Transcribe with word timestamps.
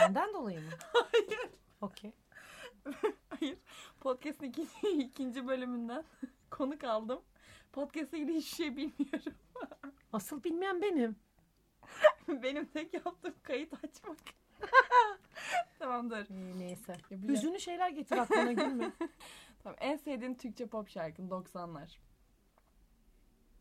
Benden 0.00 0.34
dolayı 0.34 0.60
mı? 0.60 0.66
Hayır. 1.12 1.40
Okey. 1.80 2.12
Hayır. 3.28 3.58
Podcast'ın 4.00 4.46
ikinci, 4.46 4.88
ikinci 4.88 5.46
bölümünden 5.48 6.04
konuk 6.50 6.84
aldım. 6.84 7.20
Podcast'la 7.72 8.18
ilgili 8.18 8.36
hiçbir 8.38 8.56
şey 8.56 8.76
bilmiyorum. 8.76 9.34
Asıl 10.12 10.44
bilmeyen 10.44 10.82
benim. 10.82 11.16
Benim 12.28 12.64
tek 12.66 12.94
yaptığım 12.94 13.34
kayıt 13.42 13.72
açmak. 13.84 14.16
Tamamdır. 15.78 16.30
Ee, 16.30 16.58
neyse. 16.58 16.96
Ya 17.10 17.22
bir- 17.22 17.28
Hüzünlü 17.28 17.60
şeyler 17.60 17.90
getir 17.90 18.16
aklına 18.18 18.52
gülme. 18.52 18.92
Tamam. 19.62 19.76
En 19.80 19.96
sevdiğin 19.96 20.34
Türkçe 20.34 20.66
pop 20.66 20.88
şarkın 20.88 21.28
90'lar. 21.28 21.96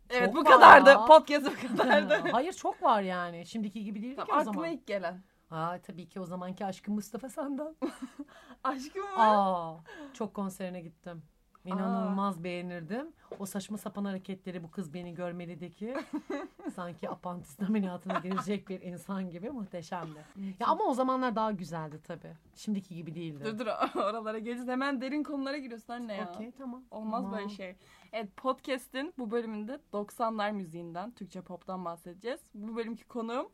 Evet 0.10 0.26
Çok 0.26 0.36
bu 0.36 0.44
kadardı. 0.44 0.90
ya. 0.90 1.06
Podcast 1.06 1.46
bu 1.46 1.68
kadardı. 1.78 2.14
Hayır 2.32 2.54
çok 2.54 2.84
var 2.84 3.02
yani. 3.02 3.46
Şimdiki 3.46 3.84
gibi 3.84 4.02
değil 4.02 4.16
ki 4.16 4.21
tamam, 4.28 4.38
o 4.38 4.40
aklıma 4.40 4.54
zaman. 4.54 4.70
ilk 4.71 4.88
gelen. 4.88 5.21
Aa, 5.52 5.77
tabii 5.81 6.09
ki 6.09 6.20
o 6.20 6.26
zamanki 6.26 6.66
aşkım 6.66 6.95
Mustafa 6.95 7.30
Sandal. 7.30 7.73
Aşkım 8.63 9.03
mı? 9.03 9.09
Aa, 9.17 9.77
çok 10.13 10.34
konserine 10.34 10.81
gittim. 10.81 11.23
İnanılmaz 11.66 12.44
beğenirdim. 12.44 13.07
O 13.40 13.45
saçma 13.45 13.77
sapan 13.77 14.05
hareketleri 14.05 14.63
bu 14.63 14.71
kız 14.71 14.93
beni 14.93 15.13
görmelideki 15.13 15.95
sanki 16.76 17.09
apantis 17.09 17.59
ameliyatına 17.59 18.20
girecek 18.20 18.70
bir 18.70 18.81
insan 18.81 19.30
gibi 19.30 19.49
muhteşemdi. 19.49 20.26
Ya 20.59 20.67
ama 20.67 20.84
o 20.84 20.93
zamanlar 20.93 21.35
daha 21.35 21.52
güzeldi 21.52 21.99
tabii. 22.04 22.34
Şimdiki 22.55 22.95
gibi 22.95 23.16
değildi. 23.16 23.45
Dur 23.45 23.59
dur 23.59 23.68
oralara 23.95 24.40
geleceğiz. 24.40 24.68
Hemen 24.70 25.02
derin 25.02 25.23
konulara 25.23 25.57
giriyorsun 25.57 25.93
anne 25.93 26.13
ya. 26.13 26.29
Okey 26.35 26.52
tamam. 26.52 26.84
Olmaz 26.91 27.23
Tamam. 27.23 27.40
böyle 27.40 27.49
şey. 27.49 27.76
Evet 28.12 28.38
podcast'in 28.38 29.13
bu 29.18 29.31
bölümünde 29.31 29.79
90'lar 29.93 30.52
müziğinden, 30.52 31.12
Türkçe 31.12 31.41
pop'tan 31.41 31.85
bahsedeceğiz. 31.85 32.40
Bu 32.54 32.76
bölümki 32.76 33.07
konuğum 33.07 33.49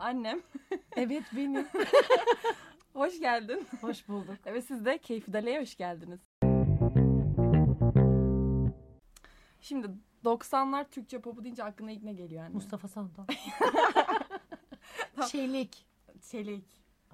annem. 0.00 0.40
Evet 0.96 1.24
benim. 1.36 1.66
Hoş 2.92 3.20
geldin. 3.20 3.66
Hoş 3.80 4.08
bulduk. 4.08 4.36
Evet 4.46 4.64
siz 4.64 4.84
de 4.84 4.98
Keyfi 4.98 5.32
Dale'ye 5.32 5.60
hoş 5.60 5.76
geldiniz. 5.76 6.20
Şimdi 9.60 9.90
90'lar 10.24 10.90
Türkçe 10.90 11.20
popu 11.20 11.44
deyince 11.44 11.64
aklına 11.64 11.90
ilk 11.90 12.02
ne 12.02 12.12
geliyor 12.12 12.44
anne? 12.44 12.54
Mustafa 12.54 12.88
Sandal. 12.88 13.24
Çelik. 15.28 15.86
Çelik. 16.30 16.64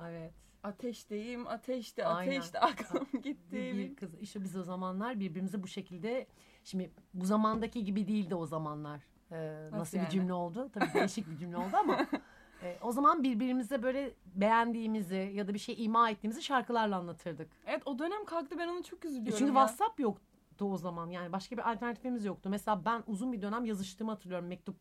Evet. 0.08 0.32
Ateşteyim, 0.62 1.46
ateşte, 1.46 2.06
Aynen. 2.06 2.36
ateşte 2.36 2.60
aklım 2.60 3.06
gitti. 3.22 3.52
Bir, 3.52 3.96
kız. 3.96 4.14
İşte 4.20 4.44
biz 4.44 4.56
o 4.56 4.62
zamanlar 4.62 5.20
birbirimize 5.20 5.62
bu 5.62 5.68
şekilde 5.68 6.26
şimdi 6.64 6.90
bu 7.14 7.24
zamandaki 7.24 7.84
gibi 7.84 8.08
değildi 8.08 8.34
o 8.34 8.46
zamanlar. 8.46 9.00
Ee, 9.32 9.68
nasıl, 9.72 9.96
yani? 9.96 10.06
bir 10.06 10.10
cümle 10.10 10.32
oldu? 10.32 10.70
Tabii 10.74 10.94
değişik 10.94 11.30
bir 11.30 11.38
cümle 11.38 11.56
oldu 11.56 11.76
ama 11.80 12.06
e, 12.62 12.78
o 12.82 12.92
zaman 12.92 13.22
birbirimize 13.22 13.82
böyle 13.82 14.14
beğendiğimizi 14.34 15.32
ya 15.34 15.48
da 15.48 15.54
bir 15.54 15.58
şey 15.58 15.84
ima 15.84 16.10
ettiğimizi 16.10 16.42
şarkılarla 16.42 16.96
anlatırdık. 16.96 17.48
Evet 17.66 17.82
o 17.84 17.98
dönem 17.98 18.24
kalktı 18.24 18.58
ben 18.58 18.68
ona 18.68 18.82
çok 18.82 19.04
E 19.04 19.08
üzülüyorum 19.08 19.38
çünkü 19.38 19.54
ya. 19.54 19.66
WhatsApp 19.66 20.00
yoktu 20.00 20.72
o 20.72 20.76
zaman. 20.76 21.10
Yani 21.10 21.32
başka 21.32 21.56
bir 21.56 21.70
alternatifimiz 21.70 22.24
yoktu. 22.24 22.48
Mesela 22.50 22.84
ben 22.84 23.02
uzun 23.06 23.32
bir 23.32 23.42
dönem 23.42 23.64
yazıştığımı 23.64 24.10
hatırlıyorum 24.10 24.48
mektup 24.48 24.76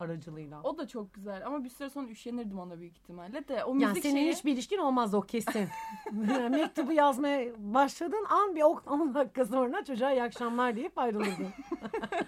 aracılığıyla. 0.00 0.62
O 0.62 0.78
da 0.78 0.88
çok 0.88 1.14
güzel 1.14 1.46
ama 1.46 1.64
bir 1.64 1.68
süre 1.68 1.90
sonra 1.90 2.08
üşenirdim 2.08 2.58
ona 2.58 2.78
büyük 2.78 2.96
ihtimalle 2.96 3.48
de. 3.48 3.64
O 3.64 3.74
yani 3.74 3.86
müzik 3.86 4.02
senin 4.02 4.14
şeyi... 4.14 4.32
hiçbir 4.32 4.52
ilişkin 4.52 4.78
olmaz 4.78 5.14
o 5.14 5.20
kesin. 5.20 5.68
Mektubu 6.50 6.92
yazmaya 6.92 7.52
başladığın 7.58 8.24
an 8.28 8.56
bir 8.56 8.62
10 8.62 9.14
dakika 9.14 9.44
sonra 9.44 9.84
çocuğa 9.84 10.12
iyi 10.12 10.22
akşamlar 10.22 10.76
deyip 10.76 10.98
ayrılırdın. 10.98 11.48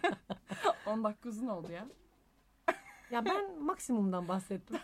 10 0.87 1.05
dakika 1.05 1.29
uzun 1.29 1.47
oldu 1.47 1.73
ya. 1.73 1.87
Ya 3.11 3.25
ben 3.25 3.63
maksimumdan 3.63 4.29
bahsettim. 4.29 4.77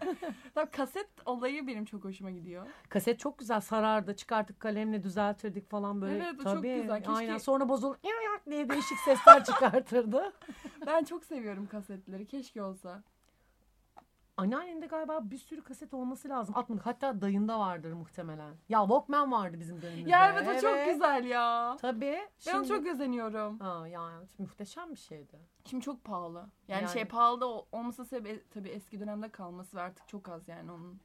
Tabii 0.54 0.70
kaset 0.70 1.08
olayı 1.26 1.66
benim 1.66 1.84
çok 1.84 2.04
hoşuma 2.04 2.30
gidiyor. 2.30 2.66
Kaset 2.88 3.18
çok 3.18 3.38
güzel 3.38 3.60
sarardı. 3.60 4.16
Çıkarttık 4.16 4.60
kalemle 4.60 5.02
düzeltirdik 5.02 5.70
falan 5.70 6.02
böyle. 6.02 6.16
Evet, 6.16 6.40
o 6.40 6.42
çok 6.42 6.44
Tabii, 6.44 6.80
güzel. 6.80 6.98
Keşke- 6.98 7.12
Aynen. 7.12 7.38
Sonra 7.38 7.68
bozul 7.68 7.94
diye 8.50 8.68
değişik 8.68 8.98
sesler 8.98 9.44
çıkartırdı. 9.44 10.32
Ben 10.86 11.04
çok 11.04 11.24
seviyorum 11.24 11.66
kasetleri. 11.66 12.26
Keşke 12.26 12.62
olsa. 12.62 13.02
Anneannende 14.36 14.86
galiba 14.86 15.30
bir 15.30 15.38
sürü 15.38 15.62
kaset 15.62 15.94
olması 15.94 16.28
lazım. 16.28 16.56
Atmadık. 16.56 16.86
Hatta 16.86 17.20
dayında 17.20 17.58
vardır 17.60 17.92
muhtemelen. 17.92 18.54
Ya 18.68 18.80
Walkman 18.80 19.32
vardı 19.32 19.56
bizim 19.60 19.82
dönemimizde. 19.82 20.10
Ya 20.10 20.32
evet 20.32 20.48
o 20.48 20.60
çok 20.60 20.86
güzel 20.86 21.24
ya. 21.24 21.76
Tabii. 21.80 22.18
Ben 22.46 22.54
onu 22.58 22.66
çok 22.68 22.86
özeniyorum. 22.86 23.58
Ha, 23.60 23.88
yani 23.88 24.26
muhteşem 24.38 24.90
bir 24.90 24.96
şeydi. 24.98 25.38
Şimdi 25.64 25.84
çok 25.84 26.04
pahalı. 26.04 26.46
Yani, 26.68 26.82
Yani- 26.82 26.92
şey 26.92 27.04
pahalı 27.04 27.40
da 27.40 27.46
ol- 27.46 27.66
olması 27.72 28.04
sebebi 28.04 28.44
tabii 28.50 28.68
eski 28.68 29.00
dönemde 29.00 29.28
kalması 29.28 29.76
ve 29.76 29.80
artık 29.80 30.08
çok 30.08 30.28
az 30.28 30.48
yani 30.48 30.72
onun. 30.72 31.00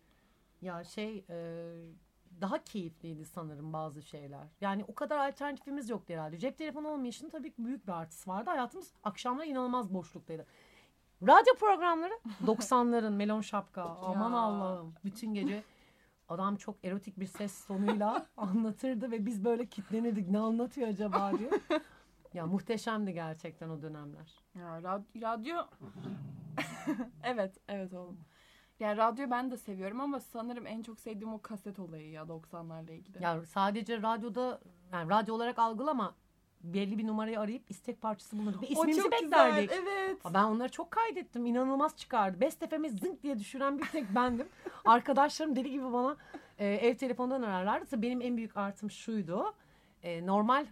Ya 0.62 0.84
şey 0.84 1.26
e, 1.30 1.36
daha 2.42 2.64
keyifliydi 2.64 3.26
sanırım 3.26 3.74
bazı 3.74 4.02
şeyler. 4.02 4.48
Yani 4.62 4.86
o 4.88 4.96
kadar 4.96 5.30
alternatifimiz 5.30 5.90
yoktu 5.90 6.14
herhalde. 6.14 6.38
Cep 6.38 6.58
telefonu 6.58 6.88
olmayışının 6.88 7.30
tabii 7.30 7.54
büyük 7.58 7.88
bir 7.88 7.92
artısı 7.92 8.30
vardı. 8.30 8.50
Hayatımız 8.50 8.94
akşamlar 9.04 9.46
inanılmaz 9.46 9.94
boşluktaydı. 9.94 10.46
Radyo 11.22 11.56
programları 11.60 12.14
90'ların 12.46 13.16
melon 13.16 13.42
şapka. 13.42 13.84
Aman. 13.84 14.32
Allah'ım. 14.32 14.94
Bütün 15.06 15.34
gece 15.34 15.64
adam 16.30 16.56
çok 16.56 16.86
erotik 16.86 17.20
bir 17.20 17.26
ses 17.26 17.66
tonuyla 17.66 18.26
anlatırdı 18.38 19.12
ve 19.12 19.26
biz 19.26 19.46
böyle 19.46 19.66
kitlenirdik. 19.66 20.30
Ne 20.30 20.40
anlatıyor 20.40 20.88
acaba 20.88 21.32
diye. 21.40 21.50
Ya 22.34 22.46
muhteşemdi 22.46 23.14
gerçekten 23.14 23.70
o 23.70 23.82
dönemler. 23.82 24.40
Ya 24.56 24.82
rad- 24.84 25.22
radyo 25.22 25.58
Evet, 27.24 27.58
evet 27.68 27.94
oğlum. 27.94 28.18
Yani 28.80 28.98
radyo 28.98 29.32
ben 29.32 29.52
de 29.52 29.58
seviyorum 29.58 30.02
ama 30.02 30.20
sanırım 30.20 30.68
en 30.68 30.82
çok 30.82 31.00
sevdiğim 31.00 31.34
o 31.34 31.42
kaset 31.42 31.80
olayı 31.80 32.10
ya 32.12 32.24
90'larla 32.24 32.92
ilgili. 32.92 33.24
Ya 33.24 33.46
sadece 33.46 34.02
radyoda 34.02 34.60
yani 34.94 35.10
radyo 35.10 35.36
olarak 35.36 35.60
algılama 35.60 36.16
belli 36.74 36.98
bir 36.98 37.08
numarayı 37.08 37.40
arayıp 37.40 37.72
istek 37.72 38.02
parçası 38.02 38.38
bulurduk. 38.38 38.64
Ve 38.64 38.68
ismimizi 38.68 39.12
beklerdik. 39.12 39.70
güzel. 39.70 39.84
Evet. 39.84 40.18
Ben 40.34 40.44
onları 40.44 40.70
çok 40.70 40.92
kaydettim. 40.92 41.46
İnanılmaz 41.46 41.98
çıkardı. 41.98 42.42
Best 42.42 42.70
FM'i 42.70 42.90
zınk 42.90 43.24
diye 43.24 43.40
düşüren 43.40 43.80
bir 43.80 43.86
tek 43.86 44.16
bendim. 44.16 44.48
Arkadaşlarım 44.86 45.56
deli 45.56 45.72
gibi 45.72 45.94
bana 45.94 46.18
e, 46.58 46.68
ev 46.68 46.96
telefonundan 46.96 47.42
ararlardı. 47.42 47.86
Tabii 47.86 48.02
benim 48.02 48.22
en 48.22 48.38
büyük 48.38 48.58
artım 48.58 48.92
şuydu. 48.92 49.54
E, 50.04 50.26
normal 50.26 50.66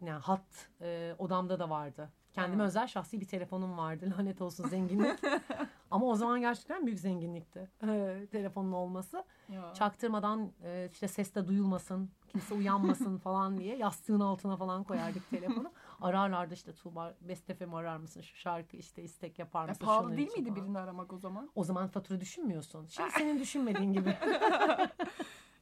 yani 0.00 0.20
hat 0.20 0.68
e, 0.80 1.14
odamda 1.18 1.58
da 1.58 1.70
vardı. 1.70 2.10
Kendime 2.32 2.64
özel 2.64 2.86
şahsi 2.86 3.20
bir 3.20 3.26
telefonum 3.26 3.78
vardı. 3.78 4.14
Lanet 4.18 4.42
olsun 4.42 4.68
zenginlik. 4.68 5.18
Ama 5.90 6.06
o 6.06 6.14
zaman 6.14 6.40
gerçekten 6.40 6.86
büyük 6.86 7.00
zenginlikti. 7.00 7.70
E, 7.88 8.26
telefonun 8.30 8.72
olması. 8.72 9.24
Ya. 9.48 9.74
Çaktırmadan 9.74 10.52
e, 10.64 10.88
işte 10.92 11.08
ses 11.08 11.34
de 11.34 11.48
duyulmasın, 11.48 12.10
kimse 12.32 12.54
uyanmasın 12.54 13.18
falan 13.18 13.58
diye 13.58 13.76
yastığın 13.76 14.20
altına 14.20 14.56
falan 14.56 14.84
koyardık 14.84 15.30
telefonu. 15.30 15.72
Ararlardı 16.00 16.54
işte 16.54 16.72
Tuğba 16.74 17.14
Best 17.20 17.52
FM 17.58 17.74
arar 17.74 17.96
mısın 17.96 18.20
şu 18.20 18.36
şarkı 18.36 18.76
işte 18.76 19.02
istek 19.02 19.38
yapar 19.38 19.62
Ya 19.62 19.68
mısın? 19.68 19.84
pahalı 19.84 20.04
şunun 20.04 20.16
değil 20.16 20.28
miydi 20.32 20.48
falan. 20.50 20.56
birini 20.56 20.78
aramak 20.78 21.12
o 21.12 21.18
zaman? 21.18 21.50
O 21.54 21.64
zaman 21.64 21.88
fatura 21.88 22.20
düşünmüyorsun. 22.20 22.86
Şimdi 22.86 23.10
senin 23.18 23.38
düşünmediğin 23.38 23.92
gibi. 23.92 24.16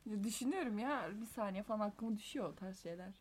Ya 0.07 0.25
Düşünüyorum 0.25 0.79
ya 0.79 1.09
bir 1.21 1.27
saniye 1.27 1.63
falan 1.63 1.81
aklıma 1.81 2.17
düşüyor 2.17 2.49
o 2.49 2.55
tarz 2.55 2.83
şeyler. 2.83 3.15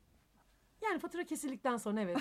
Yani 0.83 0.99
fatura 0.99 1.23
kesildikten 1.25 1.77
sonra 1.77 2.01
evet. 2.01 2.17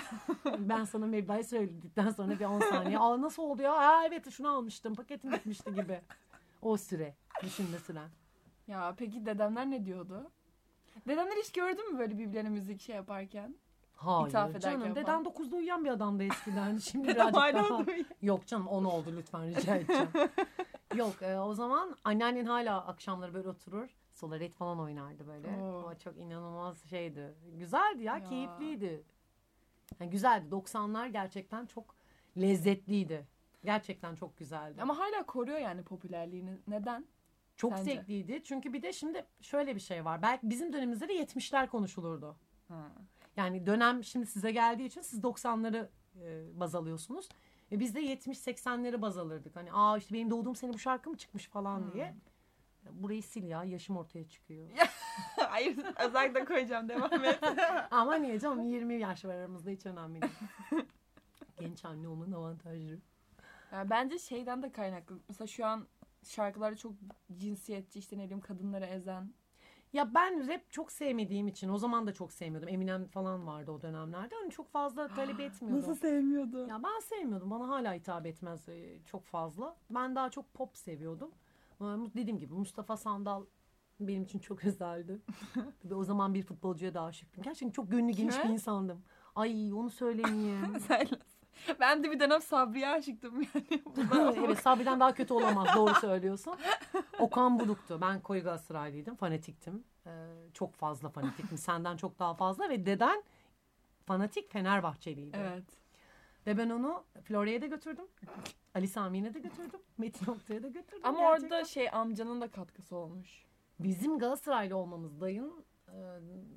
ben 0.59 0.83
sana 0.83 1.05
meblağı 1.05 1.43
söyledikten 1.43 2.09
sonra 2.09 2.39
bir 2.39 2.45
10 2.45 2.59
saniye. 2.59 2.99
Aa 2.99 3.21
nasıl 3.21 3.43
oldu 3.43 3.61
ya? 3.61 3.73
Aa, 3.73 4.05
evet 4.05 4.31
şunu 4.31 4.49
almıştım. 4.49 4.95
Paketim 4.95 5.31
bitmişti 5.31 5.73
gibi. 5.75 6.01
O 6.61 6.77
süre. 6.77 7.15
Düşünme 7.43 7.79
süren. 7.79 8.09
Ya 8.67 8.95
peki 8.97 9.25
dedemler 9.25 9.71
ne 9.71 9.85
diyordu? 9.85 10.31
Dedemler 11.07 11.35
hiç 11.37 11.51
gördün 11.51 11.93
mü 11.93 11.99
böyle 11.99 12.17
birbirlerine 12.17 12.49
müzik 12.49 12.81
şey 12.81 12.95
yaparken? 12.95 13.55
Hayır 13.95 14.27
İthaf 14.27 14.49
ederken 14.49 14.71
canım. 14.71 14.81
falan. 14.81 14.95
Deden 14.95 15.23
9'da 15.23 15.55
uyuyan 15.55 15.85
bir 15.85 15.89
adamdı 15.89 16.23
eskiden. 16.23 16.77
Şimdi 16.91 17.07
birazcık 17.07 17.35
daha... 17.35 17.85
Yok 18.21 18.47
canım 18.47 18.67
10 18.67 18.83
oldu 18.83 19.13
lütfen 19.17 19.47
rica 19.47 19.75
edeceğim. 19.75 20.09
Yok 20.95 21.21
e, 21.21 21.39
o 21.39 21.53
zaman 21.53 21.95
anneannen 22.03 22.45
hala 22.45 22.87
akşamları 22.87 23.33
böyle 23.33 23.49
oturur. 23.49 23.89
Solaret 24.13 24.53
falan 24.53 24.79
oynardı 24.79 25.27
böyle. 25.27 25.47
Oo. 25.61 25.79
Ama 25.79 25.99
çok 25.99 26.17
inanılmaz 26.17 26.89
şeydi. 26.89 27.35
Güzeldi 27.53 28.03
ya, 28.03 28.17
Ya. 28.17 28.23
keyifliydi. 28.23 29.03
Yani 29.99 30.09
güzeldi. 30.11 30.45
90'lar 30.51 31.07
gerçekten 31.07 31.65
çok 31.65 31.95
lezzetliydi. 32.37 33.27
Gerçekten 33.63 34.15
çok 34.15 34.37
güzeldi. 34.37 34.81
Ama 34.81 34.97
hala 34.97 35.23
koruyor 35.25 35.57
yani 35.59 35.83
popülerliğini. 35.83 36.57
Neden? 36.67 37.05
Çok 37.59 37.77
sence? 37.77 37.93
zevkliydi. 37.95 38.41
Çünkü 38.43 38.73
bir 38.73 38.81
de 38.81 38.93
şimdi 38.93 39.25
şöyle 39.41 39.75
bir 39.75 39.79
şey 39.79 40.05
var. 40.05 40.21
Belki 40.21 40.49
bizim 40.49 40.73
dönemimizde 40.73 41.07
de 41.07 41.13
70'ler 41.23 41.67
konuşulurdu. 41.67 42.35
Ha. 42.67 42.91
Yani 43.37 43.65
dönem 43.65 44.03
şimdi 44.03 44.25
size 44.25 44.51
geldiği 44.51 44.85
için 44.85 45.01
siz 45.01 45.19
90'ları 45.19 45.87
e, 46.21 46.59
baz 46.59 46.75
alıyorsunuz. 46.75 47.29
Ve 47.71 47.79
biz 47.79 47.95
de 47.95 48.01
70-80'leri 48.01 49.01
baz 49.01 49.17
alırdık. 49.17 49.55
Hani 49.55 49.73
aa 49.73 49.97
işte 49.97 50.15
benim 50.15 50.29
doğduğum 50.29 50.55
sene 50.55 50.73
bu 50.73 50.79
şarkı 50.79 51.09
mı 51.09 51.17
çıkmış 51.17 51.47
falan 51.47 51.79
Hmm. 51.79 51.93
diye. 51.93 52.15
Burayı 52.91 53.23
sil 53.31 53.45
ya 53.47 53.63
yaşım 53.63 53.97
ortaya 53.97 54.27
çıkıyor. 54.27 54.69
Hayır 55.49 55.77
özellikle 56.07 56.45
koyacağım 56.45 56.89
devam 56.89 57.25
et. 57.25 57.39
Ama 57.91 58.15
niye 58.15 58.39
canım 58.39 58.63
20 58.63 58.93
yaş 58.99 59.25
var 59.25 59.35
aramızda 59.35 59.69
hiç 59.69 59.85
önemli 59.85 60.21
değil. 60.21 60.33
Genç 61.59 61.85
anne 61.85 62.07
olmanın 62.07 62.31
avantajı. 62.31 62.99
Ya 63.71 63.89
bence 63.89 64.19
şeyden 64.19 64.63
de 64.63 64.71
kaynaklı. 64.71 65.19
Mesela 65.29 65.47
şu 65.47 65.65
an 65.65 65.87
şarkıları 66.23 66.77
çok 66.77 66.93
cinsiyetçi 67.37 67.99
işte 67.99 68.17
ne 68.17 68.23
bileyim 68.23 68.41
kadınları 68.41 68.85
ezen. 68.85 69.33
Ya 69.93 70.13
ben 70.13 70.47
rap 70.47 70.71
çok 70.71 70.91
sevmediğim 70.91 71.47
için 71.47 71.69
o 71.69 71.77
zaman 71.77 72.07
da 72.07 72.13
çok 72.13 72.31
sevmiyordum. 72.31 72.69
Eminem 72.69 73.07
falan 73.07 73.47
vardı 73.47 73.71
o 73.71 73.81
dönemlerde. 73.81 74.35
Hani 74.35 74.51
çok 74.51 74.69
fazla 74.69 75.07
talep 75.07 75.39
etmiyordum. 75.39 75.95
sevmiyordu? 75.95 76.67
Ya 76.67 76.81
ben 76.83 76.99
sevmiyordum. 76.99 77.49
Bana 77.51 77.67
hala 77.67 77.93
hitap 77.93 78.25
etmez 78.25 78.69
e, 78.69 78.99
çok 79.05 79.25
fazla. 79.25 79.75
Ben 79.89 80.15
daha 80.15 80.29
çok 80.29 80.53
pop 80.53 80.77
seviyordum. 80.77 81.31
Ama 81.79 82.13
Dediğim 82.15 82.37
gibi 82.37 82.53
Mustafa 82.53 82.97
Sandal 82.97 83.45
benim 83.99 84.23
için 84.23 84.39
çok 84.39 84.63
özeldi. 84.65 85.21
Tabii 85.83 85.95
o 85.95 86.03
zaman 86.03 86.33
bir 86.33 86.43
futbolcuya 86.43 86.93
da 86.93 87.01
aşıktım. 87.03 87.43
Gerçekten 87.43 87.71
çok 87.71 87.91
gönlü 87.91 88.11
geniş 88.11 88.35
Kime? 88.35 88.47
bir 88.47 88.53
insandım. 88.53 89.01
Ay 89.35 89.73
onu 89.73 89.89
söylemeyeyim. 89.89 90.73
ben 91.79 92.03
de 92.03 92.11
bir 92.11 92.19
dönem 92.19 92.41
Sabri'ye 92.41 92.87
aşıktım 92.89 93.41
yani. 93.41 93.83
Evet 94.45 94.59
Sabri'den 94.59 94.99
daha 94.99 95.13
kötü 95.13 95.33
olamaz. 95.33 95.67
Doğru 95.75 95.93
söylüyorsun. 95.93 96.53
Okan 97.19 97.59
Buruk'tu. 97.59 98.01
Ben 98.01 98.21
koyu 98.21 98.43
Galatasaraylıydım. 98.43 99.15
Fanatiktim. 99.15 99.83
Ee, 100.05 100.09
çok 100.53 100.75
fazla 100.75 101.09
fanatiktim. 101.09 101.57
Senden 101.57 101.97
çok 101.97 102.19
daha 102.19 102.33
fazla 102.33 102.69
ve 102.69 102.85
deden 102.85 103.23
fanatik 104.05 104.51
Fenerbahçeliydi. 104.51 105.37
evet. 105.39 105.63
Ve 106.47 106.57
ben 106.57 106.69
onu 106.69 107.03
Florya'ya 107.23 107.61
da 107.61 107.65
götürdüm. 107.65 108.05
Ali 108.75 108.87
Sami'ne 108.87 109.33
de 109.33 109.39
götürdüm. 109.39 109.79
Metin 109.97 110.31
Oktay'a 110.31 110.63
da 110.63 110.67
götürdüm. 110.67 111.01
Ama 111.03 111.19
Gerçekten. 111.19 111.55
orada 111.55 111.65
şey 111.65 111.89
amcanın 111.91 112.41
da 112.41 112.47
katkısı 112.51 112.95
olmuş. 112.95 113.45
Bizim 113.79 114.19
Galatasaraylı 114.19 114.75
olmamız 114.77 115.21
dayın, 115.21 115.65
e, 115.87 115.93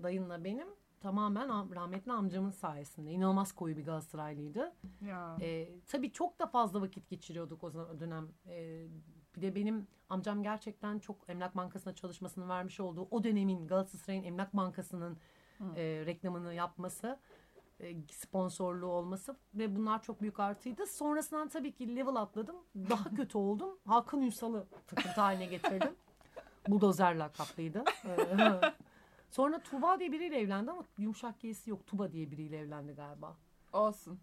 dayınla 0.03 0.45
benim 0.45 0.69
tamamen 1.07 1.49
am- 1.49 1.75
rahmetli 1.75 2.13
amcamın 2.13 2.51
sayesinde. 2.51 3.11
İnanılmaz 3.11 3.53
koyu 3.53 3.77
bir 3.77 3.85
Galatasaraylıydı. 3.85 4.73
Ya. 5.01 5.37
E, 5.41 5.69
tabii 5.87 6.13
çok 6.13 6.39
da 6.39 6.47
fazla 6.47 6.81
vakit 6.81 7.09
geçiriyorduk 7.09 7.65
o 7.65 7.71
zaman 7.71 7.91
o 7.97 8.01
dönem. 8.01 8.29
E, 8.47 8.87
bir 9.37 9.43
de 9.43 9.55
benim 9.55 9.87
amcam 10.09 10.43
gerçekten 10.43 10.99
çok 10.99 11.17
Emlak 11.29 11.57
Bankası'na 11.57 11.95
çalışmasını 11.95 12.49
vermiş 12.49 12.81
olduğu 12.81 13.09
o 13.11 13.25
dönemin 13.25 13.67
Galatasaray'ın 13.67 14.23
Emlak 14.25 14.57
Bankası'nın 14.57 15.17
Hı. 15.59 15.65
e, 15.77 16.07
reklamını 16.07 16.55
yapması, 16.55 17.19
e, 17.81 17.95
sponsorluğu 18.11 18.87
olması 18.87 19.37
ve 19.55 19.77
bunlar 19.77 20.03
çok 20.03 20.21
büyük 20.21 20.41
artıydı. 20.41 20.87
Sonrasından 20.87 21.49
tabii 21.49 21.73
ki 21.73 21.97
level 21.97 22.17
atladım. 22.17 22.57
Daha 22.91 23.11
kötü 23.17 23.39
oldum. 23.39 23.79
Hakan 23.87 24.23
Ünsal'ı 24.23 24.67
takıntı 24.87 25.21
haline 25.21 25.47
getirdim. 25.47 25.95
Buldozer 26.69 27.15
lakaplıydı. 27.17 27.85
Sonra 29.33 29.63
Tuba 29.63 29.99
diye 29.99 30.13
biriyle 30.13 30.41
evlendi 30.41 30.71
ama 30.71 30.85
yumuşak 30.99 31.41
G'si 31.41 31.71
yok. 31.71 31.87
Tuba 31.87 32.13
diye 32.13 32.31
biriyle 32.31 32.59
evlendi 32.59 32.93
galiba. 32.93 33.37
Olsun. 33.73 34.21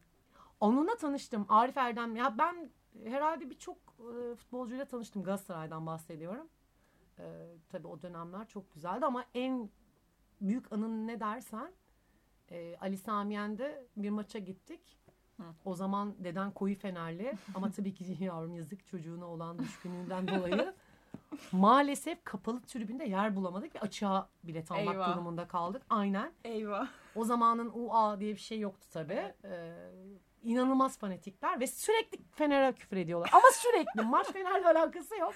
Onunla 0.60 0.96
tanıştım. 0.96 1.46
Arif 1.50 1.78
Erdem. 1.78 2.16
Ya 2.16 2.38
ben 2.38 2.70
herhalde 3.04 3.50
birçok 3.50 3.78
e, 4.00 4.36
futbolcuyla 4.36 4.86
tanıştım. 4.86 5.24
Galatasaray'dan 5.24 5.86
bahsediyorum. 5.86 6.48
E, 7.20 7.24
tabii 7.70 7.88
o 7.88 8.02
dönemler 8.02 8.48
çok 8.48 8.74
güzeldi 8.74 9.06
ama 9.06 9.26
en 9.34 9.70
büyük 10.42 10.72
anın 10.72 11.08
ne 11.08 11.20
dersen 11.20 11.72
e, 12.52 12.78
Ali 12.78 12.98
Samiyen'de 12.98 13.88
bir 13.98 14.10
maça 14.10 14.40
gittik. 14.40 15.00
Hı. 15.38 15.44
O 15.66 15.76
zaman 15.76 16.16
deden 16.24 16.52
koyu 16.52 16.76
fenerli 16.76 17.38
ama 17.56 17.72
tabii 17.72 17.94
ki 17.94 18.18
yavrum 18.24 18.56
yazık 18.56 18.88
çocuğuna 18.88 19.26
olan 19.26 19.60
düşkünlüğünden 19.60 20.28
dolayı 20.28 20.74
maalesef 21.52 22.24
kapalı 22.24 22.62
tribünde 22.62 23.06
yer 23.06 23.36
bulamadık 23.36 23.76
ve 23.76 23.80
açığa 23.80 24.30
bilet 24.44 24.72
almak 24.72 24.94
Eyvah. 24.94 25.14
durumunda 25.16 25.48
kaldık. 25.48 25.81
Aynen. 25.90 26.31
Eyvah. 26.44 26.88
O 27.16 27.26
zamanın 27.26 27.72
UA 27.74 28.20
diye 28.20 28.34
bir 28.34 28.40
şey 28.40 28.60
yoktu 28.60 28.88
tabii. 28.92 29.34
Ee, 29.44 29.74
inanılmaz 30.44 30.98
fanatikler 30.98 31.60
ve 31.60 31.68
sürekli 31.68 32.20
Fener'e 32.31 32.74
küfür 32.74 32.98
ediyorlar. 32.98 33.30
Ama 33.34 33.52
sürekli 33.54 34.02
maç 34.02 34.28
Fener'le 34.28 34.66
alakası 34.66 35.16
yok. 35.16 35.34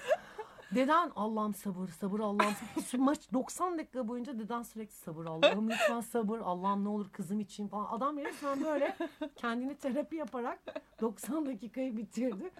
Deden 0.74 1.12
Allah'ım 1.16 1.54
sabır 1.54 1.88
sabır 1.88 2.20
Allah'ım 2.20 2.54
sabır. 2.84 3.02
Maç 3.02 3.32
90 3.32 3.78
dakika 3.78 4.08
boyunca 4.08 4.38
deden 4.38 4.62
sürekli 4.62 4.94
sabır 4.94 5.26
Allah'ım 5.26 5.70
lütfen 5.70 6.00
sabır 6.00 6.38
Allah'ım 6.38 6.84
ne 6.84 6.88
olur 6.88 7.10
kızım 7.12 7.40
için 7.40 7.68
falan. 7.68 7.86
Adam 7.98 8.18
resmen 8.18 8.64
böyle 8.64 8.96
kendini 9.36 9.76
terapi 9.76 10.16
yaparak 10.16 10.58
90 11.00 11.46
dakikayı 11.46 11.96
bitirdi. 11.96 12.50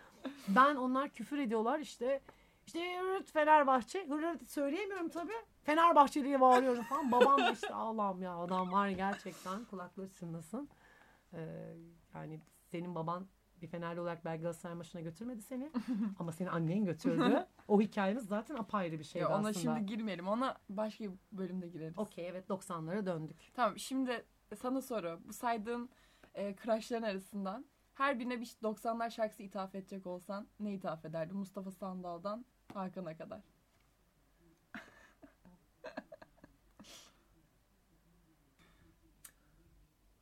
Ben 0.48 0.74
onlar 0.74 1.08
küfür 1.08 1.38
ediyorlar 1.38 1.78
işte 1.78 2.20
işte 2.66 2.98
hırırt 3.00 3.30
Fenerbahçe. 3.32 4.06
Hırırt 4.08 4.48
söyleyemiyorum 4.48 5.08
tabii. 5.08 5.32
Fenerbahçe 5.62 6.24
diye 6.24 6.40
bağırıyorum 6.40 6.82
falan. 6.82 7.12
Babam 7.12 7.38
da 7.40 7.50
işte 7.50 7.74
Allah'ım 7.74 8.22
ya 8.22 8.36
adam 8.36 8.72
var 8.72 8.88
gerçekten 8.88 9.64
kulakları 9.64 10.08
çınlasın. 10.12 10.68
Ee, 11.32 11.74
yani 12.14 12.40
senin 12.70 12.94
baban 12.94 13.26
bir 13.62 13.68
Fenerli 13.68 14.00
olarak 14.00 14.24
belki 14.24 14.42
Galatasaray 14.42 14.76
maçına 14.76 15.00
götürmedi 15.00 15.42
seni. 15.42 15.70
ama 16.18 16.32
seni 16.32 16.50
annen 16.50 16.84
götürdü. 16.84 17.46
O 17.68 17.80
hikayemiz 17.80 18.24
zaten 18.26 18.54
apayrı 18.54 18.98
bir 18.98 19.04
şeydi 19.04 19.22
Ya 19.22 19.28
ona 19.28 19.36
aslında. 19.36 19.52
şimdi 19.52 19.86
girmeyelim. 19.86 20.28
Ona 20.28 20.56
başka 20.68 21.04
bir 21.04 21.10
bölümde 21.32 21.68
gireriz. 21.68 21.98
Okey 21.98 22.28
evet 22.28 22.48
90'lara 22.48 23.06
döndük. 23.06 23.36
Tamam 23.54 23.78
şimdi 23.78 24.24
sana 24.56 24.82
soru. 24.82 25.20
Bu 25.28 25.32
saydığın 25.32 25.90
e, 26.34 26.54
crushların 26.56 27.02
arasından 27.02 27.64
her 27.94 28.18
birine 28.18 28.40
bir 28.40 28.46
90'lar 28.46 29.10
şarkısı 29.10 29.42
ithaf 29.42 29.74
edecek 29.74 30.06
olsan 30.06 30.46
ne 30.60 30.74
ithaf 30.74 31.04
ederdin? 31.04 31.36
Mustafa 31.36 31.70
Sandal'dan 31.70 32.44
Hakan'a 32.74 33.16
kadar. 33.16 33.40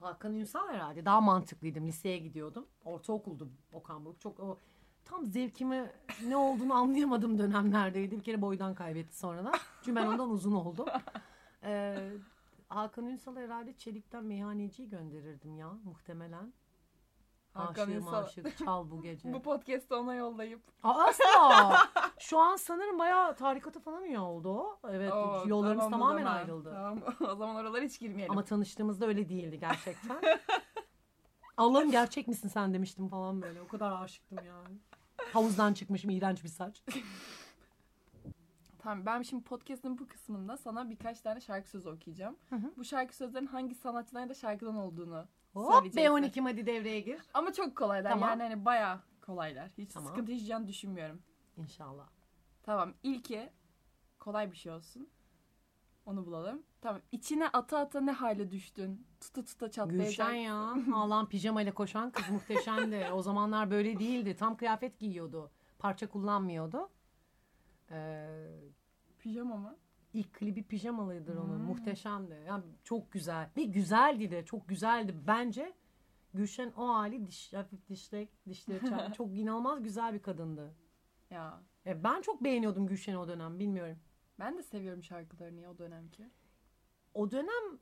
Hakan 0.00 0.34
Ünsal 0.34 0.68
herhalde. 0.68 1.04
Daha 1.04 1.20
mantıklıydım. 1.20 1.86
Liseye 1.86 2.18
gidiyordum. 2.18 2.66
Ortaokuldu 2.84 3.48
Okan 3.72 4.04
Buruk. 4.04 4.20
Çok 4.20 4.40
o 4.40 4.58
tam 5.04 5.26
zevkimi 5.26 5.90
ne 6.26 6.36
olduğunu 6.36 6.74
anlayamadım 6.74 7.38
dönemlerdeydi. 7.38 8.16
Bir 8.18 8.22
kere 8.22 8.42
boydan 8.42 8.74
kaybetti 8.74 9.18
sonradan. 9.18 9.54
Çünkü 9.84 9.96
ben 9.96 10.06
ondan 10.06 10.30
uzun 10.30 10.52
oldum. 10.52 10.86
Ee, 11.64 12.12
Hakan 12.68 13.06
Ünsal'a 13.06 13.40
herhalde 13.40 13.76
Çelik'ten 13.76 14.24
meyhaneciyi 14.24 14.88
gönderirdim 14.88 15.56
ya 15.56 15.68
muhtemelen. 15.84 16.52
Hakan 17.52 17.82
Aşığım 17.82 17.96
Ünsal. 17.96 18.24
aşık 18.24 18.58
çal 18.58 18.90
bu 18.90 19.02
gece. 19.02 19.32
Bu 19.34 19.42
podcast'ı 19.42 19.96
ona 19.96 20.14
yollayıp 20.14 20.60
Aa, 20.82 21.04
asla. 21.04 21.76
Şu 22.22 22.38
an 22.38 22.56
sanırım 22.56 22.98
bayağı 22.98 23.36
tarikata 23.36 23.80
falan 23.80 24.04
üye 24.04 24.18
oldu 24.20 24.48
o. 24.48 24.78
Evet 24.90 25.12
Oo, 25.12 25.44
yollarımız 25.46 25.84
tamam 25.84 26.00
tamamen 26.00 26.22
zaman. 26.24 26.36
ayrıldı. 26.36 26.72
Tamam 26.74 27.02
o 27.32 27.34
zaman 27.36 27.56
oralara 27.56 27.82
hiç 27.84 27.98
girmeyelim. 28.00 28.32
Ama 28.32 28.44
tanıştığımızda 28.44 29.06
öyle 29.06 29.28
değildi 29.28 29.58
gerçekten. 29.60 30.16
Allah'ım 31.56 31.90
gerçek 31.90 32.28
misin 32.28 32.48
sen 32.48 32.74
demiştim 32.74 33.08
falan 33.08 33.42
böyle. 33.42 33.60
O 33.60 33.68
kadar 33.68 34.02
aşıktım 34.02 34.38
yani. 34.46 34.76
Havuzdan 35.32 35.74
çıkmışım 35.74 36.10
iğrenç 36.10 36.44
bir 36.44 36.48
saç. 36.48 36.82
Tamam 38.78 39.06
ben 39.06 39.22
şimdi 39.22 39.44
podcast'ın 39.44 39.98
bu 39.98 40.08
kısmında 40.08 40.56
sana 40.56 40.90
birkaç 40.90 41.20
tane 41.20 41.40
şarkı 41.40 41.70
sözü 41.70 41.88
okuyacağım. 41.88 42.36
Hı 42.50 42.56
hı. 42.56 42.72
Bu 42.76 42.84
şarkı 42.84 43.16
sözlerin 43.16 43.46
hangi 43.46 43.74
sanatçıdan 43.74 44.20
ya 44.20 44.28
da 44.28 44.34
şarkıdan 44.34 44.76
olduğunu 44.76 45.24
Hop 45.54 45.72
söyleyeceksin. 45.74 46.42
B12 46.42 46.42
hadi 46.42 46.66
devreye 46.66 47.00
gir. 47.00 47.20
Ama 47.34 47.52
çok 47.52 47.76
kolaylar 47.76 48.10
Tamam. 48.10 48.28
yani 48.28 48.42
hani 48.42 48.64
bayağı 48.64 49.00
kolaylar. 49.26 49.70
Hiç 49.78 49.92
Tamam. 49.92 50.08
sıkıntı 50.08 50.32
yaşayacağını 50.32 50.68
düşünmüyorum. 50.68 51.22
İnşallah. 51.56 52.08
Tamam 52.62 52.94
ilki 53.02 53.50
kolay 54.18 54.52
bir 54.52 54.56
şey 54.56 54.72
olsun. 54.72 55.08
Onu 56.06 56.26
bulalım. 56.26 56.62
Tamam 56.80 57.00
içine 57.12 57.48
ata 57.48 57.78
ata 57.78 58.00
ne 58.00 58.12
hale 58.12 58.50
düştün? 58.50 59.06
Tuta 59.20 59.44
tuta 59.44 59.70
çatlayacak. 59.70 60.08
Gülşen 60.08 60.32
ya. 60.32 60.74
Ağlan 60.94 61.28
pijamayla 61.28 61.74
koşan 61.74 62.10
kız 62.10 62.30
muhteşemdi. 62.30 63.06
O 63.12 63.22
zamanlar 63.22 63.70
böyle 63.70 63.98
değildi. 63.98 64.36
Tam 64.36 64.56
kıyafet 64.56 64.98
giyiyordu. 64.98 65.50
Parça 65.78 66.08
kullanmıyordu. 66.08 66.88
Ee, 67.90 68.26
Pijama 69.18 69.56
mı? 69.56 69.76
İlk 70.12 70.32
klibi 70.32 70.62
pijamalıydır 70.62 71.36
onun. 71.36 71.58
Hmm. 71.58 71.64
Muhteşemdi. 71.64 72.44
Yani 72.46 72.64
çok 72.84 73.12
güzel. 73.12 73.50
Ve 73.56 73.64
güzeldi 73.64 74.30
de. 74.30 74.44
Çok 74.44 74.68
güzeldi. 74.68 75.14
Bence 75.26 75.74
Gülşen 76.34 76.72
o 76.76 76.88
hali 76.88 77.26
diş, 77.26 77.52
hafif 77.52 77.88
dişle, 77.88 78.28
dişleri 78.48 78.80
çok 79.16 79.36
inanılmaz 79.38 79.82
güzel 79.82 80.14
bir 80.14 80.22
kadındı. 80.22 80.74
Ya 81.32 81.60
E, 81.86 82.04
ben 82.04 82.20
çok 82.22 82.44
beğeniyordum 82.44 82.86
Gülşen'i 82.86 83.18
o 83.18 83.28
dönem. 83.28 83.58
Bilmiyorum. 83.58 83.98
ben 84.38 84.58
de 84.58 84.62
seviyorum 84.62 85.02
şarkılarını 85.02 85.60
ya 85.60 85.70
o 85.70 85.78
dönemki. 85.78 86.30
O 87.14 87.30
dönem 87.30 87.78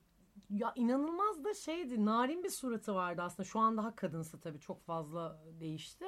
ya 0.50 0.72
inanılmaz 0.76 1.44
da 1.44 1.54
şeydi. 1.54 2.04
Narin 2.04 2.44
bir 2.44 2.50
suratı 2.50 2.94
vardı 2.94 3.22
aslında. 3.22 3.44
Şu 3.48 3.58
an 3.60 3.76
daha 3.76 3.96
kadınsı 3.96 4.40
tabii. 4.40 4.60
Çok 4.60 4.82
fazla 4.82 5.40
değişti. 5.60 6.04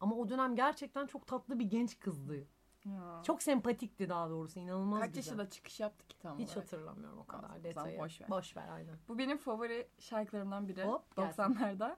Ama 0.00 0.16
o 0.16 0.28
dönem 0.28 0.56
gerçekten 0.56 1.06
çok 1.06 1.26
tatlı 1.26 1.58
bir 1.58 1.64
genç 1.64 1.98
kızdı. 2.00 2.46
Ya. 2.84 3.22
Çok 3.24 3.42
sempatikti 3.42 4.08
daha 4.08 4.30
doğrusu. 4.30 4.58
İnanılmaz 4.60 5.00
Kaç 5.00 5.08
güzel. 5.14 5.22
yaşında 5.22 5.50
çıkış 5.50 5.80
yaptı 5.80 6.06
ki 6.08 6.18
tam 6.18 6.38
Hiç 6.38 6.48
olarak? 6.48 6.62
hatırlamıyorum 6.64 7.18
o 7.18 7.26
kadar 7.26 7.42
Tamam, 7.48 7.64
detayı. 7.64 7.98
boş 7.98 8.20
ver. 8.20 8.30
Boş 8.30 8.56
ver 8.56 8.68
aynen. 8.68 8.96
Bu 9.08 9.18
benim 9.18 9.38
favori 9.38 9.88
şarkılarımdan 9.98 10.68
biri. 10.68 10.84
Hop, 10.84 11.16
gelsin. 11.16 11.42
90'larda. 11.42 11.96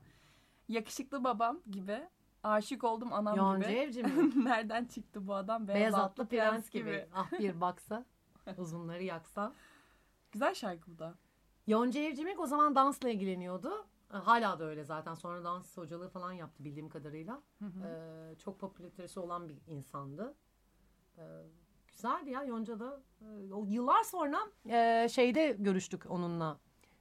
Yakışıklı 0.69 1.25
babam 1.25 1.61
gibi. 1.71 2.09
Aşık 2.47 2.85
oldum 2.85 3.13
anam 3.13 3.37
Yonca 3.37 3.69
gibi. 3.69 3.79
Evci 3.79 4.03
mi? 4.03 4.45
Nereden 4.45 4.85
çıktı 4.85 5.27
bu 5.27 5.35
adam? 5.35 5.69
Beyaz, 5.69 5.81
Beyaz 5.81 5.95
atlı 5.95 6.05
atlı 6.05 6.27
prens 6.27 6.71
gibi. 6.71 7.09
Ah 7.15 7.33
bir 7.33 7.61
baksa. 7.61 8.05
Uzunları 8.57 9.03
yaksa. 9.03 9.53
Güzel 10.33 10.55
şarkı 10.55 10.91
bu 10.91 10.99
da. 10.99 11.15
Yonca 11.67 12.01
Evcimik 12.01 12.41
o 12.41 12.47
zaman 12.47 12.75
dansla 12.75 13.09
ilgileniyordu. 13.09 13.87
Hala 14.09 14.59
da 14.59 14.65
öyle 14.65 14.85
zaten. 14.85 15.15
Sonra 15.15 15.45
dans 15.45 15.77
hocalığı 15.77 16.09
falan 16.09 16.33
yaptı 16.33 16.65
bildiğim 16.65 16.89
kadarıyla. 16.89 17.43
Hı 17.59 17.65
hı. 17.65 17.87
Ee, 17.87 18.39
çok 18.39 18.61
popülaritesi 18.61 19.21
olan 19.21 19.49
bir 19.49 19.57
insandı. 19.67 20.35
Ee, 21.19 21.23
güzeldi 21.89 22.31
ya 22.31 22.45
Yonca'da. 22.45 23.01
Ee, 23.21 23.53
o 23.53 23.65
yıllar 23.67 24.03
sonra 24.03 24.39
e, 24.69 25.09
şeyde 25.09 25.57
görüştük 25.59 26.11
onunla. 26.11 26.59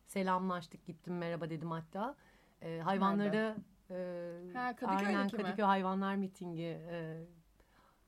Selamlaştık 0.08 0.86
gittim 0.86 1.18
merhaba 1.18 1.50
dedim 1.50 1.72
hatta. 1.72 2.16
Ee, 2.62 2.82
hayvanları 2.84 3.56
e, 3.92 3.96
Ha, 4.54 4.76
Kadıköy'deki 4.76 5.08
aynen 5.08 5.26
mi? 5.26 5.32
Kadıköy 5.32 5.66
Hayvanlar 5.66 6.16
Mitingi 6.16 6.82
e, 6.92 7.26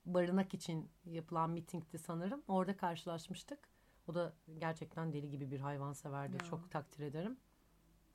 barınak 0.05 0.53
için 0.53 0.89
yapılan 1.05 1.49
mitingdi 1.49 1.97
sanırım. 1.97 2.43
Orada 2.47 2.77
karşılaşmıştık. 2.77 3.59
O 4.07 4.15
da 4.15 4.33
gerçekten 4.57 5.13
deli 5.13 5.29
gibi 5.29 5.51
bir 5.51 5.59
hayvanseverdi. 5.59 6.33
Ya. 6.33 6.49
Çok 6.49 6.71
takdir 6.71 7.03
ederim. 7.03 7.37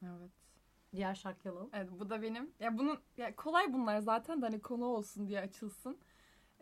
Evet. 0.02 0.30
Diğer 0.94 1.14
şarkı 1.14 1.50
alalım. 1.50 1.70
Evet 1.72 1.88
bu 1.92 2.10
da 2.10 2.22
benim. 2.22 2.50
Ya 2.60 2.78
bunun 2.78 2.98
ya 3.16 3.36
kolay 3.36 3.72
bunlar 3.72 3.98
zaten 4.00 4.42
de 4.42 4.46
hani 4.46 4.60
konu 4.60 4.84
olsun 4.84 5.28
diye 5.28 5.40
açılsın. 5.40 5.98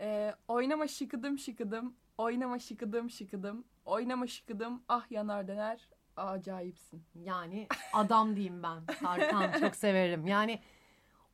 Ee, 0.00 0.34
oynama 0.48 0.88
şıkıdım 0.88 1.38
şıkıdım. 1.38 1.96
Oynama 2.18 2.58
şıkıdım 2.58 3.10
şıkıdım. 3.10 3.64
Oynama 3.84 4.26
şıkıdım. 4.26 4.82
Ah 4.88 5.10
yanar 5.10 5.48
döner. 5.48 5.88
Acayipsin. 6.16 7.04
Yani 7.14 7.68
adam 7.92 8.36
diyeyim 8.36 8.62
ben. 8.62 8.86
Tarkan 8.86 9.60
çok 9.60 9.76
severim. 9.76 10.26
Yani 10.26 10.60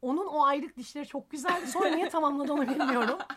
onun 0.02 0.26
o 0.26 0.44
ayrık 0.44 0.76
dişleri 0.76 1.06
çok 1.06 1.30
güzeldi. 1.30 1.66
Sonra 1.66 1.88
niye 1.88 2.08
tamamladı 2.08 2.52
onu 2.52 2.68
bilmiyorum. 2.68 3.18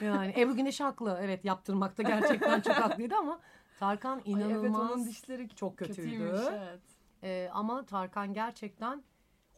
Yani 0.00 0.34
Ebru 0.36 0.56
Güneş 0.56 0.80
haklı. 0.80 1.18
Evet 1.22 1.44
yaptırmakta 1.44 2.02
gerçekten 2.02 2.60
çok 2.60 2.74
haklıydı 2.74 3.14
ama 3.16 3.40
Tarkan 3.80 4.16
Ay, 4.16 4.22
inanılmaz. 4.32 4.60
evet 4.62 4.70
onun 4.74 5.04
dişleri 5.06 5.48
çok 5.48 5.76
kötüydü. 5.76 6.02
kötüymüş. 6.02 6.40
Evet. 6.52 6.80
Ee, 7.22 7.50
ama 7.52 7.86
Tarkan 7.86 8.34
gerçekten 8.34 9.02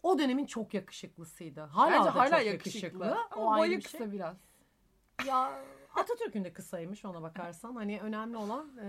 o 0.03 0.19
dönemin 0.19 0.47
çok 0.47 0.75
yakışıklısıydı. 0.75 1.61
Hala 1.61 1.91
Bence 1.93 2.05
da 2.05 2.15
hala 2.15 2.39
çok 2.39 2.47
yakışıklı. 2.47 3.05
yakışıklı. 3.05 3.17
Ama 3.31 3.55
o 3.57 3.59
boyu 3.59 3.71
bir 3.77 3.83
şey. 3.83 3.93
kısa 4.01 4.13
biraz. 4.13 4.37
Ya 5.27 5.63
Atatürk'ün 5.97 6.45
de 6.45 6.53
kısaymış 6.53 7.05
ona 7.05 7.23
bakarsan. 7.23 7.75
Hani 7.75 8.01
önemli 8.01 8.37
olan 8.37 8.71
e, 8.83 8.87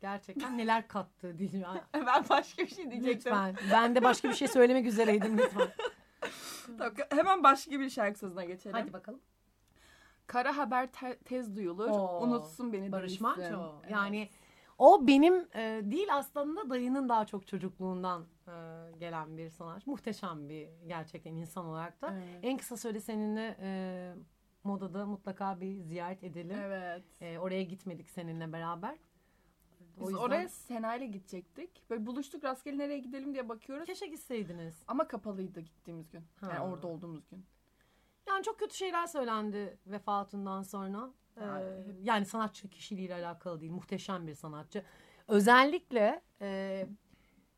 gerçekten 0.00 0.58
neler 0.58 0.88
kattı 0.88 1.38
diyeyim. 1.38 1.66
ben 1.94 2.24
başka 2.28 2.62
bir 2.62 2.68
şey 2.68 2.90
diyecektim. 2.90 3.32
Lütfen. 3.32 3.56
Ben 3.72 3.94
de 3.94 4.02
başka 4.02 4.28
bir 4.28 4.34
şey 4.34 4.48
söylemek 4.48 4.86
üzereydim 4.86 5.38
lütfen. 5.38 5.68
Tamam, 6.78 6.94
hemen 7.10 7.42
başka 7.42 7.70
bir 7.70 7.90
şarkı 7.90 8.18
sözüne 8.18 8.46
geçelim. 8.46 8.76
Hadi 8.76 8.92
bakalım. 8.92 9.20
Kara 10.26 10.56
haber 10.56 10.92
te- 10.92 11.18
tez 11.18 11.56
duyulur. 11.56 11.88
Oo, 11.88 12.20
Unutsun 12.22 12.72
beni 12.72 12.92
Barış. 12.92 13.20
Manço. 13.20 13.42
Evet. 13.42 13.90
Yani 13.90 14.28
o 14.78 15.06
benim 15.06 15.48
e, 15.54 15.80
değil 15.84 16.08
aslında 16.12 16.70
dayının 16.70 17.08
daha 17.08 17.26
çok 17.26 17.46
çocukluğundan 17.46 18.26
e, 18.48 18.52
gelen 18.98 19.36
bir 19.36 19.50
sanatçı. 19.50 19.90
Muhteşem 19.90 20.48
bir 20.48 20.68
gerçekten 20.86 21.34
insan 21.34 21.64
olarak 21.64 22.02
da. 22.02 22.12
Evet. 22.12 22.38
En 22.42 22.58
kısa 22.58 22.76
süre 22.76 23.00
seninle 23.00 23.56
e, 23.60 24.12
modada 24.64 25.06
mutlaka 25.06 25.60
bir 25.60 25.80
ziyaret 25.80 26.24
edelim. 26.24 26.58
Evet. 26.58 27.04
E, 27.20 27.38
oraya 27.38 27.62
gitmedik 27.62 28.10
seninle 28.10 28.52
beraber. 28.52 28.98
O 29.98 30.00
Biz 30.02 30.08
yüzden 30.10 30.22
oraya 30.22 30.48
Sena 30.48 30.94
ile 30.96 31.06
gidecektik. 31.06 31.90
Böyle 31.90 32.06
buluştuk 32.06 32.44
rastgele 32.44 32.78
nereye 32.78 32.98
gidelim 32.98 33.32
diye 33.34 33.48
bakıyoruz. 33.48 33.86
keşke 33.86 34.06
gitseydiniz. 34.06 34.82
Ama 34.88 35.08
kapalıydı 35.08 35.60
gittiğimiz 35.60 36.10
gün. 36.10 36.22
Yani 36.42 36.52
Ha. 36.52 36.64
orada 36.70 36.86
olduğumuz 36.86 37.28
gün. 37.30 37.44
Yani 38.28 38.42
çok 38.44 38.58
kötü 38.58 38.76
şeyler 38.76 39.06
söylendi 39.06 39.78
vefatından 39.86 40.62
sonra. 40.62 41.10
Ee, 41.36 41.44
Yani- 41.44 41.94
yani 42.02 42.26
sanatçı 42.26 42.68
kişiliğiyle 42.68 43.14
alakalı 43.14 43.60
değil. 43.60 43.72
Muhteşem 43.72 44.26
bir 44.26 44.34
sanatçı. 44.34 44.84
Özellikle 45.28 46.22
e, 46.40 46.86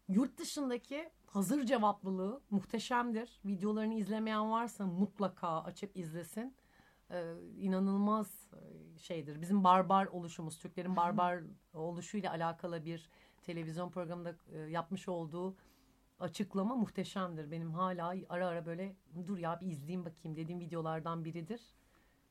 yurt 0.08 0.38
dışındaki 0.38 1.10
hazır 1.26 1.64
cevaplılığı 1.66 2.40
muhteşemdir. 2.50 3.40
Videolarını 3.44 3.94
izlemeyen 3.94 4.50
varsa 4.50 4.86
mutlaka 4.86 5.62
açıp 5.62 5.96
izlesin. 5.96 6.54
Ee, 7.10 7.34
inanılmaz 7.58 8.48
e, 8.52 8.98
şeydir. 8.98 9.40
Bizim 9.40 9.64
barbar 9.64 10.06
oluşumuz, 10.06 10.58
Türklerin 10.58 10.96
barbar 10.96 11.40
oluşuyla 11.74 12.30
alakalı 12.30 12.84
bir 12.84 13.08
televizyon 13.42 13.90
programında 13.90 14.34
e, 14.52 14.58
yapmış 14.58 15.08
olduğu 15.08 15.56
açıklama 16.20 16.76
muhteşemdir. 16.76 17.50
Benim 17.50 17.72
hala 17.72 18.14
ara 18.28 18.46
ara 18.46 18.66
böyle 18.66 18.96
dur 19.26 19.38
ya 19.38 19.60
bir 19.60 19.66
izleyeyim 19.66 20.04
bakayım 20.04 20.36
dediğim 20.36 20.60
videolardan 20.60 21.24
biridir. 21.24 21.60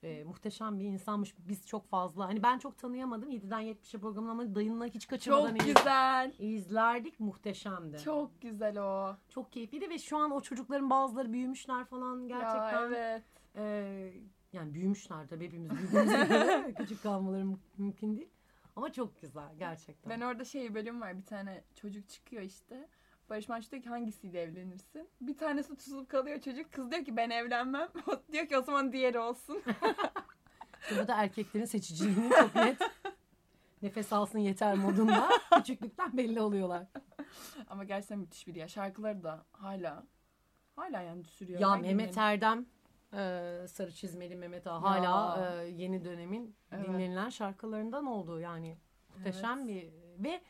Ee, 0.03 0.23
muhteşem 0.23 0.79
bir 0.79 0.85
insanmış. 0.85 1.35
Biz 1.39 1.67
çok 1.67 1.89
fazla 1.89 2.27
hani 2.27 2.43
ben 2.43 2.57
çok 2.59 2.77
tanıyamadım. 2.77 3.29
7'den 3.31 3.61
70'e 3.61 3.99
programını 3.99 4.31
ama 4.31 4.55
dayınla 4.55 4.85
hiç 4.85 5.07
kaçırmadan 5.07 5.55
Çok 5.55 5.67
iz- 5.67 5.73
güzel. 5.75 6.33
izlerdik. 6.39 7.19
Muhteşemdi. 7.19 7.97
Çok. 7.97 8.41
Güzel 8.41 8.77
o. 8.77 9.15
çok 9.29 9.51
keyifliydi 9.51 9.89
ve 9.89 9.99
şu 9.99 10.17
an 10.17 10.31
o 10.31 10.41
çocukların 10.41 10.89
bazıları 10.89 11.33
büyümüşler 11.33 11.85
falan 11.85 12.27
gerçekten. 12.27 12.71
Ya 12.71 12.85
evet. 12.85 13.23
Ee, 13.55 14.13
yani 14.53 14.73
büyümüşler 14.73 15.27
tabii 15.27 15.45
hepimiz 15.45 15.71
büyüdüğümüze 15.71 16.17
göre 16.25 16.73
küçük 16.77 17.03
kalmaları 17.03 17.45
mü- 17.45 17.57
mümkün 17.77 18.17
değil. 18.17 18.29
Ama 18.75 18.91
çok 18.93 19.21
güzel 19.21 19.55
gerçekten. 19.59 20.09
Ben 20.09 20.21
orada 20.25 20.45
şey 20.45 20.75
bölüm 20.75 21.01
var 21.01 21.17
bir 21.17 21.25
tane 21.25 21.63
çocuk 21.75 22.09
çıkıyor 22.09 22.41
işte. 22.41 22.87
Barış 23.29 23.49
Manço 23.49 23.71
diyor 23.71 23.83
ki 23.83 23.89
hangisiyle 23.89 24.41
evlenirsin? 24.41 25.09
Bir 25.21 25.37
tanesi 25.37 25.75
tutulup 25.77 26.09
kalıyor 26.09 26.41
çocuk. 26.41 26.71
Kız 26.71 26.91
diyor 26.91 27.05
ki 27.05 27.17
ben 27.17 27.29
evlenmem. 27.29 27.89
O 28.07 28.21
diyor 28.31 28.47
ki 28.47 28.57
o 28.57 28.61
zaman 28.61 28.91
diğeri 28.93 29.19
olsun. 29.19 29.61
İşte 30.81 31.03
bu 31.03 31.07
da 31.07 31.15
erkeklerin 31.15 31.65
seçiciliğinin 31.65 32.29
çok 32.29 32.55
net 32.55 32.77
nefes 33.81 34.13
alsın 34.13 34.39
yeter 34.39 34.75
modunda 34.75 35.29
küçüklükten 35.55 36.17
belli 36.17 36.41
oluyorlar. 36.41 36.87
Ama 37.69 37.83
gerçekten 37.83 38.19
müthiş 38.19 38.47
biri 38.47 38.59
ya. 38.59 38.67
Şarkıları 38.67 39.23
da 39.23 39.45
hala 39.51 40.03
hala 40.75 41.01
yani 41.01 41.23
sürüyor. 41.23 41.59
Ya 41.59 41.75
gün 41.75 41.81
Mehmet. 41.81 42.17
Erdem 42.17 42.65
e, 43.13 43.65
sarı 43.67 43.91
çizmeli 43.91 44.35
Mehmet 44.35 44.67
Ağa 44.67 44.81
hala 44.81 45.45
e, 45.45 45.67
yeni 45.67 46.05
dönemin 46.05 46.55
Evet. 46.71 46.87
dinlenilen 46.87 47.29
şarkılarından 47.29 48.05
oldu. 48.05 48.39
Yani 48.39 48.77
muhteşem 49.09 49.57
Evet. 49.57 49.67
bir 49.67 49.91
ve 50.23 50.41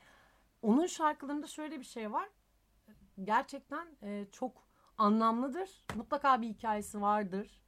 onun 0.62 0.86
şarkılarında 0.86 1.48
şöyle 1.48 1.80
bir 1.80 1.86
şey 1.86 2.12
var. 2.12 2.30
Gerçekten 3.24 3.88
e, 4.04 4.26
çok 4.32 4.68
anlamlıdır. 4.98 5.86
Mutlaka 5.96 6.42
bir 6.42 6.48
hikayesi 6.48 7.02
vardır. 7.02 7.62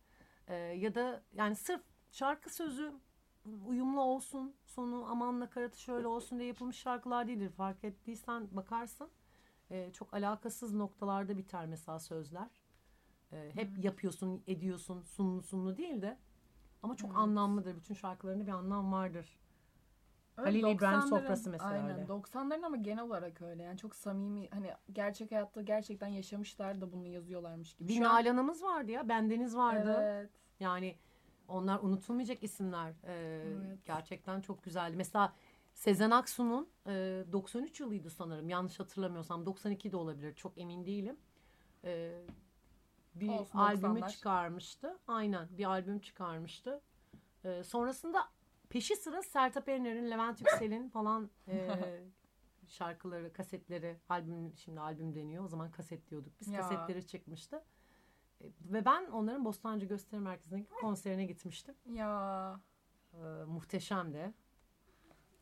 E, 0.48 0.56
ya 0.56 0.96
da 0.96 1.24
yani 1.34 1.56
sırf 1.56 1.82
şarkı 2.12 2.50
sözü 2.56 2.94
uyumlu 3.66 4.02
olsun 4.02 4.56
sonu 4.66 5.06
aman 5.10 5.40
nakaratı 5.40 5.82
şöyle 5.82 6.08
olsun 6.08 6.40
diye 6.40 6.48
yapılmış 6.48 6.78
şarkılar 6.78 7.28
değildir. 7.28 7.50
Fark 7.50 7.84
ettiysen 7.84 8.48
bakarsın 8.52 9.10
e, 9.70 9.92
çok 9.92 10.14
alakasız 10.14 10.74
noktalarda 10.74 11.38
biter 11.38 11.66
mesela 11.66 12.00
sözler 12.00 12.61
e, 13.34 13.52
hep 13.56 13.84
yapıyorsun, 13.84 14.44
ediyorsun, 14.48 15.02
sunlu 15.02 15.42
sunlu 15.42 15.78
değil 15.78 16.02
de 16.02 16.18
ama 16.84 16.96
çok 16.96 17.10
Evet. 17.10 17.20
anlamlıdır. 17.20 17.76
Bütün 17.76 17.94
şarkılarında 17.94 18.48
bir 18.48 18.52
anlam 18.52 18.92
vardır. 18.92 19.40
Öyle 20.38 20.62
Halil 20.62 20.76
İbrahim 20.76 21.00
90'ların 21.00 21.10
sofrası 21.10 21.50
mesela 21.50 21.70
Aynen 21.72 21.96
öyle. 21.96 22.06
90'ların 22.06 22.66
ama 22.66 22.78
genel 22.78 23.04
olarak 23.04 23.42
öyle. 23.42 23.64
Yani 23.64 23.78
çok 23.78 23.96
samimi 23.96 24.50
hani 24.50 24.72
gerçek 24.92 25.32
hayatta 25.32 25.62
gerçekten 25.62 26.08
yaşamışlar 26.08 26.82
da 26.82 26.92
bunu 26.92 27.08
yazıyorlarmış 27.08 27.74
gibi. 27.74 27.90
Bir 27.90 27.94
Şu 27.94 28.10
an- 28.10 28.16
Nalan'ımız 28.26 28.64
vardı 28.64 28.92
ya, 28.92 29.10
bendeniz 29.10 29.56
vardı. 29.56 29.98
Evet. 30.02 30.30
Yani 30.60 30.96
onlar 31.48 31.80
unutulmayacak 31.80 32.44
isimler. 32.44 32.94
Ee, 33.04 33.44
Evet. 33.48 33.86
Gerçekten 33.86 34.42
çok 34.42 34.64
güzeldi. 34.64 34.98
Mesela 34.98 35.34
Sezen 35.74 36.12
Aksu'nun 36.12 36.70
e, 36.88 36.92
93 37.32 37.80
yılıydı 37.80 38.10
sanırım. 38.10 38.50
Yanlış 38.50 38.80
hatırlamıyorsam 38.80 39.46
92 39.46 39.92
de 39.92 39.98
olabilir. 39.98 40.34
Çok 40.34 40.58
emin 40.58 40.86
değilim. 40.86 41.18
Ee, 41.84 42.22
bir 43.16 43.30
Olsun, 43.30 43.60
albümü 43.60 44.00
90'lar. 44.00 44.10
çıkarmıştı. 44.12 45.00
Aynen 45.08 45.58
bir 45.58 45.66
albüm 45.66 46.00
çıkarmıştı. 46.00 46.82
Ee, 47.46 47.64
sonrasında 47.64 48.28
peşi 48.70 48.96
sıra 48.96 49.22
Sertab 49.22 49.68
Erener'in, 49.68 50.12
Levent 50.12 50.40
Yüksel'in 50.42 50.90
falan 50.90 51.30
e, 51.48 51.68
şarkıları, 52.68 53.34
kasetleri, 53.34 54.00
albüm 54.10 54.54
şimdi 54.58 54.80
albüm 54.80 55.16
deniyor. 55.16 55.44
O 55.44 55.48
zaman 55.48 55.72
kaset 55.72 56.10
diyorduk. 56.10 56.34
Biz 56.40 56.48
Ya. 56.48 56.62
kasetleri 56.62 57.08
çıkmıştı. 57.08 57.64
E, 58.42 58.46
Ve 58.62 58.86
ben 58.86 59.06
onların 59.06 59.46
Bostancı 59.46 59.86
Gösteri 59.86 60.22
Merkezi'ndeki 60.22 60.70
konserine 60.70 61.26
gitmiştim. 61.26 61.76
Ya 61.86 62.60
Ee, 63.14 63.18
muhteşemdi. 63.48 64.34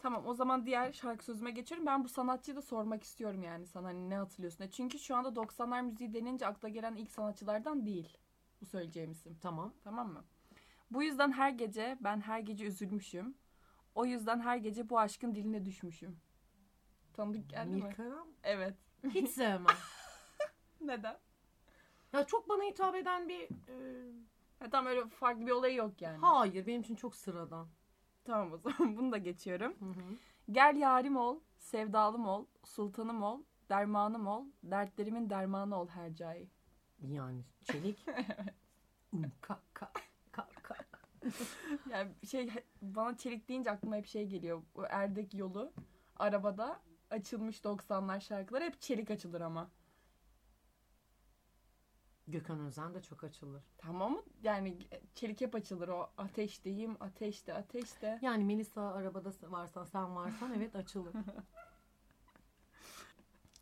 Tamam 0.02 0.26
o 0.28 0.34
zaman 0.34 0.66
diğer 0.66 0.92
şarkı 0.92 1.26
sözüme 1.26 1.52
geçiyorum. 1.52 1.86
Ben 1.88 2.04
bu 2.04 2.10
sanatçıyı 2.10 2.58
da 2.58 2.62
sormak 2.62 3.04
istiyorum 3.04 3.44
yani 3.44 3.68
sana 3.68 3.88
hani 3.88 4.10
ne 4.10 4.18
hatırlıyorsun? 4.18 4.60
diye. 4.60 4.70
Çünkü 4.72 5.00
şu 5.00 5.16
anda 5.16 5.30
90'lar 5.30 5.82
müziği 5.86 6.14
denince 6.14 6.48
akla 6.48 6.70
gelen 6.70 6.96
ilk 6.96 7.12
sanatçılardan 7.12 7.86
değil 7.86 8.18
bu 8.62 8.66
söyleyeceğim 8.66 9.12
isim. 9.12 9.38
Tamam. 9.42 9.74
Tamam 9.84 10.12
mı? 10.14 10.24
Bu 10.92 11.04
yüzden 11.04 11.32
her 11.32 11.50
gece 11.50 11.98
ben 12.02 12.22
her 12.22 12.40
gece 12.40 12.66
üzülmüşüm. 12.66 13.36
O 13.96 14.06
yüzden 14.06 14.40
her 14.40 14.58
gece 14.58 14.90
bu 14.90 15.00
aşkın 15.00 15.36
diline 15.36 15.66
düşmüşüm. 15.66 16.20
Tanıdık 17.14 17.50
geldi 17.50 17.70
mi? 17.76 17.84
Mirkelam 17.84 18.28
Evet. 18.44 18.76
hiç 19.10 19.30
sevmem. 19.32 19.76
Neden? 20.82 21.18
ya 22.14 22.26
çok 22.26 22.50
bana 22.50 22.64
hitap 22.64 22.96
eden 22.96 23.30
bir... 23.30 23.42
e, 23.42 24.06
Ha, 24.60 24.70
tam 24.70 24.86
öyle 24.86 25.08
farklı 25.10 25.46
bir 25.46 25.52
olayı 25.52 25.76
yok 25.76 26.02
yani. 26.02 26.18
hayır 26.22 26.68
benim 26.68 26.82
için 26.82 26.96
çok 26.96 27.16
sıradan. 27.16 27.68
Tamam 28.30 28.54
o 28.54 28.58
zaman 28.58 28.78
bunu 28.98 29.12
da 29.12 29.18
geçiyorum. 29.18 29.74
Hı 29.80 29.86
hı. 29.86 30.16
Gel 30.52 30.76
yarim 30.76 31.18
ol, 31.18 31.40
sevdalım 31.58 32.28
ol, 32.28 32.46
sultanım 32.64 33.24
ol, 33.24 33.42
dermanım 33.70 34.28
ol, 34.28 34.46
dertlerimin 34.64 35.30
dermanı 35.30 35.80
ol 35.80 35.88
her 35.88 36.16
cai. 36.16 36.48
Yani 37.02 37.44
çelik. 37.64 38.06
Um, 39.14 39.32
ka, 39.42 39.60
ka, 39.74 39.92
ka, 40.32 40.48
ka. 40.64 40.76
yani 41.90 42.12
şey 42.28 42.50
bana 42.82 43.18
çelik 43.18 43.50
deyince 43.50 43.72
aklıma 43.72 43.96
hep 43.96 44.06
şey 44.06 44.28
geliyor. 44.28 44.64
Bu 44.76 44.84
Erdek 44.90 45.34
yolu 45.34 45.74
arabada 46.16 46.80
açılmış 47.10 47.60
90'lar 47.60 48.22
şarkılar 48.22 48.64
hep 48.64 48.82
çelik 48.82 49.12
açılır 49.12 49.42
ama. 49.42 49.70
Gökhan 52.32 52.60
Özen 52.60 52.94
de 52.94 53.02
çok 53.02 53.24
açılır. 53.24 53.64
Tamam 53.78 54.12
mı? 54.12 54.24
Yani 54.44 54.78
çelik 55.16 55.42
hep 55.42 55.56
açılır 55.56 55.88
o 55.88 56.10
ateşteyim, 56.18 56.98
ateşte, 57.00 57.54
ateşte. 57.54 58.20
Yani 58.22 58.46
Melisa 58.46 58.82
arabada 58.82 59.32
varsan 59.44 59.86
sen 59.86 60.16
varsan 60.16 60.54
evet 60.54 60.76
açılır. 60.76 61.14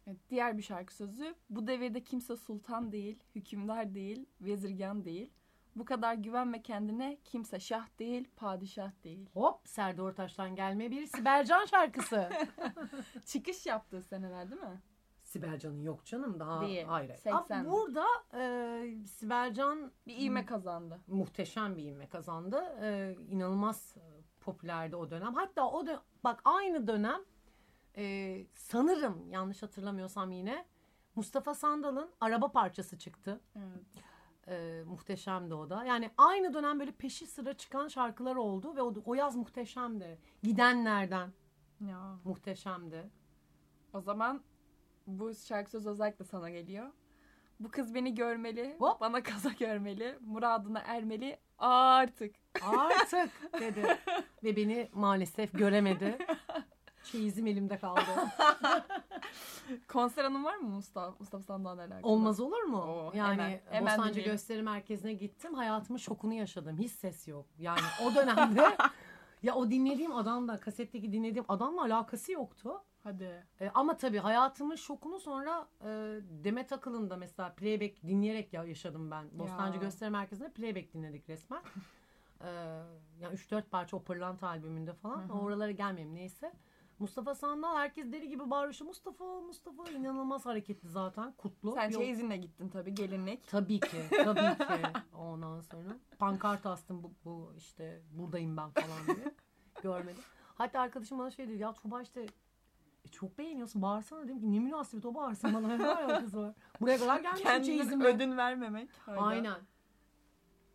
Evet, 0.09 0.19
diğer 0.29 0.57
bir 0.57 0.63
şarkı 0.63 0.95
sözü. 0.95 1.36
Bu 1.50 1.67
devirde 1.67 2.03
kimse 2.03 2.36
sultan 2.36 2.91
değil, 2.91 3.19
hükümdar 3.36 3.93
değil, 3.95 4.25
vezirgan 4.41 5.05
değil. 5.05 5.29
Bu 5.75 5.86
kadar 5.86 6.13
güvenme 6.13 6.62
kendine 6.62 7.17
kimse 7.24 7.59
şah 7.59 7.88
değil, 8.00 8.27
padişah 8.36 8.91
değil. 9.03 9.29
Hop 9.33 9.67
Serdar 9.67 10.03
Ortaç'tan 10.03 10.55
gelme 10.55 10.91
bir 10.91 11.05
Sibelcan 11.05 11.65
şarkısı. 11.65 12.29
Çıkış 13.25 13.65
yaptığı 13.65 14.03
seneler 14.03 14.51
değil 14.51 14.62
mi? 14.62 14.81
Sibelcan'ın 15.46 15.82
yok 15.82 16.06
canım 16.06 16.39
daha 16.39 16.62
Değil, 16.62 16.86
hayır. 16.86 17.10
80'de. 17.10 17.56
Ama 17.56 17.72
burada 17.72 18.06
e, 18.34 19.06
Sibelcan 19.08 19.91
Bir 20.08 20.17
ivme 20.17 20.46
kazandı. 20.46 21.00
muhteşem 21.08 21.77
bir 21.77 21.84
ivme 21.84 22.08
kazandı. 22.08 22.63
E, 22.82 23.15
inanılmaz 23.29 23.96
e, 23.98 24.01
popülerdi 24.41 24.96
o 24.96 25.10
dönem. 25.12 25.34
Hatta 25.34 25.70
o 25.70 25.86
dönem 25.88 26.01
bak 26.24 26.41
aynı 26.46 26.88
dönem 26.88 27.22
e, 27.98 28.46
sanırım 28.53 29.29
yanlış 29.29 29.63
hatırlamıyorsam 29.63 30.32
yine 30.32 30.65
Mustafa 31.15 31.53
Sandal'ın 31.56 32.10
araba 32.22 32.51
parçası 32.51 32.98
çıktı. 32.98 33.41
Evet. 33.56 34.03
E, 34.48 34.84
muhteşemdi 34.86 35.53
o 35.53 35.70
da. 35.70 35.86
Yani 35.86 36.12
aynı 36.17 36.53
dönem 36.53 36.79
böyle 36.79 36.91
peşi 36.91 37.27
sıra 37.27 37.53
çıkan 37.53 37.88
şarkılar 37.88 38.36
oldu 38.36 38.75
ve 38.75 38.82
o, 38.82 38.94
o 39.06 39.13
yaz 39.13 39.36
muhteşemdi. 39.36 40.20
Gidenlerden 40.44 41.29
Ya. 41.88 42.15
muhteşemdi. 42.24 43.10
O 43.94 44.01
zaman 44.01 44.41
bu 45.07 45.35
şarkı 45.35 45.71
sözü 45.71 45.89
özellikle 45.89 46.25
sana 46.25 46.49
geliyor. 46.49 46.87
Bu 47.59 47.71
kız 47.71 47.93
beni 47.95 48.15
görmeli, 48.15 48.75
Hop. 48.79 49.01
bana 49.01 49.23
kaza 49.23 49.49
görmeli, 49.49 50.17
muradına 50.21 50.79
ermeli 50.85 51.37
artık. 51.57 52.35
Artık 52.61 53.29
dedi. 53.59 53.97
Ve 54.43 54.55
beni 54.55 54.89
maalesef 54.93 55.53
göremedi. 55.53 56.17
Çeyizim 57.03 57.47
elimde 57.47 57.77
kaldı. 57.77 58.01
Konser 59.87 60.23
anın 60.25 60.43
var 60.43 60.55
mı 60.57 60.69
Mustafa, 60.69 61.15
Mustafa 61.19 61.43
Sandal'la 61.43 61.81
alakalı? 61.81 61.99
Olmaz 62.11 62.39
olur 62.39 62.63
mu? 62.63 62.77
Oo, 62.81 63.11
yani 63.15 63.31
hemen- 63.41 63.59
hemen 63.69 63.85
Bostancı 63.97 64.13
dinleyelim. 64.13 64.31
Gösteri 64.33 64.61
Merkezi'ne 64.63 65.13
gittim. 65.13 65.53
Hayatımın 65.53 65.97
şokunu 65.97 66.33
yaşadım. 66.33 66.77
Hiç 66.77 66.91
ses 66.91 67.27
yok. 67.27 67.45
Yani 67.59 67.79
o 68.05 68.15
dönemde 68.15 68.77
ya 69.43 69.55
o 69.55 69.71
dinlediğim 69.71 70.15
adamla 70.15 70.57
kasetteki 70.59 71.11
dinlediğim 71.13 71.45
adamla 71.47 71.81
alakası 71.81 72.31
yoktu. 72.31 72.81
Hadi. 73.07 73.43
E, 73.61 73.69
ama 73.73 73.97
tabii 73.97 74.17
hayatımın 74.17 74.75
şokunu 74.75 75.19
sonra 75.19 75.67
e, 75.81 75.87
Demet 76.43 76.71
Akıl'ın 76.71 77.09
da 77.09 77.17
mesela 77.17 77.53
playback 77.53 78.03
dinleyerek 78.07 78.53
ya 78.53 78.63
yaşadım 78.63 79.11
ben. 79.11 79.39
Bostancı 79.39 79.77
Ya. 79.77 79.83
Gösteri 79.83 80.09
Merkezi'nde 80.09 80.51
playback 80.51 80.93
dinledik 80.93 81.29
resmen. 81.29 81.61
e, 82.41 82.47
yani 83.19 83.35
3-4 83.35 83.61
parça 83.61 83.97
o 83.97 84.03
Pırlanta 84.03 84.47
albümünde 84.47 84.93
falan. 84.93 85.29
Hı 85.29 85.33
hı. 85.33 85.39
Oralara 85.39 85.71
gelmeyeyim 85.71 86.15
neyse. 86.15 86.53
Mustafa 86.99 87.35
Sandal 87.35 87.75
herkes 87.75 88.11
deli 88.11 88.29
gibi 88.29 88.49
bağırıyor. 88.49 88.73
İşte 88.73 88.85
Mustafa, 88.85 89.25
Mustafa 89.25 89.89
inanılmaz 89.89 90.45
hareketli 90.45 90.89
zaten. 90.89 91.31
Kutlu. 91.31 91.71
Sen 91.71 91.89
Yok- 91.89 92.01
çeyizinle 92.01 92.37
gittin 92.37 92.69
tabii 92.69 92.95
gelinlik. 92.95 93.47
Tabii 93.47 93.79
ki, 93.79 93.97
tabii 94.23 94.57
ki. 94.57 94.89
Ondan 95.17 95.61
sonra 95.61 95.97
pankart 96.19 96.65
astım 96.65 97.03
bu, 97.03 97.11
bu 97.25 97.53
işte 97.57 98.01
buradayım 98.11 98.57
ben 98.57 98.69
falan 98.69 99.17
diye. 99.17 99.35
Görmedim. 99.83 100.23
Hatta 100.55 100.81
arkadaşım 100.81 101.19
bana 101.19 101.31
şey 101.31 101.47
dedi 101.47 101.57
ya 101.57 101.73
Tuğba 101.73 102.01
işte 102.01 102.25
e, 103.08 103.12
çok 103.12 103.38
beğeniyorsun 103.38 103.82
bağırsana 103.82 104.24
dedim 104.24 104.39
ki 104.39 104.52
ne 104.52 104.60
münasebet 104.60 105.06
o 105.06 105.15
bağırsın 105.15 105.54
bana 105.54 105.78
ne 105.78 105.88
alakası 105.88 106.38
var. 106.38 106.54
Buraya 106.82 106.98
kadar 106.98 107.20
gelmiş 107.20 107.41
Kendine 107.41 108.06
ödün 108.06 108.38
vermemek. 108.38 108.89
Hala. 109.06 109.26
Aynen. 109.26 109.60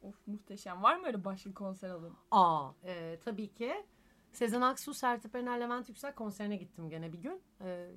Of 0.03 0.27
muhteşem. 0.27 0.83
Var 0.83 0.97
mı 0.97 1.07
öyle 1.07 1.25
başka 1.25 1.55
konser 1.55 1.90
alın? 1.90 2.14
Aa 2.31 2.71
e, 2.85 3.18
tabii 3.25 3.55
ki. 3.55 3.85
Sezen 4.33 4.61
Aksu, 4.61 4.95
Sertab 4.95 5.35
Erener, 5.35 5.61
Levent 5.61 5.88
Yüksel 5.88 6.14
konserine 6.14 6.57
gittim 6.57 6.90
gene 6.90 7.12
bir 7.12 7.18
gün. 7.18 7.42
E, 7.61 7.90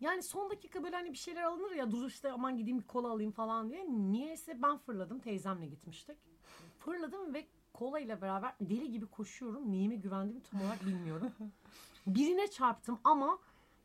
yani 0.00 0.22
son 0.22 0.50
dakika 0.50 0.84
böyle 0.84 0.96
hani 0.96 1.12
bir 1.12 1.18
şeyler 1.18 1.42
alınır 1.42 1.70
ya 1.70 1.90
dur 1.90 2.06
işte 2.06 2.32
aman 2.32 2.56
gideyim 2.56 2.78
bir 2.78 2.86
kola 2.86 3.10
alayım 3.10 3.32
falan 3.32 3.70
diye. 3.70 3.86
Niyeyse 3.88 4.62
ben 4.62 4.78
fırladım 4.78 5.18
teyzemle 5.18 5.66
gitmiştik. 5.66 6.18
Fırladım 6.78 7.34
ve 7.34 7.46
kola 7.72 8.00
ile 8.00 8.20
beraber 8.20 8.52
deli 8.60 8.90
gibi 8.90 9.06
koşuyorum. 9.06 9.72
Neyime 9.72 9.96
güvendiğimi 9.96 10.42
tam 10.42 10.60
olarak 10.60 10.86
bilmiyorum. 10.86 11.32
Birine 12.06 12.50
çarptım 12.50 12.98
ama 13.04 13.38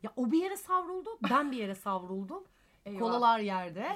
ya 0.04 0.14
o 0.16 0.32
bir 0.32 0.42
yere 0.44 0.58
savruldu 0.58 1.10
ben 1.30 1.52
bir 1.52 1.58
yere 1.58 1.76
savruldum. 1.76 2.44
Eyvah. 2.86 3.00
Kolalar 3.00 3.40
yerde. 3.40 3.96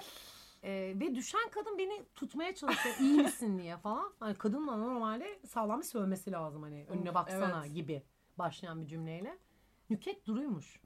Ee, 0.64 0.94
ve 0.96 1.16
düşen 1.16 1.50
kadın 1.52 1.78
beni 1.78 2.04
tutmaya 2.16 2.56
çalışıyor 2.56 2.96
iyi 3.00 3.18
misin 3.18 3.60
diye 3.60 3.78
falan. 3.78 4.14
Hani 4.20 4.36
kadınla 4.36 4.76
normalde 4.76 5.40
sağlam 5.48 5.80
bir 5.80 5.86
sövmesi 5.86 6.32
lazım 6.32 6.62
hani 6.62 6.86
önüne 6.90 7.14
baksana 7.14 7.62
evet. 7.66 7.76
gibi 7.76 8.04
başlayan 8.38 8.82
bir 8.82 8.88
cümleyle. 8.88 9.38
Nüket 9.90 10.28
Duru'ymuş. 10.28 10.82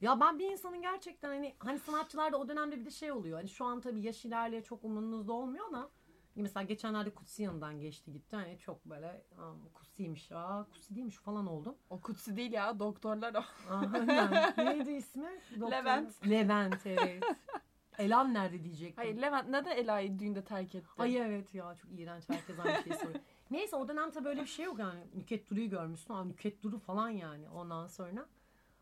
ya 0.00 0.20
ben 0.20 0.38
bir 0.38 0.50
insanın 0.50 0.82
gerçekten 0.82 1.28
hani 1.28 1.54
hani 1.58 1.78
sanatçılarda 1.78 2.36
o 2.36 2.48
dönemde 2.48 2.80
bir 2.80 2.84
de 2.84 2.90
şey 2.90 3.12
oluyor. 3.12 3.38
Hani 3.38 3.48
şu 3.48 3.64
an 3.64 3.80
tabii 3.80 4.00
yaş 4.00 4.24
ilerleye 4.24 4.62
çok 4.62 4.84
umurunuzda 4.84 5.32
olmuyor 5.32 5.72
da 5.72 5.88
mesela 6.36 6.64
geçenlerde 6.64 7.10
Kutsi 7.10 7.42
yanından 7.42 7.80
geçti 7.80 8.12
gitti. 8.12 8.36
Hani 8.36 8.58
çok 8.58 8.84
böyle 8.84 9.24
Kutsi'ymiş. 9.74 10.32
Aa 10.32 10.66
Kutsi 10.72 10.94
değilmiş 10.94 11.16
falan 11.16 11.46
oldum. 11.46 11.74
O 11.90 12.00
kutsi 12.00 12.36
değil 12.36 12.52
ya 12.52 12.78
doktorlar 12.78 13.34
o. 13.34 13.42
Aynen. 13.70 14.54
Neydi 14.56 14.90
ismi? 14.90 15.40
Levent. 15.70 16.30
Levent 16.30 16.86
evet. 16.86 17.22
Elan 17.98 18.34
nerede 18.34 18.64
diyecektim. 18.64 19.04
Hayır 19.04 19.22
Levent 19.22 19.48
neden 19.48 19.76
Ela'yı 19.76 20.18
düğünde 20.18 20.44
terk 20.44 20.74
etti? 20.74 20.88
Ay 20.98 21.16
evet 21.16 21.54
ya 21.54 21.74
çok 21.74 21.92
iğrenç 21.92 22.28
herkes 22.28 22.58
aynı 22.58 22.82
şeyi 22.82 22.94
soruyor. 22.94 23.20
Neyse 23.50 23.76
o 23.76 23.88
dönem 23.88 24.10
tabii 24.10 24.24
böyle 24.24 24.40
bir 24.40 24.46
şey 24.46 24.64
yok 24.64 24.78
yani. 24.78 25.00
Nüket 25.14 25.50
Duru'yu 25.50 25.70
görmüşsün. 25.70 26.14
Aa, 26.14 26.24
Nüket 26.24 26.62
Duru 26.62 26.78
falan 26.78 27.08
yani 27.08 27.48
ondan 27.48 27.86
sonra. 27.86 28.26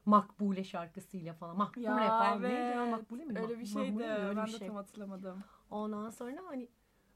Makbule 0.07 0.65
şarkısıyla 0.65 1.35
falan. 1.35 1.57
Mahkum 1.57 1.83
Ya 1.83 1.97
rap 1.97 2.37
abi. 2.37 2.45
Neydi 2.45 2.55
ya 2.55 2.83
evet. 2.83 2.93
Makbule 2.93 3.25
mi? 3.25 3.39
Öyle 3.39 3.59
bir 3.59 3.67
şeydi. 3.67 4.05
Öyle 4.05 4.37
ben 4.37 4.47
bir 4.47 4.53
de 4.53 4.59
şey. 4.59 4.69
tam 4.69 4.77
hatırlamadım. 4.77 5.45
Ondan 5.71 6.11
sonra 6.11 6.41
hani 6.47 6.69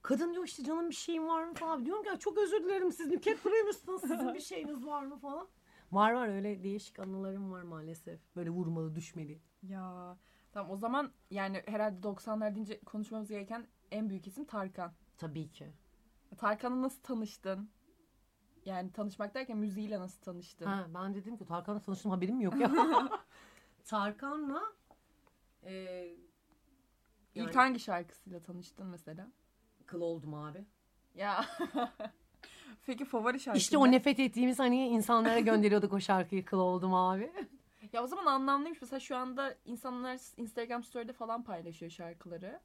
kadın 0.05 0.33
diyor 0.35 0.45
işte 0.45 0.65
canım 0.65 0.91
bir 0.91 0.95
şeyim 0.95 1.29
var 1.29 1.45
mı 1.45 1.55
falan. 1.55 1.87
Diyorum 1.87 2.03
ki 2.03 2.09
"Ya 2.09 2.19
çok 2.19 2.39
özür 2.39 2.65
dilerim 2.65 2.93
siz 2.93 3.07
Nüket 3.07 3.45
Duru'ymuşsunuz. 3.45 4.01
Sizin 4.01 4.35
bir 4.35 4.41
şeyiniz 4.41 4.87
var 4.87 5.03
mı 5.05 5.19
falan. 5.19 5.49
Var 5.93 6.13
var 6.13 6.29
öyle 6.29 6.63
değişik 6.63 6.99
anılarım 6.99 7.53
var 7.53 7.63
maalesef. 7.63 8.21
Böyle 8.37 8.51
vurmalı 8.51 8.95
düşmeli. 8.95 9.41
Ya 9.63 10.17
tamam 10.53 10.71
o 10.71 10.77
zaman 10.77 11.13
yani 11.31 11.63
herhalde 11.67 12.01
90'lar 12.03 12.55
deyince 12.55 12.81
konuşmamız 12.81 13.29
gereken 13.29 13.67
en 13.91 14.09
büyük 14.11 14.27
isim 14.27 14.45
Tarkan. 14.45 14.93
Tabii 15.19 15.51
ki. 15.51 15.73
Tarkan'la 16.37 16.83
nasıl 16.83 17.03
tanıştın? 17.03 17.71
Yani 18.65 18.93
tanışmak 18.93 19.35
derken 19.35 19.59
müziğiyle 19.59 20.01
nasıl 20.01 20.21
tanıştın? 20.21 20.67
Ha, 20.67 20.87
ben 20.95 21.15
dedim 21.15 21.37
ki 21.37 21.45
Tarkan'la 21.47 21.81
tanıştım 21.81 22.11
haberim 22.11 22.41
yok 22.41 22.61
ya. 22.61 22.71
Tarkan'la 23.85 24.63
e, 25.63 26.05
İlk 27.35 27.47
yani- 27.47 27.53
hangi 27.53 27.81
şarkısıyla 27.81 28.43
tanıştın 28.43 28.87
mesela? 28.87 29.29
Kıl 29.87 30.01
oldum 30.01 30.35
abi. 30.35 30.65
Ya. 31.15 31.45
Peki 32.87 33.05
favori 33.05 33.41
şarkın 33.41 33.59
İşte 33.59 33.77
ne? 33.77 33.81
o 33.81 33.91
nefret 33.91 34.21
ettiğimiz 34.21 34.59
hani 34.59 34.89
insanlara 34.89 35.41
gönderiyorduk 35.41 35.93
o 35.93 36.01
şarkıyı 36.01 36.45
kıl 36.45 36.59
oldum 36.59 36.95
abi. 36.95 37.33
Ya 37.93 38.03
o 38.05 38.07
zaman 38.07 38.27
anlamlıymış. 38.27 38.83
Mesela 38.83 39.01
şu 39.01 39.17
anda 39.17 39.55
insanlar 39.65 40.21
Instagram 40.37 40.83
story'de 40.85 41.13
falan 41.13 41.43
paylaşıyor 41.45 41.91
şarkıları. 41.93 42.61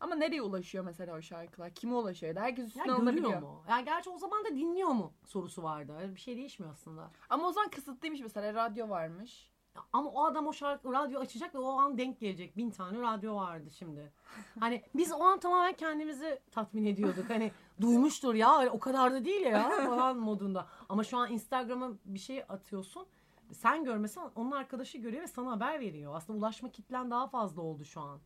Ama 0.00 0.14
nereye 0.14 0.42
ulaşıyor 0.42 0.84
mesela 0.84 1.16
o 1.18 1.22
şarkılar? 1.22 1.70
Kime 1.70 1.94
ulaşıyor? 1.94 2.36
Herkes 2.36 2.58
Ya 2.62 2.66
üstüne 2.66 2.82
görüyor 2.84 2.98
alınabiliyor. 2.98 3.42
mu? 3.42 3.64
Ya 3.68 3.80
gerçi 3.80 4.10
o 4.10 4.18
zaman 4.18 4.44
da 4.44 4.48
dinliyor 4.48 4.88
mu 4.88 5.12
sorusu 5.26 5.62
vardı. 5.62 5.96
Öyle 6.00 6.14
bir 6.14 6.20
şey 6.20 6.36
değişmiyor 6.36 6.72
aslında. 6.72 7.10
Ama 7.30 7.48
o 7.48 7.52
zaman 7.52 7.70
kısıtlıymış 7.70 8.20
mesela. 8.20 8.54
Radyo 8.54 8.88
varmış. 8.88 9.50
Ama 9.92 10.10
o 10.10 10.24
adam 10.24 10.46
o 10.46 10.52
şarkı 10.52 10.92
radyo 10.92 11.20
açacak 11.20 11.54
ve 11.54 11.58
o 11.58 11.68
an 11.68 11.98
denk 11.98 12.20
gelecek. 12.20 12.56
Bin 12.56 12.70
tane 12.70 13.00
radyo 13.02 13.36
vardı 13.36 13.70
şimdi. 13.70 14.12
Hani 14.60 14.82
biz 14.94 15.12
o 15.12 15.22
an 15.22 15.40
tamamen 15.40 15.72
kendimizi 15.72 16.40
tatmin 16.50 16.84
ediyorduk. 16.86 17.30
Hani 17.30 17.52
duymuştur 17.80 18.34
ya 18.34 18.72
o 18.72 18.78
kadar 18.78 19.12
da 19.12 19.24
değil 19.24 19.46
ya 19.46 19.70
falan 19.70 20.16
modunda. 20.16 20.66
Ama 20.88 21.04
şu 21.04 21.18
an 21.18 21.32
Instagram'a 21.32 21.90
bir 22.04 22.18
şey 22.18 22.42
atıyorsun. 22.48 23.06
Sen 23.52 23.84
görmesen 23.84 24.30
onun 24.36 24.50
arkadaşı 24.50 24.98
görüyor 24.98 25.22
ve 25.22 25.26
sana 25.26 25.50
haber 25.50 25.80
veriyor. 25.80 26.14
Aslında 26.16 26.38
ulaşma 26.38 26.70
kitlen 26.70 27.10
daha 27.10 27.26
fazla 27.26 27.62
oldu 27.62 27.84
şu 27.84 28.00
an. 28.00 28.20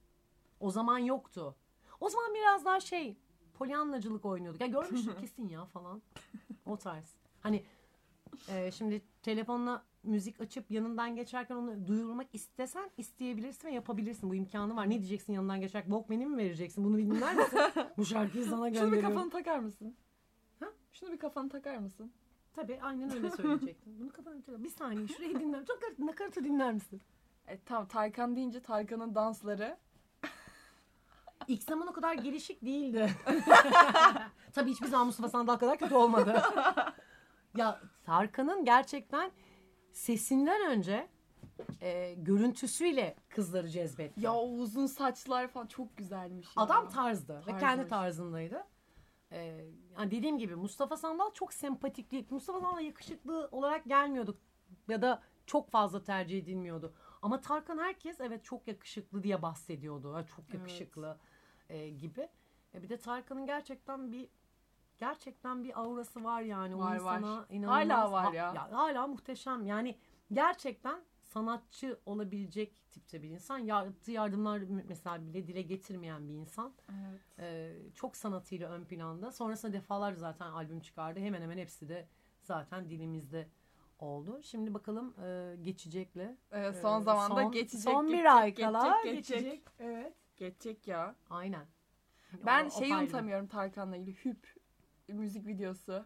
O 0.60 0.70
zaman 0.70 0.98
yoktu. 0.98 1.54
O 2.00 2.08
zaman 2.08 2.34
biraz 2.34 2.64
daha 2.64 2.80
şey 2.80 3.16
polyanlacılık 3.54 4.24
oynuyorduk. 4.24 4.60
Ya 4.60 4.66
görmüştür 4.66 5.16
kesin 5.20 5.48
ya 5.48 5.64
falan. 5.64 6.02
O 6.66 6.76
tarz. 6.76 7.14
Hani 7.40 7.64
e, 8.48 8.70
şimdi 8.70 9.02
telefonla 9.22 9.84
müzik 10.08 10.40
açıp 10.40 10.70
yanından 10.70 11.16
geçerken 11.16 11.54
onu 11.56 11.86
duyurmak 11.86 12.26
istesen 12.32 12.90
isteyebilirsin 12.96 13.68
ve 13.68 13.72
yapabilirsin. 13.72 14.30
Bu 14.30 14.34
imkanı 14.34 14.76
var. 14.76 14.86
Ne 14.86 14.98
diyeceksin 14.98 15.32
yanından 15.32 15.60
geçerken? 15.60 15.88
Walkman'i 15.90 16.26
mi 16.26 16.36
vereceksin? 16.36 16.84
Bunu 16.84 16.98
dinler 16.98 17.34
misin? 17.34 17.58
Bu 17.96 18.04
şarkıyı 18.04 18.44
sana 18.44 18.56
Şunu 18.56 18.66
bir 18.66 18.72
gönderiyorum. 18.80 19.14
kafanı 19.14 19.30
takar 19.30 19.58
mısın? 19.58 19.96
Ha? 20.60 20.66
Şunu 20.92 21.12
bir 21.12 21.18
kafanı 21.18 21.48
takar 21.48 21.76
mısın? 21.78 22.12
Tabii 22.52 22.78
aynen 22.82 23.10
öyle 23.16 23.30
söyleyecektim. 23.30 23.92
Bunu 24.00 24.12
kafanı 24.12 24.42
takar. 24.42 24.64
Bir 24.64 24.68
saniye 24.70 25.08
şurayı 25.08 25.40
dinler. 25.40 25.64
Çok 25.66 25.98
nakaratı 25.98 26.44
dinler 26.44 26.72
misin? 26.72 27.00
E, 27.46 27.58
tamam 27.64 27.86
Tarkan 27.88 28.36
deyince 28.36 28.60
Tarkan'ın 28.60 29.14
dansları. 29.14 29.76
İlk 31.48 31.62
zaman 31.62 31.88
o 31.88 31.92
kadar 31.92 32.14
gelişik 32.14 32.64
değildi. 32.64 33.10
Tabii 34.52 34.70
hiçbir 34.70 34.86
zaman 34.86 35.06
Mustafa 35.06 35.28
Sandal 35.28 35.56
kadar 35.56 35.78
kötü 35.78 35.94
olmadı. 35.94 36.42
ya 37.56 37.80
Tarkan'ın 38.04 38.64
gerçekten 38.64 39.30
sesinden 39.92 40.70
önce 40.70 41.08
e, 41.82 42.14
görüntüsüyle 42.14 43.16
kızları 43.28 43.68
cezbetti. 43.68 44.20
Ya 44.24 44.34
o 44.34 44.48
uzun 44.48 44.86
saçlar 44.86 45.48
falan 45.48 45.66
çok 45.66 45.96
güzelmiş 45.96 46.46
ya. 46.46 46.62
Adam 46.62 46.88
tarzdı 46.88 47.34
ve 47.34 47.40
Tarzmış. 47.40 47.60
kendi 47.60 47.88
tarzındaydı. 47.88 48.66
Ee, 49.32 49.64
yani 49.98 50.10
dediğim 50.10 50.38
gibi 50.38 50.56
Mustafa 50.56 50.96
Sandal 50.96 51.30
çok 51.34 51.52
sempatikli. 51.52 52.26
Mustafa 52.30 52.60
Sandal 52.60 52.80
yakışıklı 52.80 53.48
olarak 53.52 53.84
gelmiyordu 53.84 54.38
ya 54.88 55.02
da 55.02 55.22
çok 55.46 55.70
fazla 55.70 56.02
tercih 56.02 56.38
edilmiyordu. 56.38 56.94
Ama 57.22 57.40
Tarkan 57.40 57.78
herkes 57.78 58.20
evet 58.20 58.44
çok 58.44 58.68
yakışıklı 58.68 59.22
diye 59.22 59.42
bahsediyordu. 59.42 60.14
Ha, 60.14 60.26
çok 60.26 60.54
yakışıklı 60.54 61.18
e, 61.68 61.88
gibi. 61.88 62.28
E, 62.74 62.82
bir 62.82 62.88
de 62.88 62.96
Tarkan'ın 62.96 63.46
gerçekten 63.46 64.12
bir 64.12 64.28
gerçekten 64.98 65.64
bir 65.64 65.80
aurası 65.80 66.24
var 66.24 66.40
yani. 66.42 66.74
O 66.76 66.78
Var, 66.78 66.94
insana 66.94 67.36
var. 67.38 67.46
inanılmaz. 67.50 67.88
Hala 67.88 68.12
var 68.12 68.24
Ha- 68.26 68.34
ya. 68.34 68.72
Hala 68.72 69.06
muhteşem. 69.06 69.66
Yani 69.66 69.98
gerçekten 70.32 71.00
sanatçı 71.22 71.98
olabilecek 72.06 72.82
tipte 72.90 73.22
bir 73.22 73.28
insan. 73.30 73.58
Yaptığı 73.58 74.10
yardımlar 74.12 74.62
mesela 74.88 75.26
bile 75.26 75.46
dile 75.46 75.62
getirmeyen 75.62 76.28
bir 76.28 76.34
insan. 76.34 76.72
Evet. 76.90 77.20
Ee, 77.38 77.72
çok 77.94 78.16
sanatıyla 78.16 78.70
ön 78.70 78.84
planda. 78.84 79.32
Sonrasında 79.32 79.72
defalarca 79.72 80.18
zaten 80.20 80.46
albüm 80.46 80.80
çıkardı. 80.80 81.20
Hemen 81.20 81.42
hemen 81.42 81.58
hepsi 81.58 81.88
de 81.88 82.08
zaten 82.42 82.90
dilimizde 82.90 83.48
oldu. 83.98 84.40
Şimdi 84.42 84.74
bakalım 84.74 85.14
e, 85.24 85.56
geçecekle. 85.62 86.36
Ee, 86.52 86.72
son 86.72 87.00
e, 87.00 87.04
zamanda 87.04 87.42
son- 87.42 87.52
geçecek. 87.52 87.80
Son 87.92 88.06
geçecek, 88.06 88.24
bir 88.24 88.36
ay 88.36 88.48
geçecek, 88.50 88.72
kala 88.72 89.02
geçecek. 89.04 89.38
geçecek. 89.40 89.62
Evet. 89.78 90.14
Geçecek 90.36 90.86
ya. 90.88 91.14
Aynen. 91.30 91.66
Ben 92.46 92.64
O- 92.64 92.66
o 92.68 92.70
şeyi 92.78 92.94
ayrı. 92.94 93.04
unutamıyorum 93.04 93.46
Tarkan'la 93.46 93.96
ilgili. 93.96 94.24
Hüp 94.24 94.57
müzik 95.08 95.46
videosu. 95.46 96.04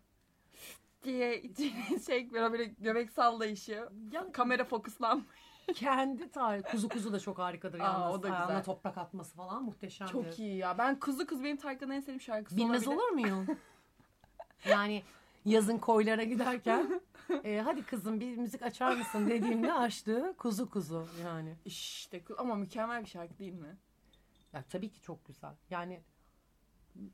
diye 1.05 1.43
şey 2.07 2.33
böyle, 2.33 2.53
böyle 2.53 2.65
göbek 2.65 3.11
sallayışı. 3.11 3.89
Ya, 4.13 4.33
Kamera 4.33 4.65
fokuslanmış. 4.65 5.27
kendi 5.75 6.31
tarih. 6.31 6.63
Kuzu 6.71 6.89
kuzu 6.89 7.13
da 7.13 7.21
çok 7.21 7.39
harikadır. 7.39 7.81
Aa, 7.81 7.85
yalnız. 7.85 8.15
o 8.19 8.23
da 8.23 8.27
Ayağına 8.29 8.47
güzel. 8.47 8.65
toprak 8.65 8.99
atması 8.99 9.37
falan 9.37 9.63
muhteşem. 9.65 10.09
Çok 10.09 10.39
iyi 10.39 10.57
ya. 10.57 10.79
Ben 10.79 11.01
Kuzu 11.01 11.27
Kız 11.27 11.45
benim 11.45 11.57
Tarkan'ın 11.57 11.91
en 11.93 12.01
sevdiğim 12.01 12.21
şarkısı 12.21 12.57
Bilmez 12.57 12.89
olabilir. 12.89 13.03
olur 13.03 13.13
muyum? 13.13 13.47
yani 14.69 15.03
yazın 15.45 15.79
koylara 15.79 16.23
giderken 16.23 17.01
e, 17.45 17.61
hadi 17.65 17.83
kızım 17.83 18.21
bir 18.21 18.37
müzik 18.37 18.63
açar 18.63 18.97
mısın 18.97 19.31
dediğimde 19.31 19.73
açtığı 19.73 20.35
kuzu 20.39 20.71
kuzu 20.71 21.07
yani. 21.25 21.55
İşte 21.65 22.23
ama 22.39 22.55
mükemmel 22.55 23.03
bir 23.03 23.09
şarkı 23.09 23.39
değil 23.39 23.53
mi? 23.55 23.77
Ya 24.53 24.63
tabii 24.71 24.89
ki 24.89 25.01
çok 25.03 25.25
güzel. 25.27 25.53
Yani 25.71 26.01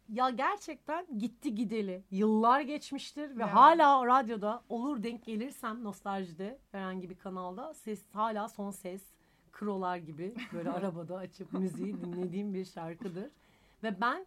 ya 0.09 0.31
gerçekten 0.31 1.19
gitti 1.19 1.55
gideli. 1.55 2.05
Yıllar 2.11 2.61
geçmiştir 2.61 3.37
ve 3.37 3.41
Ya. 3.41 3.55
hala 3.55 4.07
radyoda 4.07 4.62
olur 4.69 5.03
denk 5.03 5.25
gelirsem 5.25 5.85
nostaljide 5.85 6.59
herhangi 6.73 7.11
bir 7.11 7.14
kanalda 7.19 7.75
ses 7.75 8.05
hala 8.12 8.49
son 8.49 8.71
ses 8.71 9.03
krolar 9.53 9.97
gibi 9.97 10.35
böyle 10.53 10.71
arabada 10.79 11.17
açıp 11.17 11.53
müziği 11.53 12.01
dinlediğim 12.01 12.55
bir 12.55 12.64
şarkıdır. 12.64 13.31
Ve 13.83 14.01
ben 14.01 14.27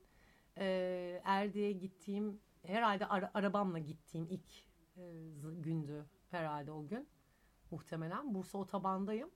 e, 0.58 1.22
Erdi'ye 1.26 1.72
gittiğim 1.72 2.40
herhalde 2.66 3.06
ara- 3.06 3.32
arabamla 3.34 3.80
gittiğim 3.80 4.28
ilk 4.30 4.64
e, 4.98 5.02
gündü 5.64 6.06
herhalde 6.32 6.72
o 6.72 6.88
gün. 6.88 7.08
Muhtemelen 7.72 8.34
Bursa 8.34 8.58
otobandayım 8.58 9.30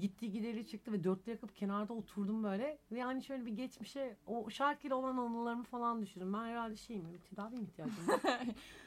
gitti 0.00 0.32
gideri 0.32 0.66
çıktı 0.66 0.92
ve 0.92 1.04
dörtte 1.04 1.30
yakıp 1.30 1.56
kenarda 1.56 1.92
oturdum 1.92 2.44
böyle. 2.44 2.78
Ve 2.92 2.98
yani 2.98 3.22
şöyle 3.22 3.46
bir 3.46 3.52
geçmişe 3.52 4.16
o 4.26 4.50
şarkıyla 4.50 4.96
olan 4.96 5.16
anılarımı 5.16 5.64
falan 5.64 6.02
düşündüm. 6.02 6.32
Ben 6.32 6.38
herhalde 6.44 6.76
şeyim 6.76 7.04
böyle 7.04 7.18
tedavi 7.18 7.56
mi 7.56 7.62
ihtiyacım 7.62 8.08
var? 8.08 8.20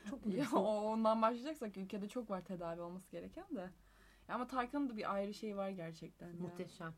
Çok 0.09 0.19
Ya, 0.25 0.59
ondan 0.59 1.21
başlayacaksak 1.21 1.77
ülkede 1.77 2.09
çok 2.09 2.29
var 2.29 2.41
tedavi 2.41 2.81
olması 2.81 3.11
gereken 3.11 3.45
de. 3.55 3.69
Ya 4.27 4.35
ama 4.35 4.47
Tarkan'ın 4.47 4.89
da 4.89 4.97
bir 4.97 5.13
ayrı 5.13 5.33
şey 5.33 5.57
var 5.57 5.69
gerçekten. 5.69 6.27
ya. 6.27 6.33
Muhteşem. 6.39 6.93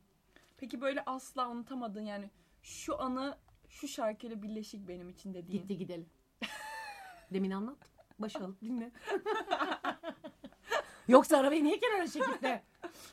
Peki 0.58 0.82
böyle 0.82 1.04
asla 1.06 1.50
unutamadığın 1.50 2.06
yani 2.06 2.30
şu 2.62 3.02
anı 3.02 3.38
şu 3.70 3.88
şarkıyla 3.88 4.42
birleşik 4.42 4.88
benim 4.88 5.10
için 5.10 5.34
dediğin. 5.34 5.62
Gitti 5.62 5.78
gidelim. 5.78 6.10
Demin 7.34 7.52
anlattım. 7.52 7.92
Başa 8.20 8.40
alıp 8.46 8.62
dinle. 8.62 8.92
Yoksa 11.08 11.38
arabayı 11.38 11.64
niye 11.64 11.80
kenara 11.80 12.08
çekip 12.08 12.42
de 12.42 12.64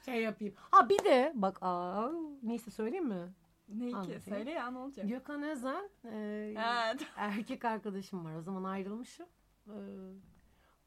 şey 0.05 0.23
yapayım. 0.23 0.55
Ha 0.71 0.89
bir 0.89 1.05
de 1.05 1.33
bak 1.35 1.59
aa, 1.61 2.11
neyse 2.43 2.71
söyleyeyim 2.71 3.07
mi? 3.09 3.33
Ne 3.69 3.89
ki? 3.89 3.97
Anlatayım. 3.97 4.21
Söyle 4.23 4.51
ya 4.51 4.71
ne 4.71 4.79
olacak? 4.79 5.09
Gökhan 5.09 5.43
Özen 5.43 5.91
e, 6.05 6.55
Ha, 6.57 6.95
erkek 7.17 7.65
arkadaşım 7.65 8.25
var. 8.25 8.35
O 8.35 8.43
zaman 8.43 8.65
ayrılmışım. 8.65 9.27
Ee, 9.69 9.73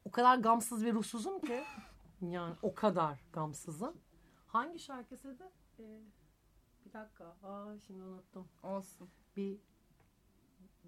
o 0.04 0.10
kadar 0.10 0.38
gamsız 0.38 0.84
ve 0.84 0.92
ruhsuzum 0.92 1.40
ki. 1.40 1.62
Yani 2.20 2.54
o 2.62 2.74
kadar 2.74 3.20
gamsızım. 3.32 3.96
Hangi 4.46 4.78
şarkısıydı? 4.78 5.50
Ee, 5.78 6.00
bir 6.84 6.92
dakika. 6.92 7.24
Aa 7.42 7.78
şimdi 7.86 8.02
unuttum. 8.02 8.48
olsun. 8.62 9.08
Bir 9.36 9.58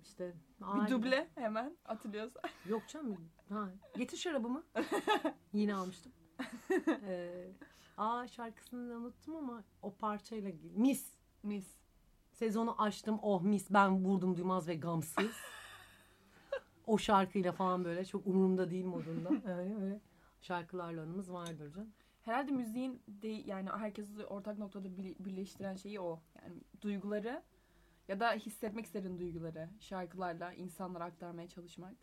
işte 0.02 0.34
Bir 0.60 0.90
duble 0.90 1.28
hemen 1.34 1.76
atılıyorsa. 1.84 2.40
Yok 2.66 2.82
canım. 2.88 3.30
Ha, 3.48 3.68
getir 3.96 4.16
şarabımı. 4.16 4.64
Yine 5.52 5.74
almıştım. 5.74 6.12
Ee, 6.88 7.46
aa 8.00 8.26
şarkısını 8.28 8.90
da 8.90 8.94
unuttum 8.96 9.36
ama 9.36 9.64
o 9.82 9.94
parçayla 9.94 10.52
mis. 10.76 11.06
Mis. 11.42 11.66
Sezonu 12.32 12.82
açtım. 12.82 13.18
Oh 13.22 13.42
mis 13.42 13.70
ben 13.70 14.04
vurdum 14.04 14.36
duymaz 14.36 14.68
ve 14.68 14.74
gamsız. 14.74 15.36
o 16.86 16.98
şarkıyla 16.98 17.52
falan 17.52 17.84
böyle 17.84 18.04
çok 18.04 18.26
umurumda 18.26 18.70
değil 18.70 18.84
modunda. 18.84 19.28
Öyle 19.52 19.74
öyle 19.82 20.00
şarkılarla 20.40 21.02
anımız 21.02 21.32
vardır 21.32 21.72
canım. 21.74 21.90
Herhalde 22.22 22.52
müziğin 22.52 23.02
de 23.08 23.28
yani 23.28 23.68
herkesi 23.70 24.24
ortak 24.26 24.58
noktada 24.58 24.96
bir- 24.96 25.16
birleştiren 25.18 25.76
şeyi 25.76 26.00
o. 26.00 26.20
Yani 26.42 26.54
duyguları 26.82 27.42
ya 28.08 28.20
da 28.20 28.32
hissetmek 28.32 28.84
istediğin 28.86 29.18
duyguları 29.18 29.68
şarkılarla 29.80 30.52
insanlara 30.52 31.04
aktarmaya 31.04 31.48
çalışmak. 31.48 31.94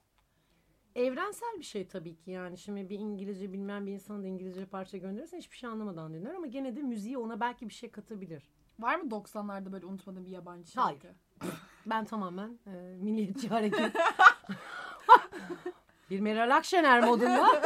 Evrensel 0.98 1.60
bir 1.60 1.64
şey 1.64 1.88
tabii 1.88 2.16
ki 2.16 2.32
yani. 2.32 2.58
Şimdi 2.58 2.90
bir 2.90 3.00
İngilizce 3.00 3.54
bilmeyen 3.54 3.86
bir 3.86 3.92
insana 3.92 4.24
da 4.24 4.28
İngilizce 4.28 4.66
parça 4.66 4.98
gönderirsen 4.98 5.38
hiçbir 5.38 5.58
şey 5.58 5.70
anlamadan 5.70 6.14
dinler 6.14 6.34
ama 6.34 6.48
gene 6.48 6.76
de 6.76 6.82
müziği 6.82 7.18
ona 7.18 7.40
belki 7.40 7.70
bir 7.70 7.74
şey 7.74 7.92
katabilir. 7.92 8.50
Var 8.80 8.96
mı 8.96 9.10
90'larda 9.10 9.72
böyle 9.72 9.86
unutmadığın 9.86 10.26
bir 10.26 10.32
yabancı 10.32 10.72
şarkı? 10.72 11.08
Hayır. 11.40 11.56
Ben 11.86 12.06
tamamen 12.06 12.60
e, 12.68 12.72
milliyetçi 13.02 13.50
hareket. 13.50 13.96
bir 16.10 16.20
Meral 16.20 16.56
Akşener 16.56 17.04
modunda. 17.04 17.62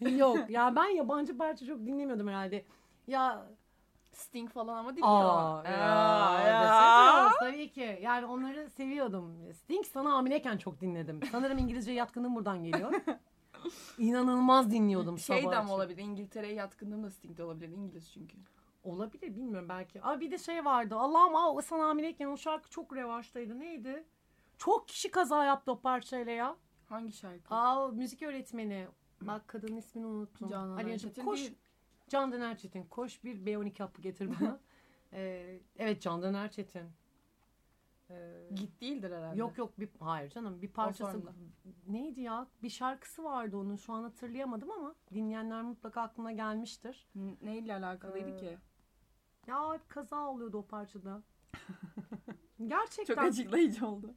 Yok 0.16 0.50
ya 0.50 0.76
ben 0.76 0.84
yabancı 0.86 1.38
parça 1.38 1.66
çok 1.66 1.78
dinlemiyordum 1.78 2.28
herhalde. 2.28 2.64
Ya 3.06 3.46
Sting 4.12 4.50
falan 4.52 4.76
ama 4.76 4.96
değil 4.96 5.06
aa, 5.06 5.62
ya, 5.64 5.70
Ya, 5.72 6.46
ya. 6.46 7.32
tabii 7.40 7.70
ki. 7.70 7.98
Yani 8.02 8.26
onları 8.26 8.70
seviyordum. 8.70 9.36
Sting 9.54 9.86
sana 9.86 10.12
hamileyken 10.12 10.56
çok 10.56 10.80
dinledim. 10.80 11.20
Sanırım 11.32 11.58
İngilizce 11.58 11.92
yatkınlığım 11.92 12.34
buradan 12.34 12.64
geliyor. 12.64 12.92
İnanılmaz 13.98 14.70
dinliyordum 14.70 15.18
Şey 15.18 15.40
sabah 15.40 15.52
de 15.52 15.56
akşam. 15.56 15.66
mi 15.66 15.72
olabilir? 15.72 16.02
İngiltere'ye 16.02 16.54
yatkınlığım 16.54 17.04
da 17.04 17.10
Sting 17.10 17.38
de 17.38 17.44
olabilir. 17.44 17.68
İngiliz 17.68 18.12
çünkü. 18.12 18.36
Olabilir 18.84 19.36
bilmiyorum 19.36 19.68
belki. 19.68 20.02
Aa 20.02 20.20
bir 20.20 20.30
de 20.30 20.38
şey 20.38 20.64
vardı. 20.64 20.96
Allah'ım 20.96 21.36
aa, 21.36 21.62
sana 21.62 21.88
hamileyken 21.88 22.26
o 22.26 22.36
şarkı 22.36 22.70
çok 22.70 22.96
revaçtaydı. 22.96 23.60
Neydi? 23.60 24.04
Çok 24.58 24.88
kişi 24.88 25.10
kaza 25.10 25.44
yaptı 25.44 25.72
o 25.72 25.80
parçayla 25.80 26.32
ya. 26.32 26.56
Hangi 26.88 27.12
şarkı? 27.12 27.54
Aa 27.54 27.88
müzik 27.88 28.22
öğretmeni. 28.22 28.86
Bak 29.20 29.48
kadının 29.48 29.76
ismini 29.76 30.06
unuttum. 30.06 30.48
Canan 30.48 30.96
koş. 31.24 31.38
değil. 31.40 31.54
Candan 32.12 32.40
Erçetin. 32.40 32.84
Koş 32.84 33.24
bir 33.24 33.36
B12 33.46 33.78
hapı 33.78 34.02
getir 34.02 34.30
bana. 34.40 34.60
Ee, 35.14 35.60
evet 35.78 36.02
Candan 36.02 36.34
Erçetin. 36.34 36.82
Ee, 38.10 38.48
Git 38.54 38.80
değildir 38.80 39.10
herhalde. 39.10 39.38
yok 39.38 39.58
yok 39.58 39.80
bir 39.80 39.88
hayır 40.00 40.30
canım 40.30 40.62
bir 40.62 40.68
parçası 40.68 41.22
neydi 41.86 42.20
ya 42.20 42.46
bir 42.62 42.68
şarkısı 42.70 43.24
vardı 43.24 43.56
onun 43.56 43.76
şu 43.76 43.92
an 43.92 44.02
hatırlayamadım 44.02 44.70
ama 44.70 44.94
dinleyenler 45.14 45.62
mutlaka 45.62 46.02
aklına 46.02 46.32
gelmiştir. 46.32 47.06
N- 47.14 47.36
Neyle 47.42 47.74
alakalıydı 47.74 48.30
Ee, 48.30 48.36
ki? 48.36 48.58
Ya 49.46 49.80
kaza 49.88 50.28
oluyordu 50.28 50.58
o 50.58 50.66
parçada. 50.66 51.22
Gerçekten. 52.66 53.14
Çok 53.14 53.24
açıklayıcı 53.24 53.86
oldu. 53.86 54.14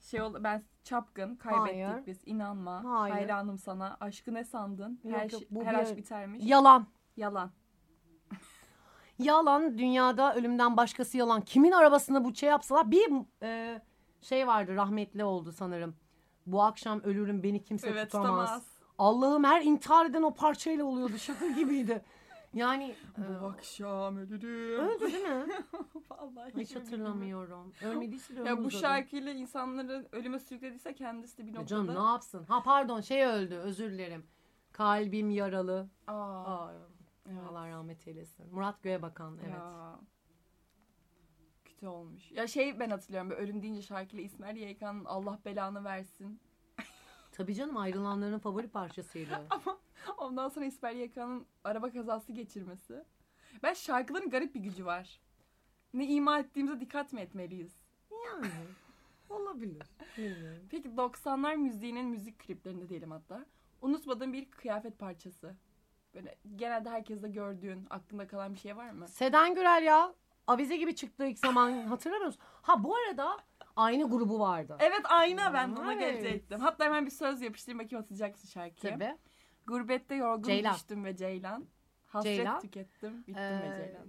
Şey 0.00 0.22
oldu 0.22 0.40
ben 0.44 0.64
çapkın 0.82 1.36
kaybettik 1.36 1.86
Hayır. 1.86 2.06
biz 2.06 2.22
inanma. 2.26 2.84
Hayır. 2.84 3.14
Hayranım 3.14 3.58
sana. 3.58 3.96
Aşkı 4.00 4.34
ne 4.34 4.44
sandın? 4.44 5.00
Yok, 5.04 5.14
her 5.18 5.22
yok, 5.30 5.40
şey- 5.40 5.48
bu 5.50 5.64
her 5.64 5.74
bir- 5.74 5.78
aşk 5.78 5.96
bitermiş. 5.96 6.44
Yalan. 6.46 6.86
Yalan. 7.16 7.50
Yalan 9.18 9.78
dünyada 9.78 10.34
ölümden 10.34 10.76
başkası 10.76 11.16
yalan. 11.16 11.40
Kimin 11.40 11.72
arabasında 11.72 12.24
bu 12.24 12.34
şey 12.34 12.48
yapsalar 12.48 12.90
bir 12.90 13.12
e, 13.42 13.82
şey 14.22 14.46
vardı 14.46 14.76
rahmetli 14.76 15.24
oldu 15.24 15.52
sanırım. 15.52 15.94
Bu 16.46 16.62
akşam 16.62 17.00
ölürüm 17.02 17.42
beni 17.42 17.62
kimse 17.62 17.88
evet 17.88 18.04
tutamaz. 18.10 18.30
tutamaz. 18.48 18.64
Allah'ım 18.98 19.44
her 19.44 19.62
intihar 19.62 20.06
eden 20.06 20.22
o 20.22 20.34
parçayla 20.34 20.84
oluyordu 20.84 21.18
şaka 21.18 21.46
gibiydi. 21.48 22.04
Yani 22.54 22.94
e, 23.18 23.40
Bu 23.42 23.46
akşam 23.46 24.16
ölürüm. 24.16 24.80
öldü 24.80 25.12
değil 25.12 25.24
mi? 25.24 25.46
Vallahi 26.10 26.52
Hiç 26.56 26.76
hatırlamıyorum. 26.76 27.72
Ölmediyse 27.84 28.36
de 28.36 28.42
Ya 28.48 28.64
bu 28.64 28.70
şarkıyla 28.70 29.32
insanları 29.32 30.08
ölüme 30.12 30.38
sürüklediyse 30.38 30.94
kendisi 30.94 31.38
de 31.38 31.42
bir 31.46 31.52
Ya 31.54 31.60
noktada. 31.60 31.66
Canım 31.86 32.04
ne 32.04 32.08
yapsın? 32.10 32.44
Ha 32.48 32.62
pardon 32.62 33.00
şey 33.00 33.24
öldü 33.26 33.54
özür 33.54 33.90
dilerim. 33.90 34.26
Kalbim 34.72 35.30
yaralı. 35.30 35.88
Aa, 36.06 36.12
Aa, 36.14 36.72
evet. 37.26 37.42
Allah 37.50 37.68
rahmet 37.68 38.08
eylesin. 38.08 38.54
Murat 38.54 38.82
Göğebakan 38.82 39.38
evet. 39.42 39.52
Ya. 39.52 40.00
Kötü 41.64 41.86
olmuş. 41.86 42.30
Ya 42.30 42.46
şey 42.46 42.80
ben 42.80 42.90
hatırlıyorum. 42.90 43.30
Böyle 43.30 43.42
ölüm 43.42 43.62
deyince 43.62 43.82
şarkıyla 43.82 44.24
İsmail 44.24 44.56
YK'nın 44.56 45.04
Allah 45.04 45.38
belanı 45.44 45.84
versin. 45.84 46.40
Tabii 47.32 47.54
canım 47.54 47.76
ayrılanların 47.76 48.38
favori 48.38 48.68
parçasıydı. 48.68 49.42
Ondan 50.18 50.48
sonra 50.48 50.64
İsmail 50.64 51.00
YK'nın 51.00 51.46
araba 51.64 51.90
kazası 51.90 52.32
geçirmesi. 52.32 53.04
Ben 53.62 53.74
şarkıların 53.74 54.30
garip 54.30 54.54
bir 54.54 54.60
gücü 54.60 54.84
var. 54.84 55.20
Ne 55.94 56.06
ima 56.06 56.38
ettiğimize 56.38 56.80
dikkat 56.80 57.12
mi 57.12 57.20
etmeliyiz? 57.20 57.84
yani 58.26 58.52
olabilir. 59.30 59.82
Bilmiyorum. 60.18 60.62
Peki 60.70 60.88
90'lar 60.88 61.56
müziğinin 61.56 62.06
müzik 62.06 62.38
kliplerinde 62.38 62.88
diyelim 62.88 63.10
hatta. 63.10 63.46
Unutmadığın 63.82 64.32
bir 64.32 64.50
kıyafet 64.50 64.98
parçası. 64.98 65.54
Böyle 66.14 66.34
genelde 66.56 66.90
herkeste 66.90 67.28
gördüğün, 67.28 67.86
aklında 67.90 68.26
kalan 68.26 68.54
bir 68.54 68.58
şey 68.58 68.76
var 68.76 68.90
mı? 68.90 69.08
Seden 69.08 69.54
Gürel 69.54 69.82
ya 69.82 70.14
avize 70.46 70.76
gibi 70.76 70.94
çıktı 70.96 71.26
ilk 71.26 71.38
zaman 71.38 71.72
hatırlamıyor 71.86 72.26
musun? 72.26 72.42
Ha 72.62 72.84
bu 72.84 72.96
arada 72.96 73.36
aynı 73.76 74.10
grubu 74.10 74.40
vardı. 74.40 74.76
Evet 74.80 75.00
aynı 75.04 75.40
ben 75.54 75.76
Evet. 75.84 75.98
gelecektim. 76.00 76.60
Hatta 76.60 76.84
hemen 76.84 77.06
bir 77.06 77.10
söz 77.10 77.42
yapıştırayım 77.42 77.78
bakayım 77.84 78.02
hatırlayacak 78.02 78.32
mısın 78.32 78.48
şarkıyı? 78.48 78.92
Tabii. 78.92 79.16
Gurbette 79.66 80.14
yorgun 80.14 80.42
Ceylan. 80.42 80.74
düştüm 80.74 81.04
ve 81.04 81.16
Ceylan. 81.16 81.66
Hasret 82.06 82.36
Ceylan. 82.36 82.60
tükettim, 82.60 83.18
bittim 83.20 83.36
Ee, 83.36 83.60
ve 83.72 83.76
Ceylan. 83.84 84.06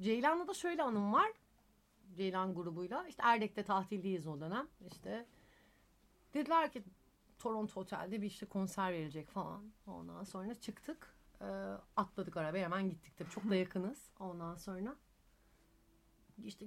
Ceylan'la 0.00 0.48
da 0.48 0.54
şöyle 0.54 0.82
anım 0.82 1.12
var. 1.12 1.32
Ceylan 2.16 2.54
grubuyla. 2.54 3.06
İşte 3.08 3.22
Erdek'te 3.26 3.62
tatildeyiz 3.62 4.26
o 4.26 4.40
dönem. 4.40 4.68
İşte 4.86 5.26
dediler 6.34 6.72
ki 6.72 6.82
Toronto 7.38 7.80
Otel'de 7.80 8.22
bir 8.22 8.26
işte 8.26 8.46
konser 8.46 8.92
verilecek 8.92 9.28
falan. 9.28 9.72
Ondan 9.86 10.24
sonra 10.24 10.54
çıktık. 10.54 11.19
Ee, 11.40 11.44
atladık 11.96 12.36
arabaya 12.36 12.64
hemen 12.64 12.88
gittik 12.90 13.16
tabii. 13.16 13.30
Çok 13.30 13.50
da 13.50 13.54
yakınız. 13.64 14.10
Ondan 14.20 14.54
sonra 14.54 14.96
işte 16.44 16.66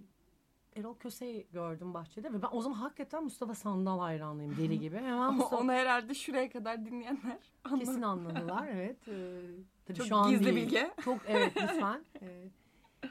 Erol 0.76 0.96
Köse'yi 0.98 1.48
gördüm 1.52 1.94
bahçede 1.94 2.34
ve 2.34 2.42
ben 2.42 2.48
o 2.52 2.62
zaman 2.62 2.76
hakikaten 2.78 3.24
Mustafa 3.24 3.56
Sandal 3.56 4.00
hayranlıyım 4.00 4.58
deli 4.58 4.80
gibi. 4.80 4.96
Hemen 4.98 5.34
Mustafa 5.34 5.58
Onu 5.58 5.72
herhalde 5.72 6.14
şuraya 6.14 6.50
kadar 6.50 6.86
dinleyenler 6.86 7.40
anladı. 7.64 7.80
kesin 7.80 8.02
anladılar 8.02 8.68
evet. 8.68 9.08
Ee, 9.08 9.42
tabii 9.86 9.98
Çok 9.98 10.08
şu 10.08 10.16
an 10.16 10.30
gizli 10.30 10.46
değil. 10.46 10.56
bilgi. 10.56 10.92
Çok 11.04 11.18
evet 11.28 11.54
lütfen. 11.62 12.06
Ee, 12.22 12.50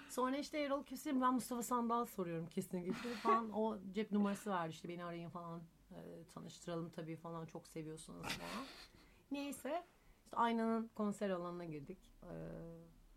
sonra 0.08 0.36
işte 0.36 0.58
Erol 0.58 0.84
Köse 0.84 1.20
ben 1.20 1.34
Mustafa 1.34 1.62
Sandal 1.62 2.04
soruyorum 2.06 2.46
kesinlikle 2.46 3.10
falan. 3.14 3.50
O 3.50 3.78
cep 3.92 4.12
numarası 4.12 4.50
verdi 4.50 4.70
işte 4.72 4.88
beni 4.88 5.04
arayın 5.04 5.30
falan. 5.30 5.62
Ee, 5.90 6.24
tanıştıralım 6.34 6.90
tabii 6.90 7.16
falan 7.16 7.46
çok 7.46 7.68
seviyorsunuz 7.68 8.22
falan. 8.22 8.66
Neyse 9.30 9.84
işte 10.32 10.40
Aynanın 10.40 10.90
konser 10.94 11.30
alanına 11.30 11.64
girdik. 11.64 11.98
Ee, 12.22 12.26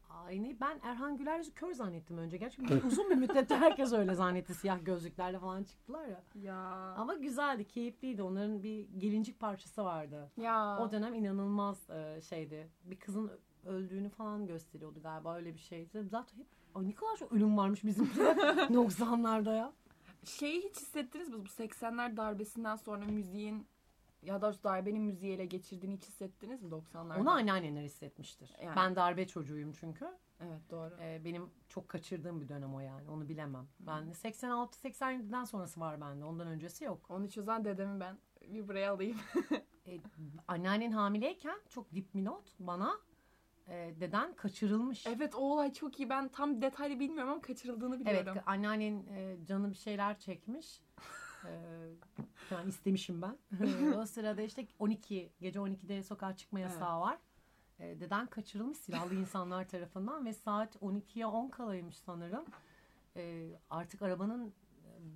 Aynayı 0.10 0.60
ben 0.60 0.80
Erhan 0.84 1.18
Güler 1.18 1.46
kör 1.56 1.74
zannettim 1.74 2.18
önce. 2.18 2.38
Gerçekten 2.38 2.82
uzun 2.88 3.10
bir 3.10 3.16
müddet 3.16 3.52
herkes 3.52 3.94
öyle 3.94 4.16
zannetti. 4.16 4.54
Siyah 4.54 4.86
gözlüklerle 4.86 5.40
falan 5.40 5.64
çıktılar 5.64 6.08
ya. 6.08 6.24
Ya. 6.36 6.60
Ama 6.98 7.14
güzeldi, 7.14 7.68
keyifliydi. 7.68 8.24
Onların 8.24 8.64
bir 8.64 8.88
gelincik 8.98 9.40
parçası 9.40 9.84
vardı. 9.84 10.32
Ya. 10.38 10.80
O 10.80 10.92
dönem 10.92 11.14
inanılmaz 11.14 11.90
e, 11.90 12.22
şeydi. 12.22 12.70
Bir 12.84 13.00
kızın 13.00 13.32
öldüğünü 13.66 14.10
falan 14.10 14.48
gösteriyordu 14.48 15.00
galiba 15.04 15.36
öyle 15.36 15.54
bir 15.54 15.60
şeydi. 15.60 16.04
Zaten 16.04 16.38
hep 16.38 16.48
Ay 16.76 16.88
ne 16.88 16.96
kadar 16.96 17.16
çok 17.16 17.32
ölüm 17.32 17.58
varmış 17.58 17.84
bizim 17.84 18.06
90'larda 18.06 19.56
ya. 19.58 19.74
Şeyi 20.26 20.62
hiç 20.64 20.76
hissettiniz 20.76 21.30
mi? 21.30 21.36
Bu 21.40 21.64
80'ler 21.64 22.18
darbesinden 22.18 22.76
sonra 22.76 23.06
müziğin 23.06 23.68
ya 24.22 24.42
da 24.42 24.54
darbenin 24.64 25.02
müziği 25.02 25.34
ele 25.34 25.46
geçirdiğini 25.46 25.96
hiç 25.96 26.08
hissettiniz 26.08 26.64
mi 26.64 26.70
90'larda? 26.70 27.20
Onu 27.22 27.32
anneanneler 27.32 27.84
hissetmiştir. 27.84 28.56
Yani. 28.64 28.76
Ben 28.76 28.96
darbe 28.96 29.28
çocuğuyum 29.28 29.74
çünkü. 29.74 30.06
Evet 30.40 30.62
doğru. 30.70 30.94
E, 31.02 31.26
benim 31.26 31.50
çok 31.68 31.90
kaçırdığım 31.90 32.42
bir 32.42 32.50
dönem 32.50 32.76
o 32.76 32.80
yani. 32.80 33.10
Onu 33.10 33.30
bilemem. 33.30 33.68
Ben 33.80 34.04
86-87'den 34.12 35.44
sonrası 35.44 35.80
var 35.80 36.02
bende. 36.02 36.26
Ondan 36.26 36.48
öncesi 36.48 36.84
yok. 36.84 37.06
Onu 37.10 37.30
çözen 37.30 37.66
dedemi 37.66 38.00
ben 38.00 38.18
bir 38.42 38.68
buraya 38.68 38.92
alayım. 38.92 39.18
E, 39.88 40.00
anneannen 40.48 40.92
hamileyken 40.92 41.60
çok 41.70 41.94
dip 41.94 42.14
bir 42.14 42.26
not 42.26 42.44
bana 42.60 43.00
e, 43.68 43.94
deden 44.00 44.34
kaçırılmış. 44.36 45.08
evet 45.08 45.36
o 45.36 45.40
olay 45.40 45.74
çok 45.74 46.00
iyi. 46.00 46.10
Ben 46.10 46.28
tam 46.28 46.62
detaylı 46.62 47.00
bilmiyorum 47.00 47.32
ama 47.32 47.42
kaçırıldığını 47.42 48.00
biliyorum. 48.00 48.32
Evet 48.32 48.44
anneannen 48.46 49.06
e, 49.08 49.38
canı 49.46 49.70
bir 49.70 49.76
şeyler 49.78 50.20
çekmiş. 50.20 50.82
Yani 52.52 52.70
istemişim 52.70 53.22
ben. 53.22 53.38
o 53.98 54.06
sırada 54.06 54.42
işte 54.42 54.68
12 54.80 55.32
gece 55.40 55.60
12'de 55.60 56.04
sokağa 56.04 56.36
çıkma 56.36 56.60
yasağı 56.60 57.00
var. 57.00 57.18
E, 57.80 58.00
deden 58.00 58.28
kaçırılmış 58.28 58.78
silahlı 58.78 59.16
insanlar 59.16 59.68
tarafından 59.68 60.26
ve 60.26 60.34
saat 60.34 60.76
12'ye 60.76 61.26
10 61.26 61.50
kalaymış 61.50 61.98
sanırım. 61.98 62.46
Artık 63.70 64.02
arabanın 64.02 64.54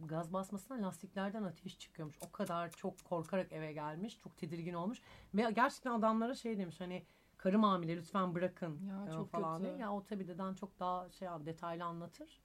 gaz 0.06 0.34
basmasına 0.34 0.88
lastiklerden 0.88 1.44
ateş 1.44 1.80
çıkıyormuş. 1.80 2.18
O 2.22 2.32
kadar 2.32 2.72
çok 2.72 3.04
korkarak 3.04 3.52
eve 3.52 3.74
gelmiş. 3.74 4.20
Çok 4.20 4.38
tedirgin 4.38 4.74
olmuş. 4.74 5.02
Ve 5.34 5.52
gerçekten 5.52 5.92
adamlara 5.92 6.36
şey 6.36 6.58
demiş 6.58 6.82
hani 6.82 7.06
karım 7.38 7.64
hamile 7.64 7.98
lütfen 7.98 8.36
bırakın 8.36 8.80
Ya, 8.88 9.12
çok 9.12 9.32
falan 9.32 9.58
kötü. 9.62 9.70
diye. 9.70 9.80
Ya 9.82 9.94
o 9.94 10.04
tabii 10.04 10.28
deden 10.28 10.54
çok 10.54 10.80
daha 10.80 11.10
şey 11.10 11.28
abi 11.28 11.46
detaylı 11.46 11.84
anlatır. 11.84 12.42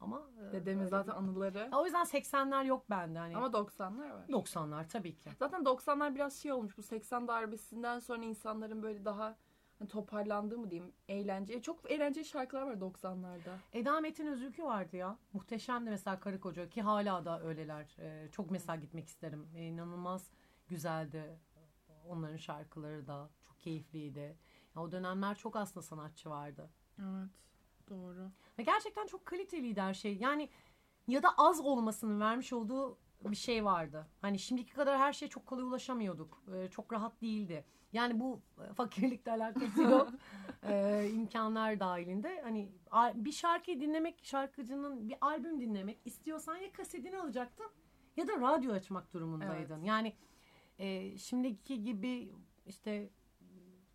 Ama 0.00 0.22
e, 0.48 0.52
Dedemin 0.52 0.86
zaten 0.86 1.12
anıları. 1.12 1.68
O 1.72 1.84
yüzden 1.84 2.04
80'ler 2.04 2.66
yok 2.66 2.90
bende 2.90 3.18
hani. 3.18 3.36
Ama 3.36 3.46
90'lar 3.46 4.10
var. 4.12 4.24
90'lar 4.28 4.88
tabii 4.88 5.16
ki. 5.16 5.30
Zaten 5.38 5.62
90'lar 5.62 6.14
biraz 6.14 6.36
şey 6.36 6.52
olmuş. 6.52 6.78
Bu 6.78 6.82
80 6.82 7.28
darbesinden 7.28 7.98
sonra 7.98 8.24
insanların 8.24 8.82
böyle 8.82 9.04
daha 9.04 9.36
hani 9.78 9.88
toparlandığı 9.88 10.58
mı 10.58 10.70
diyeyim 10.70 10.92
eğlence. 11.08 11.62
Çok 11.62 11.90
eğlenceli 11.90 12.24
şarkılar 12.24 12.62
var 12.62 12.74
90'larda. 12.74 13.56
Eda 13.72 14.00
Metin 14.00 14.26
Özülkü 14.26 14.64
vardı 14.64 14.96
ya. 14.96 15.16
Muhteşemdi 15.32 15.90
mesela 15.90 16.20
karı 16.20 16.40
koca 16.40 16.68
ki 16.68 16.82
hala 16.82 17.24
da 17.24 17.42
öyleler. 17.42 17.96
Ee, 17.98 18.28
çok 18.32 18.50
mesela 18.50 18.76
gitmek 18.76 19.08
isterim. 19.08 19.48
Ee, 19.54 19.66
inanılmaz 19.66 20.30
güzeldi. 20.68 21.38
Onların 22.08 22.36
şarkıları 22.36 23.06
da 23.06 23.30
çok 23.42 23.60
keyifliydi. 23.60 24.36
Ya, 24.76 24.82
o 24.82 24.92
dönemler 24.92 25.34
çok 25.34 25.56
aslında 25.56 25.82
sanatçı 25.82 26.30
vardı. 26.30 26.70
Evet. 26.98 27.30
Doğru. 27.90 28.30
Ve 28.58 28.62
gerçekten 28.62 29.06
çok 29.06 29.26
kaliteliydi 29.26 29.80
her 29.80 29.94
şey. 29.94 30.16
Yani 30.16 30.48
ya 31.08 31.22
da 31.22 31.28
az 31.38 31.60
olmasının 31.60 32.20
vermiş 32.20 32.52
olduğu 32.52 32.98
bir 33.24 33.36
şey 33.36 33.64
vardı. 33.64 34.06
Hani 34.20 34.38
şimdiki 34.38 34.72
kadar 34.72 34.98
her 34.98 35.12
şeye 35.12 35.28
çok 35.28 35.46
kolay 35.46 35.64
ulaşamıyorduk. 35.64 36.42
Ee, 36.54 36.68
çok 36.68 36.92
rahat 36.92 37.20
değildi. 37.20 37.64
Yani 37.92 38.20
bu 38.20 38.40
e, 38.58 38.72
fakirlikle 38.74 39.32
alakası 39.32 39.82
yok. 39.82 40.10
Ee, 40.62 41.10
imkanlar 41.14 41.80
dahilinde. 41.80 42.40
Hani 42.42 42.68
bir 43.14 43.32
şarkıyı 43.32 43.80
dinlemek, 43.80 44.20
şarkıcının 44.24 45.08
bir 45.08 45.16
albüm 45.20 45.60
dinlemek 45.60 45.98
istiyorsan 46.04 46.56
ya 46.56 46.72
kasetini 46.72 47.18
alacaktın 47.18 47.66
ya 48.16 48.28
da 48.28 48.40
radyo 48.40 48.72
açmak 48.72 49.12
durumundaydın. 49.12 49.76
Evet. 49.78 49.86
Yani 49.86 50.14
e, 50.78 51.18
şimdiki 51.18 51.82
gibi 51.82 52.32
işte 52.66 53.10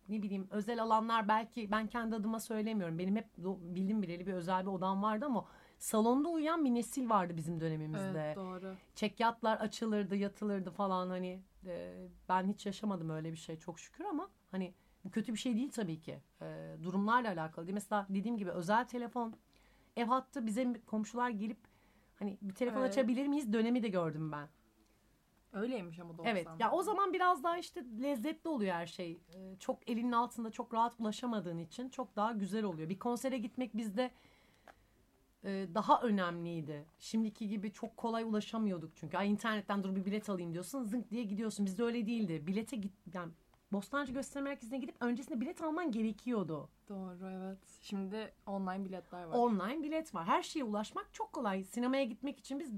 ne 0.08 0.22
bileyim 0.22 0.48
özel 0.50 0.82
alanlar 0.82 1.28
belki 1.28 1.70
ben 1.70 1.86
kendi 1.86 2.16
adıma 2.16 2.40
söylemiyorum. 2.40 2.98
Benim 2.98 3.16
hep 3.16 3.28
bildim 3.38 4.02
bileli 4.02 4.26
bir 4.26 4.32
özel 4.32 4.62
bir 4.62 4.70
odam 4.70 5.02
vardı 5.02 5.26
ama 5.26 5.44
salonda 5.78 6.28
uyuyan 6.28 6.64
bir 6.64 6.74
nesil 6.74 7.08
vardı 7.10 7.36
bizim 7.36 7.60
dönemimizde. 7.60 8.20
Evet 8.20 8.36
doğru. 8.36 8.74
Çekyatlar 8.94 9.56
açılırdı, 9.56 10.16
yatılırdı 10.16 10.70
falan 10.70 11.08
hani 11.08 11.40
e, 11.66 11.94
ben 12.28 12.48
hiç 12.48 12.66
yaşamadım 12.66 13.10
öyle 13.10 13.32
bir 13.32 13.36
şey 13.36 13.56
çok 13.58 13.80
şükür 13.80 14.04
ama 14.04 14.28
hani 14.50 14.74
bu 15.04 15.10
kötü 15.10 15.32
bir 15.32 15.38
şey 15.38 15.56
değil 15.56 15.70
tabii 15.70 16.00
ki. 16.00 16.20
E, 16.42 16.76
durumlarla 16.82 17.28
alakalı 17.28 17.66
değil. 17.66 17.74
Mesela 17.74 18.06
dediğim 18.10 18.36
gibi 18.36 18.50
özel 18.50 18.84
telefon 18.88 19.34
ev 19.96 20.06
hattı 20.06 20.46
bize 20.46 20.80
komşular 20.86 21.30
gelip 21.30 21.58
hani 22.18 22.38
bir 22.42 22.54
telefon 22.54 22.80
Evet. 22.80 22.90
açabilir 22.90 23.26
miyiz 23.26 23.52
dönemi 23.52 23.82
de 23.82 23.88
gördüm 23.88 24.32
ben. 24.32 24.48
Öyleymiş 25.56 25.98
ama 25.98 26.12
90'lar. 26.12 26.28
Evet. 26.28 26.48
Ya 26.58 26.70
o 26.70 26.82
zaman 26.82 27.12
biraz 27.12 27.44
daha 27.44 27.58
işte 27.58 27.84
lezzetli 28.02 28.48
oluyor 28.48 28.74
her 28.74 28.86
şey. 28.86 29.20
Ee, 29.34 29.56
çok 29.58 29.90
elinin 29.90 30.12
altında 30.12 30.50
çok 30.50 30.74
rahat 30.74 31.00
ulaşamadığın 31.00 31.58
için 31.58 31.88
çok 31.88 32.16
daha 32.16 32.32
güzel 32.32 32.64
oluyor. 32.64 32.88
Bir 32.88 32.98
konsere 32.98 33.38
gitmek 33.38 33.76
bizde 33.76 34.10
e, 35.44 35.66
daha 35.74 36.00
önemliydi. 36.00 36.86
Şimdiki 36.98 37.48
gibi 37.48 37.72
çok 37.72 37.96
kolay 37.96 38.22
ulaşamıyorduk 38.22 38.96
çünkü. 38.96 39.16
Ay 39.16 39.30
internetten 39.30 39.84
dur 39.84 39.96
bir 39.96 40.04
bilet 40.04 40.28
alayım 40.30 40.52
diyorsun 40.52 40.84
zınk 40.84 41.10
diye 41.10 41.22
gidiyorsun. 41.22 41.66
Bizde 41.66 41.82
öyle 41.82 42.06
değildi. 42.06 42.46
Bilete 42.46 42.76
git 42.76 42.92
yani 43.14 43.32
Bostancı 43.72 44.12
Gösteri 44.12 44.42
Merkezi'ne 44.42 44.78
gidip 44.78 44.96
öncesinde 45.00 45.40
bilet 45.40 45.62
alman 45.62 45.90
gerekiyordu. 45.90 46.68
Doğru 46.88 47.28
evet. 47.30 47.58
Şimdi 47.80 48.32
online 48.46 48.84
biletler 48.84 49.24
var. 49.24 49.34
Online 49.34 49.82
bilet 49.82 50.14
var. 50.14 50.24
Her 50.24 50.42
şeye 50.42 50.64
ulaşmak 50.64 51.14
çok 51.14 51.32
kolay. 51.32 51.64
Sinemaya 51.64 52.04
gitmek 52.04 52.38
için 52.38 52.60
biz 52.60 52.72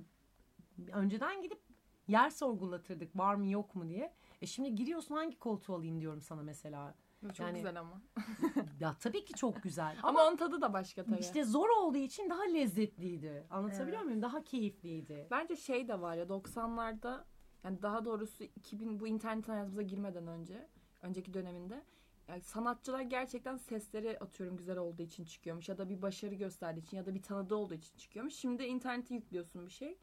önceden 0.93 1.43
gidip 1.43 1.68
yer 2.09 2.31
sorgulatırdık 2.31 3.19
var 3.19 3.35
mı 3.35 3.47
yok 3.47 3.75
mu 3.75 3.89
diye. 3.89 4.13
E 4.43 4.47
şimdi 4.47 4.75
giriyorsun 4.75 5.15
hangi 5.15 5.39
koltuğu 5.39 5.75
alayım 5.75 6.01
diyorum 6.01 6.23
sana 6.23 6.43
mesela. 6.43 6.95
Çok 7.21 7.39
yani- 7.39 7.57
güzel 7.57 7.81
ama. 7.81 8.03
Ya 8.81 8.97
tabii 9.01 9.25
ki 9.25 9.35
çok 9.35 9.63
güzel. 9.63 9.97
Ama 10.03 10.27
onun 10.27 10.37
tadı 10.37 10.61
da 10.61 10.73
başka 10.73 11.05
tabii. 11.05 11.21
İşte 11.21 11.45
zor 11.45 11.69
olduğu 11.69 11.99
için 11.99 12.31
daha 12.31 12.43
lezzetliydi. 12.43 13.47
Anlatabiliyor 13.51 13.97
Evet. 13.97 14.05
muyum? 14.05 14.23
Daha 14.23 14.45
keyifliydi. 14.45 15.27
Bence 15.31 15.57
şey 15.57 15.89
de 15.89 16.01
var 16.01 16.15
ya 16.15 16.25
90'larda 16.29 17.25
yani 17.65 17.83
daha 17.83 18.05
doğrusu 18.05 18.45
2000 18.45 19.01
bu 19.01 19.07
internet 19.07 19.49
hayatımıza 19.49 19.83
girmeden 19.83 20.27
önce 20.27 20.69
önceki 21.03 21.35
döneminde 21.35 21.83
yani 22.29 22.41
sanatçılar 22.41 23.01
gerçekten 23.01 23.57
sesleri 23.57 24.19
atıyorum 24.19 24.57
güzel 24.57 24.77
olduğu 24.77 25.03
için 25.03 25.25
çıkıyormuş 25.25 25.69
ya 25.69 25.79
da 25.79 25.89
bir 25.89 26.03
başarı 26.03 26.35
gösterdiği 26.35 26.81
için 26.81 26.97
ya 26.97 27.07
da 27.07 27.15
bir 27.15 27.23
tanıdığı 27.23 27.55
olduğu 27.55 27.75
için 27.75 27.97
çıkıyormuş. 27.99 28.35
Şimdi 28.35 28.65
internete 28.65 29.15
yüklüyorsun 29.15 29.67
bir 29.67 29.73
şey. 29.73 29.99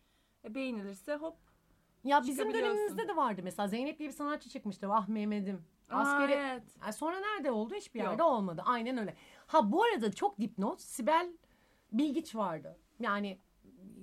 E, 0.46 0.56
beğenilirse 0.56 1.16
hop. 1.16 1.38
Ya 2.06 2.24
bizim 2.24 2.54
dönemimizde 2.54 3.08
de 3.08 3.16
vardı 3.16 3.42
mesela. 3.44 3.68
Zeynep 3.68 4.00
diye 4.00 4.10
bir 4.10 4.14
sanatçı 4.14 4.50
çıkmıştı. 4.50 4.88
Ah 4.92 5.08
Mehmet'im. 5.08 5.62
Aa, 5.92 5.96
Askeri. 6.00 6.32
evet. 6.32 6.64
Ay, 6.82 6.94
Sonra 6.94 7.20
nerede 7.20 7.52
oldu? 7.52 7.74
Hiçbir 7.76 8.00
Yok. 8.00 8.10
yerde 8.10 8.24
olmadı. 8.24 8.62
Aynen 8.66 8.98
öyle. 8.98 9.16
Ha 9.48 9.72
bu 9.72 9.84
arada 9.84 10.12
çok 10.12 10.40
dipnot. 10.40 10.82
Sibel 10.82 11.30
Bilgiç 11.92 12.36
vardı. 12.36 12.78
Yani 13.00 13.40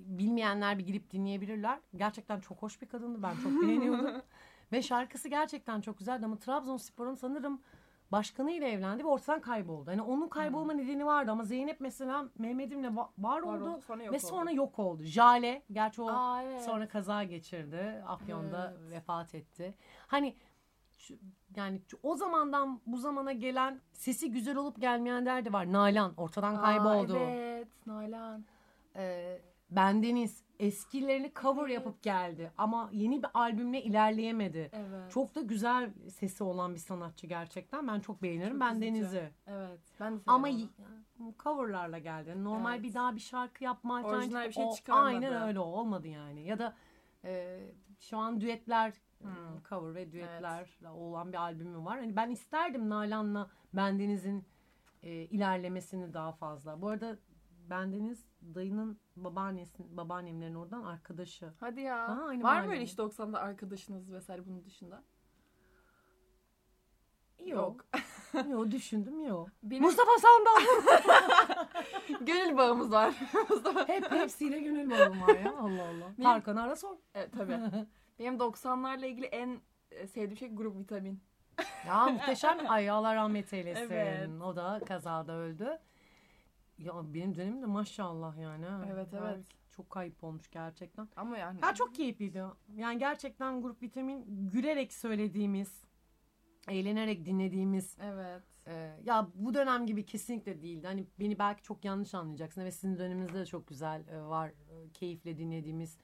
bilmeyenler 0.05 0.79
bir 0.79 0.85
girip 0.85 1.11
dinleyebilirler. 1.11 1.79
Gerçekten 1.95 2.39
çok 2.39 2.57
hoş 2.61 2.81
bir 2.81 2.87
kadındı. 2.87 3.23
Ben 3.23 3.33
çok 3.43 3.61
beğeniyordum. 3.67 4.21
ve 4.71 4.81
şarkısı 4.81 5.29
gerçekten 5.29 5.81
çok 5.81 5.97
güzeldi 5.97 6.25
ama 6.25 6.39
Trabzonspor'un 6.39 7.15
sanırım 7.15 7.61
başkanıyla 8.11 8.67
evlendi 8.67 9.03
ve 9.03 9.07
ortadan 9.07 9.41
kayboldu. 9.41 9.91
Hani 9.91 10.01
onun 10.01 10.27
kaybolma 10.27 10.73
nedeni 10.73 11.05
vardı 11.05 11.31
ama 11.31 11.43
Zeynep 11.43 11.79
mesela 11.81 12.25
Mehmet'imle 12.37 12.87
va- 12.87 13.07
var, 13.17 13.41
Var 13.41 13.41
oldu. 13.41 13.69
oldu, 13.69 13.81
sonra 13.81 14.03
ve 14.03 14.09
oldu. 14.09 14.19
sonra 14.19 14.51
yok 14.51 14.79
oldu. 14.79 15.03
Jale, 15.03 15.63
gerçi 15.71 16.01
o 16.01 16.07
Aa, 16.09 16.43
evet. 16.43 16.61
sonra 16.63 16.87
kaza 16.87 17.23
geçirdi. 17.23 18.03
Afyon'da 18.07 18.73
Evet. 18.81 18.91
vefat 18.91 19.35
etti. 19.35 19.73
Hani 20.07 20.35
yani 21.55 21.81
o 22.03 22.15
zamandan 22.15 22.81
bu 22.85 22.97
zamana 22.97 23.31
gelen 23.31 23.81
sesi 23.93 24.31
güzel 24.31 24.55
olup 24.55 24.81
gelmeyenler 24.81 25.45
de 25.45 25.53
var. 25.53 25.71
Nalan 25.73 26.13
ortadan 26.17 26.55
Aa, 26.55 26.61
kayboldu. 26.61 27.17
evet. 27.17 27.67
Nalan. 27.85 28.45
Ee, 28.95 29.41
Bendeniz 29.69 30.42
eskilerini 30.59 31.31
cover 31.41 31.63
Evet. 31.63 31.73
yapıp 31.73 32.03
geldi 32.03 32.51
ama 32.57 32.89
yeni 32.93 33.23
bir 33.23 33.29
albümle 33.33 33.83
ilerleyemedi. 33.83 34.69
Evet. 34.73 35.11
Çok 35.11 35.35
da 35.35 35.41
güzel 35.41 35.93
sesi 36.09 36.43
olan 36.43 36.73
bir 36.73 36.79
sanatçı 36.79 37.27
gerçekten. 37.27 37.87
Ben 37.87 37.99
çok 37.99 38.21
beğenirim 38.23 38.51
Çok 38.51 38.61
Bendeniz'i. 38.61 39.05
üzücü. 39.05 39.31
Evet. 39.47 39.79
Ben 39.99 40.17
de 40.17 40.21
Ama 40.27 40.47
y- 40.47 40.67
coverlarla 41.39 41.97
geldi. 41.97 42.43
Normal 42.43 42.73
Evet. 42.73 42.83
bir 42.83 42.93
daha 42.93 43.15
bir 43.15 43.19
şarkı 43.19 43.63
yapma 43.63 44.01
Orijinal 44.03 44.47
bir 44.47 44.51
şey 44.53 44.71
çıkarmadı. 44.71 45.05
Aynen 45.07 45.41
öyle 45.47 45.59
olmadı 45.59 46.07
yani. 46.07 46.47
Ya 46.47 46.59
da 46.59 46.75
e, 47.25 47.59
şu 47.99 48.17
an 48.17 48.41
düetler 48.41 48.93
Hmm. 49.21 49.29
e, 49.31 49.63
cover 49.69 49.95
ve 49.95 50.11
düetlerle 50.11 50.89
olan 50.89 51.31
bir 51.31 51.37
albümü 51.37 51.85
var. 51.85 51.99
Hani 51.99 52.15
ben 52.15 52.29
isterdim 52.31 52.89
Nalan'la 52.89 53.49
Bendeniz'in 53.73 54.45
e, 55.03 55.11
ilerlemesini 55.11 56.13
daha 56.13 56.31
fazla. 56.31 56.81
Bu 56.81 56.89
arada 56.89 57.17
Bendeniz 57.69 58.25
dayının 58.55 58.99
babaannesi, 59.15 59.97
babaannemlerin 59.97 60.55
oradan 60.55 60.83
arkadaşı. 60.83 61.53
Hadi 61.59 61.81
ya. 61.81 62.09
Ha, 62.09 62.23
aynı 62.27 62.43
Var 62.43 62.61
mı 62.61 62.71
öyle 62.71 62.83
hiç 62.83 62.93
90'da 62.93 63.39
arkadaşınız 63.39 64.11
vesaire 64.11 64.45
bunun 64.45 64.65
dışında? 64.65 65.03
Yok. 67.45 67.85
Yok 68.49 68.71
düşündüm 68.71 69.23
yok. 69.23 69.49
Benim 69.63 69.83
Mustafa 69.83 70.11
Sandal. 70.19 70.61
gönül 72.25 72.57
bağımız 72.57 72.91
var. 72.91 73.13
Hep 73.87 74.11
hepsiyle 74.11 74.59
gönül 74.59 74.89
bağım 74.89 75.21
var 75.21 75.35
ya. 75.35 75.51
Allah 75.57 75.83
Allah. 75.83 76.11
Benim- 76.17 76.23
Tarkan 76.23 76.55
ara 76.55 76.75
sor. 76.75 76.97
evet 77.15 77.33
tabii. 77.37 77.59
Benim 78.19 78.35
90'larla 78.37 79.05
ilgili 79.05 79.25
en 79.25 79.61
e, 79.91 80.07
sevdiğim 80.07 80.37
şey 80.37 80.55
grup 80.55 80.77
vitamin. 80.79 81.23
Ya 81.87 82.05
muhteşem. 82.05 82.57
Ay 82.67 82.89
Allah 82.89 83.15
rahmet 83.15 83.53
eylesin. 83.53 83.81
Evet. 83.93 84.29
O 84.43 84.55
da 84.55 84.81
kazada 84.87 85.33
öldü. 85.33 85.79
Ya 86.77 87.13
benim 87.13 87.35
dönemimde 87.35 87.65
maşallah 87.65 88.37
yani. 88.37 88.65
ha. 88.65 88.85
Evet, 88.91 89.07
evet. 89.13 89.45
Çok 89.69 89.89
kayıp 89.89 90.23
olmuş 90.23 90.51
gerçekten. 90.51 91.07
Ama 91.15 91.37
yani 91.37 91.59
Ya 91.63 91.73
çok 91.73 91.95
keyifliydi. 91.95 92.43
Yani 92.75 92.99
gerçekten 92.99 93.61
grup 93.61 93.81
vitamin 93.81 94.49
gülerek 94.51 94.93
söylediğimiz, 94.93 95.83
eğlenerek 96.67 97.25
dinlediğimiz 97.25 97.97
evet. 98.01 98.43
e, 98.67 98.99
ya 99.03 99.27
bu 99.35 99.53
dönem 99.53 99.85
gibi 99.85 100.05
kesinlikle 100.05 100.61
değildi. 100.61 100.87
Hani 100.87 101.07
beni 101.19 101.39
belki 101.39 101.63
çok 101.63 101.85
yanlış 101.85 102.15
anlayacaksın 102.15 102.65
ve 102.65 102.71
sizin 102.71 102.97
döneminizde 102.97 103.39
de 103.39 103.45
çok 103.45 103.67
güzel 103.67 104.07
e, 104.07 104.21
var 104.21 104.49
e, 104.49 104.89
keyifle 104.93 105.37
dinlediğimiz. 105.37 105.97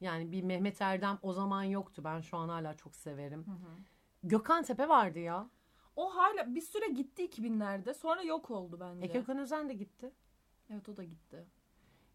Yani 0.00 0.32
bir 0.32 0.42
Mehmet 0.42 0.82
Erdem 0.82 1.18
o 1.22 1.32
zaman 1.32 1.62
yoktu. 1.62 2.02
Ben 2.04 2.20
şu 2.20 2.36
an 2.36 2.48
hala 2.48 2.74
çok 2.74 2.96
severim. 2.96 3.46
Hı 3.46 3.50
hı. 3.50 3.78
Gökhan 4.22 4.62
Tepe 4.62 4.88
vardı 4.88 5.18
ya. 5.18 5.50
O 6.00 6.16
hala 6.16 6.54
bir 6.54 6.60
süre 6.60 6.88
gitti 6.88 7.22
2000'lerde. 7.26 7.94
Sonra 7.94 8.22
yok 8.22 8.50
oldu 8.50 8.76
bence. 8.80 9.06
E 9.06 9.06
Gökhan 9.06 9.38
Özen 9.38 9.68
de 9.68 9.72
gitti. 9.72 10.10
Evet 10.70 10.88
o 10.88 10.96
da 10.96 11.04
gitti. 11.04 11.44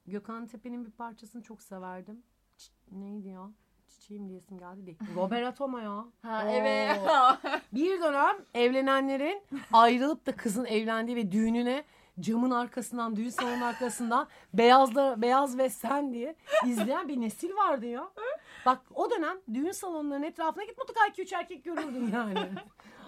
Gökhan 0.07 0.47
Tepe'nin 0.47 0.85
bir 0.85 0.91
parçasını 0.91 1.43
çok 1.43 1.61
severdim. 1.61 2.23
Ç- 2.59 2.71
neydi 2.91 3.27
ya? 3.27 3.49
Çiçeğim 3.87 4.29
diyesim 4.29 4.57
geldi 4.57 4.85
değil. 4.85 4.97
Robert 5.15 5.47
Atoma 5.47 5.81
ya. 5.81 6.05
Ha 6.21 6.43
Oo. 6.45 6.49
evet. 6.49 6.99
Bir 7.73 8.01
dönem 8.01 8.35
evlenenlerin 8.53 9.41
ayrılıp 9.73 10.25
da 10.25 10.35
kızın 10.35 10.65
evlendiği 10.65 11.17
ve 11.17 11.31
düğününe 11.31 11.83
camın 12.19 12.51
arkasından, 12.51 13.15
düğün 13.15 13.29
salonun 13.29 13.61
arkasından 13.61 14.27
beyazla, 14.53 15.21
beyaz 15.21 15.57
ve 15.57 15.69
sen 15.69 16.13
diye 16.13 16.35
izleyen 16.65 17.07
bir 17.07 17.21
nesil 17.21 17.55
vardı 17.55 17.85
ya. 17.85 18.11
Bak 18.65 18.81
o 18.95 19.11
dönem 19.11 19.37
düğün 19.53 19.71
salonlarının 19.71 20.25
etrafına 20.25 20.63
git 20.63 20.77
mutlaka 20.77 21.07
iki 21.07 21.21
üç 21.21 21.33
erkek 21.33 21.63
görürdün 21.63 22.11
yani. 22.13 22.49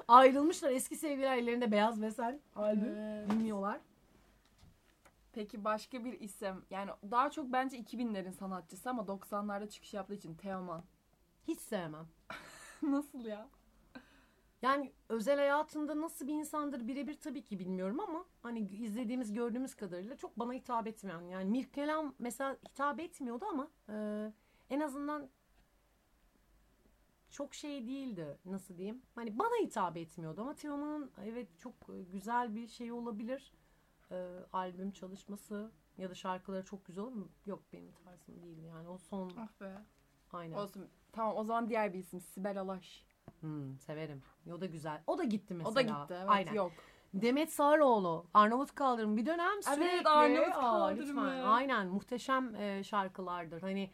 Ayrılmışlar 0.08 0.72
eski 0.72 0.96
sevgililer 0.96 1.38
ellerinde 1.38 1.72
beyaz 1.72 2.02
ve 2.02 2.12
sen 2.12 2.40
albüm 2.56 2.96
Evet. 2.98 3.32
dinliyorlar. 3.32 3.80
Peki 5.34 5.64
başka 5.64 6.06
bir 6.06 6.20
isim. 6.20 6.66
Yani 6.70 6.92
daha 7.12 7.32
çok 7.32 7.54
bence 7.54 7.78
2000'lerin 7.78 8.32
sanatçısı 8.32 8.90
ama 8.90 9.02
90'larda 9.04 9.70
çıkış 9.70 9.94
yaptığı 9.94 10.14
için 10.14 10.36
Teoman. 10.36 10.84
Hiç 11.48 11.60
sevmem. 11.60 12.08
Nasıl 12.82 13.26
ya? 13.26 13.48
Yani 14.62 14.92
özel 15.10 15.38
hayatında 15.38 16.02
nasıl 16.02 16.28
bir 16.28 16.34
insandır 16.34 16.88
birebir 16.88 17.14
tabii 17.20 17.42
ki 17.44 17.60
bilmiyorum 17.60 18.00
ama 18.00 18.26
hani 18.44 18.60
izlediğimiz 18.60 19.34
gördüğümüz 19.34 19.76
kadarıyla 19.76 20.16
çok 20.18 20.40
bana 20.40 20.54
hitap 20.54 20.88
etmeyen. 20.88 21.22
Yani 21.22 21.50
Mirkelam 21.50 22.14
mesela 22.20 22.58
hitap 22.70 23.00
etmiyordu 23.00 23.46
ama 23.46 23.68
e, 23.90 24.28
en 24.70 24.80
azından 24.80 25.30
çok 27.32 27.54
şey 27.54 27.88
değildi 27.88 28.38
nasıl 28.46 28.78
diyeyim. 28.78 29.02
Hani 29.16 29.40
bana 29.40 29.56
hitap 29.62 29.98
etmiyordu 29.98 30.42
ama 30.42 30.54
Teoman'ın 30.56 31.12
evet 31.26 31.48
çok 31.60 31.74
e, 31.90 32.04
güzel 32.12 32.56
bir 32.56 32.68
şey 32.68 32.92
olabilir. 32.92 33.52
E, 34.12 34.28
albüm 34.54 34.92
çalışması 34.92 35.72
ya 35.98 36.10
da 36.10 36.14
şarkıları 36.16 36.66
çok 36.66 36.86
güzel 36.86 37.04
olur 37.04 37.12
mu? 37.16 37.30
Yok 37.46 37.64
benim 37.74 37.92
tarzım 37.92 38.42
değil 38.44 38.64
yani 38.64 38.88
o 38.90 38.98
son 38.98 39.32
Ah 39.38 39.62
be. 39.62 39.72
aynen. 40.34 40.58
Olsun. 40.58 40.88
Tamam 41.12 41.36
o 41.38 41.44
zaman 41.44 41.70
diğer 41.70 41.94
bir 41.94 42.00
isim 42.00 42.22
Sibel 42.22 42.60
Alaş. 42.62 43.06
Hmm, 43.40 43.80
severim. 43.80 44.22
O 44.54 44.62
da 44.62 44.66
güzel. 44.66 45.02
O 45.08 45.18
da 45.18 45.24
gitti 45.24 45.54
mesela. 45.54 45.72
O 45.72 45.76
da 45.76 45.82
gitti. 45.82 46.14
Evet, 46.18 46.26
Aynen. 46.28 46.54
Yok. 46.54 46.72
Demet 47.14 47.54
Sağroğlu, 47.54 48.26
Arnavut 48.34 48.76
Kaldırım 48.76 49.18
bir 49.18 49.26
dönem 49.26 49.62
sürekli. 49.64 50.10
Arnavut 50.10 50.56
Aa, 50.56 50.62
Kaldırımı. 50.62 51.02
lütfen. 51.26 51.44
Aynen 51.44 51.88
muhteşem 51.88 52.56
e, 52.56 52.84
şarkılardır. 52.84 53.62
Hani 53.62 53.92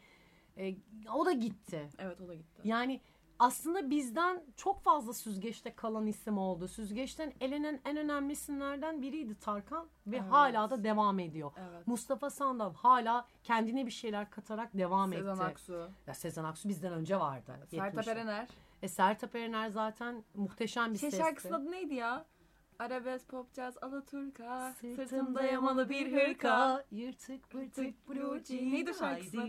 e, 0.58 0.74
o 1.14 1.26
da 1.26 1.32
gitti. 1.32 1.88
Evet 1.98 2.20
o 2.20 2.28
da 2.28 2.34
gitti. 2.34 2.62
Yani 2.64 3.00
aslında 3.44 3.90
bizden 3.90 4.42
çok 4.56 4.82
fazla 4.82 5.12
süzgeçte 5.12 5.74
kalan 5.74 6.06
isim 6.06 6.38
oldu. 6.38 6.68
Süzgeçten 6.68 7.32
elenen 7.40 7.80
en 7.84 7.96
önemli 7.96 8.32
isimlerden 8.32 9.02
biriydi 9.02 9.34
Tarkan 9.34 9.86
ve 10.06 10.16
Evet. 10.16 10.30
hala 10.30 10.70
da 10.70 10.84
devam 10.84 11.18
ediyor. 11.18 11.52
Evet. 11.56 11.86
Mustafa 11.86 12.30
Sandal 12.30 12.74
hala 12.74 13.26
kendine 13.42 13.86
bir 13.86 13.90
şeyler 13.90 14.30
katarak 14.30 14.74
devam 14.78 15.12
Sezen 15.12 15.34
etti. 15.34 15.42
Aksu. 15.42 15.88
Ya 16.06 16.14
Sezen 16.14 16.44
Aksu 16.44 16.68
bizden 16.68 16.92
önce 16.92 17.20
vardı. 17.20 17.58
Sertab 17.70 17.98
70'ler. 17.98 18.10
Erener. 18.10 18.48
E, 18.82 18.88
Sertab 18.88 19.34
Erener 19.34 19.68
zaten 19.68 20.24
muhteşem 20.34 20.92
bir 20.94 20.98
Şey 20.98 21.10
sesti. 21.10 21.24
şarkısının 21.24 21.52
adı 21.54 21.70
neydi 21.70 21.94
ya? 21.94 22.24
Arabesk, 22.78 23.28
pop, 23.28 23.54
jazz, 23.54 23.78
alaturka. 23.82 24.72
Sırtımda 24.72 25.06
Sırtımda 25.06 25.42
yamalı 25.42 25.90
bir 25.90 26.12
hırka. 26.12 26.84
Yırtık 26.90 27.50
pırtık 27.50 28.08
blue 28.08 28.44
jeans. 28.44 28.72
Neydi 28.72 28.94
şarkısı? 28.94 29.48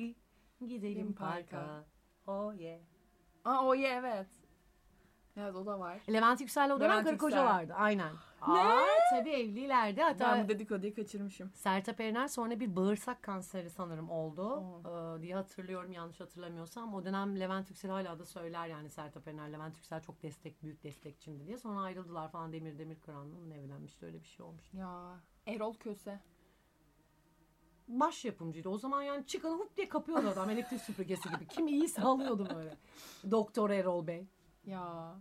Gidelim 0.68 1.14
parka. 1.14 1.58
parka. 1.58 1.86
Oh 2.28 2.54
yeah. 2.60 2.80
Aa 3.46 3.66
o 3.66 3.76
iyi 3.76 3.86
evet. 3.86 4.28
Evet 5.38 5.56
o 5.56 5.66
da 5.66 5.80
var. 5.80 6.00
Levent 6.14 6.42
Yüksel'le 6.42 6.72
o 6.72 6.80
dönem 6.80 6.92
Levent 6.92 7.04
karı 7.04 7.14
Yüksel. 7.14 7.30
kocalardı. 7.30 7.74
Aynen. 7.74 8.12
Aa, 8.42 8.86
tabii 9.10 9.30
evlilerdi. 9.30 10.02
Hatta 10.02 10.32
Ben 10.34 10.44
bu 10.44 10.50
dedikoduyu 10.50 10.96
kaçırmışım. 10.96 11.52
Sertab 11.54 12.00
Erener 12.00 12.28
sonra 12.28 12.60
bir 12.60 12.76
bağırsak 12.76 13.24
kanseri 13.24 13.70
sanırım 13.70 14.10
oldu 14.10 14.64
ee, 14.86 15.22
diye 15.22 15.36
hatırlıyorum 15.36 15.92
yanlış 15.92 16.20
hatırlamıyorsam. 16.20 16.94
O 16.94 17.06
dönem 17.06 17.40
Levent 17.40 17.70
Yüksel 17.70 17.92
hala 17.92 18.20
da 18.20 18.26
söyler 18.26 18.68
yani 18.68 18.90
Sertab 18.90 19.28
Erener 19.28 19.54
Levent 19.54 19.76
Yüksel 19.76 20.02
çok 20.02 20.24
destek 20.24 20.64
büyük 20.64 20.84
destekçimdi 20.84 21.48
diye. 21.48 21.58
Sonra 21.58 21.82
ayrıldılar 21.82 22.30
falan 22.32 22.54
Demir 22.54 22.80
Demir 22.80 23.00
Kıran'la 23.00 23.56
evlenmişti 23.56 24.06
öyle 24.06 24.22
bir 24.22 24.28
şey 24.28 24.46
olmuş. 24.46 24.74
Ya 24.74 25.20
Erol 25.48 25.74
Köse. 25.74 26.20
Baş 27.88 28.26
yapımcıydı. 28.26 28.70
O 28.70 28.78
zaman 28.78 29.02
yani 29.02 29.26
çıkanı 29.26 29.54
hop 29.54 29.78
diye 29.78 29.90
kapıyordu 29.90 30.28
adam 30.28 30.50
elektrik 30.50 30.82
süpürgesi 30.82 31.30
gibi. 31.30 31.48
Kim 31.48 31.68
iyiyse 31.68 32.02
alıyordu 32.02 32.48
böyle. 32.56 32.78
Doktor 33.32 33.70
Erol 33.70 34.08
Bey. 34.08 34.28
Ya 34.66 35.16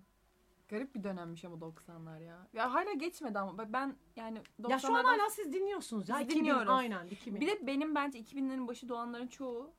garip 0.69 0.95
bir 0.95 1.05
dönemmiş 1.05 1.45
ama 1.45 1.57
90'lar 1.57 2.23
ya. 2.23 2.49
Ya 2.53 2.75
hala 2.75 2.93
geçmedi 2.93 3.39
ama 3.39 3.73
ben 3.73 3.97
yani 4.17 4.39
90'lardan... 4.61 4.71
Ya 4.71 4.79
şu 4.79 4.97
an 4.97 5.05
hala 5.05 5.31
siz 5.31 5.53
dinliyorsunuz 5.53 6.09
ya. 6.09 6.19
Biz 6.19 6.27
2000, 6.27 6.41
dinliyoruz. 6.41 6.69
Aynen 6.69 7.07
2000. 7.07 7.41
Bir 7.41 7.47
de 7.47 7.67
benim 7.67 7.95
bence 7.95 8.19
2000'lerin 8.19 8.69
başı 8.69 8.89
doğanların 8.89 9.27
çoğu 9.27 9.73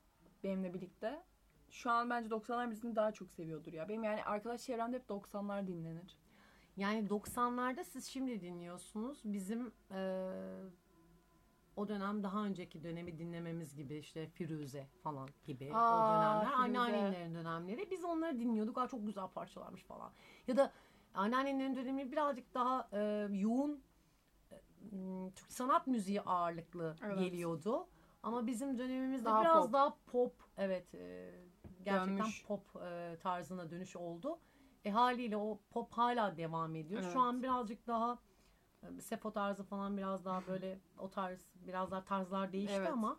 benimle 0.44 0.74
birlikte 0.74 1.22
şu 1.70 1.90
an 1.90 2.10
bence 2.10 2.28
90'lar 2.28 2.66
müziğini 2.66 2.96
daha 2.96 3.12
çok 3.12 3.30
seviyordur 3.30 3.72
ya. 3.72 3.88
Benim 3.88 4.04
yani 4.04 4.24
arkadaş 4.24 4.62
çevremde 4.62 4.96
hep 4.96 5.10
90'lar 5.10 5.66
dinlenir. 5.66 6.16
Yani 6.76 7.08
90'larda 7.08 7.84
siz 7.84 8.06
şimdi 8.06 8.40
dinliyorsunuz. 8.40 9.20
Bizim 9.24 9.72
e, 9.90 10.30
o 11.76 11.88
dönem 11.88 12.22
daha 12.22 12.44
önceki 12.44 12.82
dönemi 12.82 13.18
dinlememiz 13.18 13.76
gibi 13.76 13.96
işte 13.96 14.26
Firuze 14.28 14.86
falan 15.02 15.28
gibi 15.44 15.70
o 15.72 15.76
Aa, 15.76 16.08
dönemler. 16.18 16.40
Firuze. 16.46 16.62
Anneannelerin 16.62 17.34
dönemleri. 17.34 17.90
Biz 17.90 18.04
onları 18.04 18.38
dinliyorduk. 18.38 18.78
Aa, 18.78 18.88
çok 18.88 19.06
güzel 19.06 19.28
parçalarmış 19.28 19.82
falan. 19.84 20.12
Ya 20.46 20.56
da 20.56 20.72
anneannelerin 21.14 21.76
dönemi 21.76 22.12
birazcık 22.12 22.54
daha 22.54 22.88
e, 22.92 23.28
yoğun 23.30 23.82
e, 24.52 24.56
Türk 25.34 25.52
sanat 25.52 25.86
müziği 25.86 26.20
ağırlıklı 26.20 26.96
Evet. 27.04 27.18
geliyordu. 27.18 27.86
Ama 28.22 28.46
bizim 28.46 28.78
dönemimizde 28.78 29.24
Daha 29.24 29.40
biraz 29.42 29.64
pop. 29.64 29.72
daha 29.72 29.96
pop 30.06 30.34
evet 30.56 30.94
e, 30.94 31.30
gerçekten 31.84 32.18
Dönmüş. 32.18 32.44
pop 32.46 32.76
e, 32.86 33.16
tarzına 33.22 33.70
dönüş 33.70 33.96
oldu. 33.96 34.38
E 34.84 34.90
haliyle 34.90 35.36
o 35.36 35.60
pop 35.70 35.92
hala 35.92 36.36
devam 36.36 36.74
ediyor. 36.74 37.00
Evet. 37.02 37.12
Şu 37.12 37.20
an 37.20 37.42
birazcık 37.42 37.86
daha 37.86 38.18
e, 38.82 39.00
Sefo 39.00 39.32
tarzı 39.32 39.64
falan 39.64 39.96
biraz 39.96 40.24
daha 40.24 40.46
böyle 40.46 40.78
o 40.98 41.10
tarz 41.10 41.40
biraz 41.66 41.90
daha 41.90 42.04
tarzlar 42.04 42.52
değişti 42.52 42.76
Evet. 42.76 42.92
ama 42.92 43.16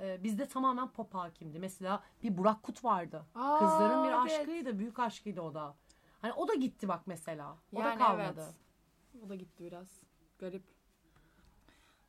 e, 0.00 0.22
bizde 0.24 0.48
tamamen 0.48 0.88
pop 0.88 1.14
hakimdi. 1.14 1.58
Mesela 1.58 2.02
bir 2.22 2.38
Burak 2.38 2.62
Kut 2.62 2.84
vardı. 2.84 3.26
Aa, 3.34 3.58
Kızların 3.58 4.04
bir 4.04 4.08
evet. 4.08 4.40
aşkıydı, 4.40 4.78
büyük 4.78 4.98
aşkıydı 4.98 5.40
o 5.40 5.54
da. 5.54 5.74
Hani 6.22 6.32
o 6.32 6.48
da 6.48 6.54
gitti 6.54 6.88
bak 6.88 7.06
mesela. 7.06 7.56
O 7.72 7.80
Yani 7.80 8.00
da 8.00 8.04
kalmadı. 8.04 8.44
evet. 8.44 9.24
O 9.26 9.28
da 9.28 9.34
gitti 9.34 9.64
biraz. 9.64 10.02
Garip. 10.38 10.62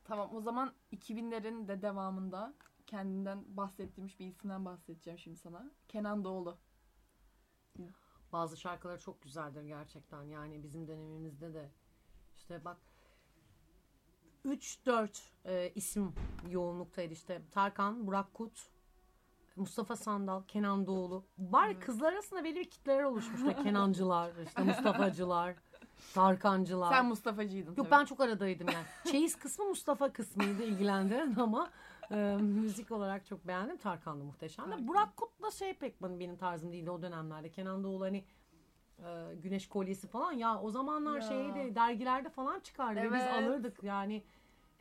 Tamam 0.04 0.34
o 0.34 0.40
zaman 0.40 0.72
2000'lerin 0.92 1.68
de 1.68 1.82
devamında 1.82 2.54
kendinden 2.86 3.44
bahsettiğimiz 3.56 4.18
bir 4.18 4.26
isimden 4.26 4.64
bahsedeceğim 4.64 5.18
şimdi 5.18 5.36
sana. 5.36 5.70
Kenan 5.88 6.24
Doğulu. 6.24 6.58
Bazı 8.32 8.56
şarkıları 8.56 9.00
çok 9.00 9.22
güzeldir 9.22 9.62
gerçekten. 9.62 10.22
Yani 10.22 10.62
bizim 10.62 10.88
dönemimizde 10.88 11.54
de 11.54 11.70
işte 12.48 12.64
bak 12.64 12.76
3-4 14.46 15.08
e, 15.44 15.72
isim 15.74 16.12
yoğunluktaydı 16.50 17.12
işte. 17.12 17.42
Tarkan, 17.50 18.06
Burak 18.06 18.34
Kut, 18.34 18.70
Mustafa 19.56 19.96
Sandal, 19.96 20.42
Kenan 20.42 20.86
Doğulu. 20.86 21.24
Var 21.38 21.68
ya 21.68 21.80
kızlar 21.80 22.12
arasında 22.12 22.44
belli 22.44 22.56
bir 22.56 22.70
kitleler 22.70 23.02
oluşmuş. 23.02 23.42
Böyle 23.42 23.62
Kenancılar, 23.62 24.30
işte 24.46 24.62
Mustafacılar, 24.62 25.54
Tarkancılar. 26.14 26.92
Sen 26.92 27.06
Mustafa'cıydın 27.06 27.70
Yok 27.70 27.76
tabii. 27.76 27.90
ben 27.90 28.04
çok 28.04 28.20
aradaydım 28.20 28.68
yani. 28.68 28.86
Çeyiz 29.10 29.36
kısmı 29.38 29.64
Mustafa 29.64 30.12
kısmıydı 30.12 30.62
ilgilendiren 30.62 31.36
ama 31.40 31.70
e, 32.10 32.36
müzik 32.40 32.92
olarak 32.92 33.26
çok 33.26 33.46
beğendim. 33.46 33.76
Tarkan 33.76 34.20
da 34.20 34.24
muhteşemdi. 34.24 34.70
Tarkan. 34.70 34.88
Burak 34.88 35.16
Kut'la 35.16 35.50
şey 35.50 35.74
pek 35.74 36.02
benim 36.02 36.36
tarzım 36.36 36.72
değildi 36.72 36.90
o 36.90 37.02
dönemlerde. 37.02 37.50
Kenan 37.50 37.84
Doğulu 37.84 38.04
hani 38.04 38.24
e, 39.04 39.34
güneş 39.34 39.68
kolyesi 39.68 40.08
falan 40.08 40.32
ya 40.32 40.60
o 40.60 40.70
zamanlar 40.70 41.14
Ya. 41.14 41.20
şeyde 41.22 41.74
dergilerde 41.74 42.28
falan 42.30 42.60
çıkardı 42.60 43.00
ve 43.00 43.12
biz 43.12 43.22
Evet. 43.22 43.32
alırdık 43.32 43.82
yani. 43.82 44.24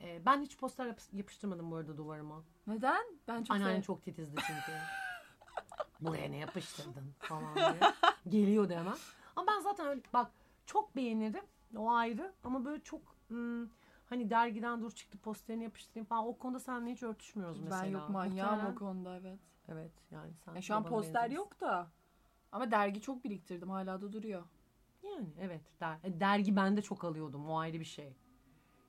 E, 0.01 0.25
ben 0.25 0.41
hiç 0.41 0.57
poster 0.57 0.85
yap- 0.85 1.13
yapıştırmadım 1.13 1.71
bu 1.71 1.75
arada 1.75 1.97
duvarıma. 1.97 2.43
Neden? 2.67 3.05
Ben 3.27 3.43
çok 3.43 3.55
Anneannem 3.55 3.81
çok 3.81 4.03
titizdi 4.03 4.35
çünkü. 4.47 4.71
Buraya 6.01 6.29
ne 6.31 6.37
yapıştırdın 6.37 7.13
falan 7.19 7.55
diye. 7.55 7.79
Geliyordu 8.27 8.73
hemen. 8.73 8.95
Ama 9.35 9.47
ben 9.51 9.59
zaten 9.59 9.87
öyle 9.87 10.01
bak 10.13 10.31
çok 10.65 10.95
beğenirim. 10.95 11.43
O 11.77 11.91
ayrı 11.91 12.33
ama 12.43 12.65
böyle 12.65 12.83
çok 12.83 13.01
hmm, 13.27 13.65
hani 14.09 14.29
dergiden 14.29 14.81
dur 14.81 14.91
çıktı 14.91 15.17
posterini 15.17 15.63
yapıştırayım 15.63 16.05
falan. 16.05 16.27
O 16.27 16.37
konuda 16.37 16.59
seninle 16.59 16.91
hiç 16.91 17.03
örtüşmüyoruz 17.03 17.59
mesela. 17.61 17.83
Ben 17.83 17.89
yok 17.89 18.09
manyağım 18.09 18.55
Muhtemelen- 18.55 18.71
o 18.71 18.75
konuda 18.75 19.17
evet. 19.17 19.39
Evet 19.67 19.91
yani 20.11 20.33
sen. 20.45 20.55
Ya 20.55 20.61
şu 20.61 20.75
an 20.75 20.83
poster 20.83 21.23
benziyorsun. 21.23 21.35
yok 21.49 21.61
da. 21.61 21.87
Ama 22.51 22.71
dergi 22.71 23.01
çok 23.01 23.23
biriktirdim. 23.23 23.69
Hala 23.69 24.01
da 24.01 24.13
duruyor. 24.13 24.43
Yani 25.03 25.27
evet. 25.39 25.61
Der, 25.79 25.97
e, 26.03 26.19
dergi 26.19 26.55
ben 26.55 26.77
de 26.77 26.81
çok 26.81 27.03
alıyordum. 27.03 27.49
O 27.49 27.57
ayrı 27.59 27.79
bir 27.79 27.85
şey. 27.85 28.13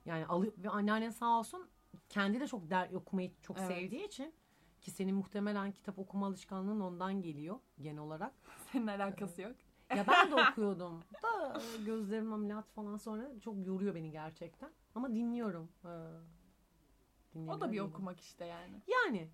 Yani 0.05 0.25
alı, 0.25 0.51
ve 0.57 0.69
anneannen 0.69 1.09
sağ 1.09 1.39
olsun 1.39 1.69
kendi 2.09 2.39
de 2.39 2.47
çok 2.47 2.69
der, 2.69 2.91
okumayı 2.93 3.31
çok 3.41 3.57
Evet. 3.57 3.67
sevdiği 3.67 4.07
için 4.07 4.33
ki 4.81 4.91
senin 4.91 5.15
muhtemelen 5.15 5.71
kitap 5.71 5.99
okuma 5.99 6.27
alışkanlığın 6.27 6.79
ondan 6.79 7.21
geliyor 7.21 7.59
genel 7.81 8.01
olarak. 8.01 8.33
Senin 8.71 8.87
alakası 8.87 9.41
yok. 9.41 9.55
Ya 9.95 10.05
ben 10.07 10.31
de 10.31 10.35
okuyordum. 10.51 11.03
Da 11.23 11.61
gözlerim 11.85 12.33
ameliyat 12.33 12.69
falan 12.71 12.97
sonra 12.97 13.39
çok 13.41 13.67
yoruyor 13.67 13.95
beni 13.95 14.11
gerçekten. 14.11 14.69
Ama 14.95 15.13
dinliyorum. 15.13 15.69
Ee, 15.85 15.89
O 17.47 17.61
da 17.61 17.71
bir 17.71 17.79
okumak 17.79 18.19
işte 18.19 18.45
yani. 18.45 18.81
Yani 18.87 19.29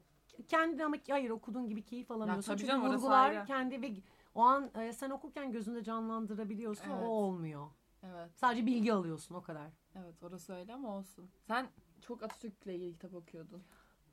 kendi 0.47 0.85
ama 0.85 0.97
hayır 1.09 1.29
okuduğun 1.29 1.67
gibi 1.69 1.83
keyif 1.83 2.11
alamıyorsun. 2.11 2.41
tabii 2.51 2.57
Çünkü 2.57 2.71
canım, 2.71 2.83
orası 2.83 2.97
vurgular 2.97 3.45
kendi 3.47 3.81
ve 3.81 3.93
o 4.35 4.41
an 4.41 4.71
e, 4.75 4.93
sen 4.93 5.09
okurken 5.09 5.51
gözünde 5.51 5.83
canlandırabiliyorsun. 5.83 6.89
Evet. 6.89 7.07
O 7.07 7.09
olmuyor. 7.09 7.67
Evet. 8.03 8.31
Sadece 8.35 8.65
bilgi 8.65 8.93
alıyorsun 8.93 9.35
o 9.35 9.41
kadar. 9.41 9.71
Evet 9.95 10.23
orası 10.23 10.53
öyle 10.53 10.73
ama 10.73 10.97
olsun. 10.97 11.29
Sen 11.47 11.67
çok 12.01 12.23
Atatürk'le 12.23 12.67
ilgili 12.67 12.93
kitap 12.93 13.13
okuyordun. 13.13 13.63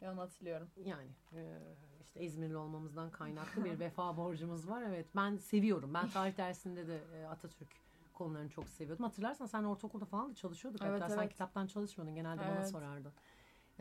Ben 0.00 0.08
onu 0.08 0.20
hatırlıyorum. 0.20 0.68
Yani 0.84 1.08
e, 1.34 1.58
işte 2.04 2.20
İzmirli 2.20 2.56
olmamızdan 2.56 3.10
kaynaklı 3.10 3.64
bir 3.64 3.78
vefa 3.80 4.16
borcumuz 4.16 4.68
var. 4.68 4.82
Evet 4.82 5.06
ben 5.16 5.36
seviyorum. 5.36 5.94
Ben 5.94 6.08
tarih 6.08 6.36
dersinde 6.36 6.86
de 6.88 7.00
e, 7.14 7.26
Atatürk 7.26 7.68
konularını 8.14 8.48
çok 8.50 8.68
seviyordum. 8.68 9.04
Hatırlarsan 9.04 9.46
sen 9.46 9.64
ortaokulda 9.64 10.04
falan 10.04 10.30
da 10.30 10.34
çalışıyorduk. 10.34 10.82
Evet, 10.84 11.02
Hatta 11.02 11.14
sen 11.14 11.18
evet. 11.22 11.32
kitaptan 11.32 11.66
çalışmıyordun. 11.66 12.14
Genelde 12.14 12.40
bana 12.40 12.56
Evet. 12.56 12.68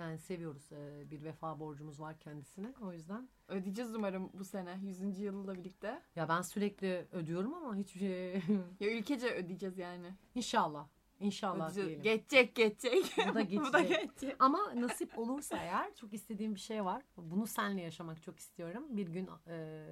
Yani 0.01 0.17
seviyoruz. 0.17 0.71
E, 0.71 1.11
bir 1.11 1.23
vefa 1.23 1.59
borcumuz 1.59 1.99
var 1.99 2.19
kendisine. 2.19 2.73
O 2.81 2.93
yüzden. 2.93 3.29
Ödeyeceğiz 3.47 3.95
umarım 3.95 4.29
bu 4.33 4.43
sene 4.45 4.79
100. 4.83 5.19
yılla 5.19 5.55
birlikte. 5.55 6.01
Ya 6.15 6.29
ben 6.29 6.41
sürekli 6.41 7.07
ödüyorum 7.11 7.53
ama 7.53 7.75
hiçbir 7.75 7.99
şey... 7.99 8.33
Ya 8.79 8.91
ülkece 8.97 9.33
ödeyeceğiz 9.33 9.77
yani. 9.77 10.07
İnşallah. 10.35 10.87
İnşallah 11.19 11.71
Ödeyeceğiz. 11.71 12.03
diyelim. 12.03 12.03
Geçecek 12.03 12.55
geçecek. 12.55 13.27
Bu 13.29 13.35
da 13.35 13.39
bu 13.69 13.73
da 13.73 13.79
geçecek. 13.81 14.01
geçecek. 14.13 14.35
Ama 14.39 14.59
nasip 14.75 15.19
olursa 15.19 15.57
eğer 15.57 15.95
çok 15.95 16.13
istediğim 16.13 16.55
bir 16.55 16.59
şey 16.59 16.85
var. 16.85 17.03
Bunu 17.17 17.47
seninle 17.47 17.81
yaşamak 17.81 18.21
çok 18.21 18.39
istiyorum. 18.39 18.83
Bir 18.89 19.07
gün 19.07 19.29
e, 19.47 19.85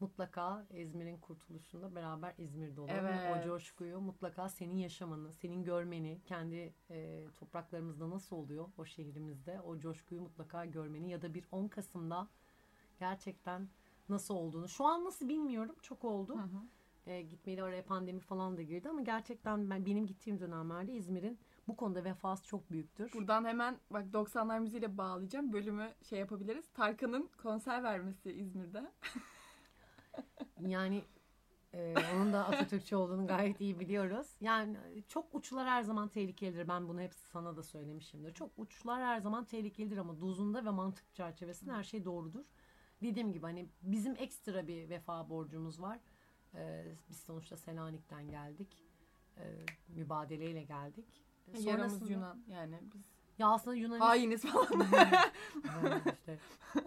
mutlaka 0.00 0.66
İzmir'in 0.70 1.16
kurtuluşunda 1.16 1.94
beraber 1.94 2.34
İzmir'de 2.38 2.80
olalım. 2.80 2.94
Ve 2.94 3.00
Evet. 3.00 3.36
O 3.40 3.48
coşkuyu 3.48 4.00
mutlaka 4.00 4.48
senin 4.48 4.76
yaşamanı, 4.76 5.32
senin 5.32 5.64
görmeni, 5.64 6.20
kendi 6.24 6.74
e, 6.90 7.26
topraklarımızda 7.36 8.10
nasıl 8.10 8.36
oluyor 8.36 8.68
o 8.78 8.84
şehrimizde 8.84 9.60
o 9.60 9.78
coşkuyu 9.78 10.20
mutlaka 10.20 10.64
görmeni 10.64 11.10
ya 11.10 11.22
da 11.22 11.34
bir 11.34 11.44
10 11.52 11.68
Kasım'da 11.68 12.28
gerçekten 12.98 13.68
nasıl 14.08 14.34
olduğunu. 14.34 14.68
Şu 14.68 14.84
an 14.84 15.04
nasıl 15.04 15.28
bilmiyorum. 15.28 15.76
Çok 15.82 16.04
oldu. 16.04 16.36
Hı 16.36 16.42
hı. 16.42 17.10
E, 17.10 17.22
gitmeyeli 17.22 17.62
araya 17.62 17.84
pandemi 17.84 18.20
falan 18.20 18.56
da 18.56 18.62
girdi 18.62 18.88
ama 18.88 19.00
gerçekten 19.00 19.70
ben 19.70 19.86
benim 19.86 20.06
gittiğim 20.06 20.40
dönemlerde 20.40 20.92
İzmir'in 20.92 21.38
bu 21.68 21.76
konuda 21.76 22.04
vefası 22.04 22.46
çok 22.46 22.70
büyüktür. 22.70 23.12
Buradan 23.12 23.44
hemen 23.44 23.78
bak 23.90 24.04
90'lar 24.12 24.60
müziğiyle 24.60 24.98
bağlayacağım. 24.98 25.52
Bölümü 25.52 25.94
şey 26.02 26.18
yapabiliriz. 26.18 26.68
Tarkan'ın 26.74 27.30
konser 27.42 27.82
vermesi 27.82 28.32
İzmir'de. 28.32 28.92
Yani 30.60 31.04
e, 31.74 31.94
onun 32.14 32.32
da 32.32 32.46
Atatürkçü 32.46 32.96
olduğunu 32.96 33.26
gayet 33.26 33.60
iyi 33.60 33.80
biliyoruz. 33.80 34.26
Yani 34.40 34.76
çok 35.08 35.34
uçlar 35.34 35.68
her 35.68 35.82
zaman 35.82 36.08
tehlikelidir. 36.08 36.68
Ben 36.68 36.88
bunu 36.88 37.00
hep 37.00 37.14
sana 37.14 37.56
da 37.56 37.62
söylemişimdir. 37.62 38.34
Çok 38.34 38.50
uçlar 38.56 39.02
her 39.02 39.20
zaman 39.20 39.44
tehlikelidir 39.44 39.96
ama 39.96 40.20
dozunda 40.20 40.64
ve 40.64 40.70
mantık 40.70 41.14
çerçevesinde 41.14 41.72
her 41.72 41.84
şey 41.84 42.04
doğrudur. 42.04 42.44
Dediğim 43.02 43.32
gibi 43.32 43.42
hani 43.46 43.68
bizim 43.82 44.16
ekstra 44.18 44.66
bir 44.66 44.88
vefa 44.88 45.28
borcumuz 45.30 45.82
var. 45.82 45.98
E, 46.54 46.84
biz 47.08 47.16
sonuçta 47.20 47.56
Selanik'ten 47.56 48.30
geldik. 48.30 48.84
E, 49.36 49.44
mübadeleyle 49.88 50.62
geldik. 50.62 51.22
E, 51.54 51.58
Yaramız 51.60 51.92
sonrasında- 51.92 52.12
Yunan 52.12 52.42
yani 52.48 52.78
biz 52.94 53.15
Ya 53.38 53.48
aslında 53.48 53.76
Yunanistan... 53.76 54.06
hainiz 54.06 54.42
falan. 54.46 54.80
Ha, 54.80 56.00
işte 56.14 56.38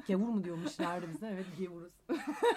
gavur 0.07 0.27
mu 0.29 0.43
diyormuşlardı 0.43 1.09
bize? 1.13 1.27
Evet 1.27 1.45
gavuruz. 1.59 1.93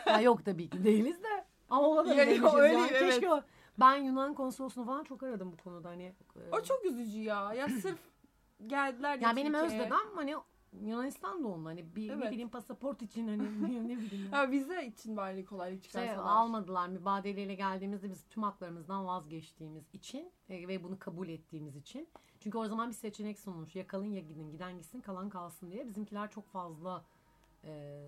ya 0.07 0.21
yok 0.21 0.45
tabii 0.45 0.69
ki 0.71 0.85
değiliz 0.85 1.23
de 1.23 1.45
Ama 1.71 1.89
ona 1.89 2.07
da 2.09 2.15
Ya, 2.15 2.27
bilemişiz 2.27 2.55
öyle, 2.59 2.75
yani. 2.75 2.91
evet. 2.95 3.11
Keşke 3.11 3.31
o- 3.31 3.43
ben 3.81 3.97
Yunan 3.97 4.35
konsolosunu 4.35 4.85
falan 4.87 5.05
çok 5.05 5.23
aradım 5.23 5.53
bu 5.53 5.57
konuda 5.57 5.89
hani. 5.89 6.03
e, 6.37 6.51
O 6.53 6.63
çok 6.63 6.85
üzücü 6.85 7.19
ya. 7.19 7.55
Ya 7.55 7.69
sırf 7.83 7.99
geldiler 8.67 9.19
ya 9.19 9.37
benim 9.37 9.55
öz 9.55 9.61
Türkiye'ye. 9.63 9.87
dedem 9.87 10.07
hani 10.15 10.35
Yunanistan 10.83 11.45
doğumlu 11.45 11.69
hani 11.69 11.97
bir 11.97 12.09
ne 12.09 12.13
Evet. 12.13 12.31
bileyim 12.33 12.49
pasaport 12.49 13.03
için 13.03 13.29
hani 13.29 13.43
ne, 13.63 13.89
ne 13.89 13.99
bileyim. 13.99 14.29
ya. 14.33 14.39
Ha 14.39 14.51
vize 14.51 14.87
için 14.87 15.17
bari 15.17 15.45
kolaylık 15.45 15.83
Şey, 15.85 15.91
çıkarsalar. 16.03 16.33
almadılar 16.33 16.89
mübadeleyle 16.89 17.55
geldiğimizde 17.55 18.11
biz 18.11 18.25
tüm 18.31 18.43
haklarımızdan 18.43 19.07
vazgeçtiğimiz 19.07 19.85
için 19.93 20.31
e, 20.49 20.69
ve 20.69 20.85
bunu 20.85 20.99
kabul 20.99 21.29
ettiğimiz 21.29 21.77
için. 21.77 22.09
Çünkü 22.43 22.59
o 22.59 22.69
zaman 22.69 22.89
bir 22.89 22.95
seçenek 22.95 23.39
sunulmuş. 23.39 23.77
Ya 23.77 23.87
kalın 23.87 24.13
ya 24.13 24.21
gidin. 24.21 24.51
Giden 24.51 24.77
gitsin 24.79 25.01
kalan 25.01 25.29
kalsın 25.31 25.71
diye. 25.71 25.89
Bizimkiler 25.89 26.31
çok 26.31 26.49
fazla 26.49 27.05
e, 27.65 28.03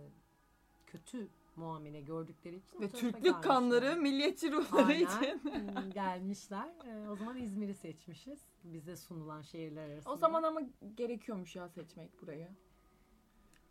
kötü 0.87 1.28
muamele 1.57 2.01
gördükleri 2.01 2.57
için. 2.57 2.80
Ve 2.80 2.89
Türklük 2.89 3.24
gelmişler. 3.24 3.43
kanları, 3.43 3.97
milliyetçi 3.97 4.53
ruhları 4.53 4.87
Aynen. 4.87 5.07
için. 5.07 5.41
Hmm, 5.43 5.91
gelmişler. 5.95 6.72
E, 6.87 7.09
o 7.09 7.16
zaman 7.16 7.37
İzmir'i 7.37 7.74
seçmişiz. 7.74 8.41
Bize 8.64 8.97
sunulan 8.97 9.43
şehirler 9.43 9.91
arasında. 9.91 10.12
O 10.12 10.16
zaman 10.16 10.43
ama 10.43 10.61
gerekiyormuş 10.95 11.57
ya 11.57 11.68
seçmek 11.68 12.22
burayı. 12.22 12.49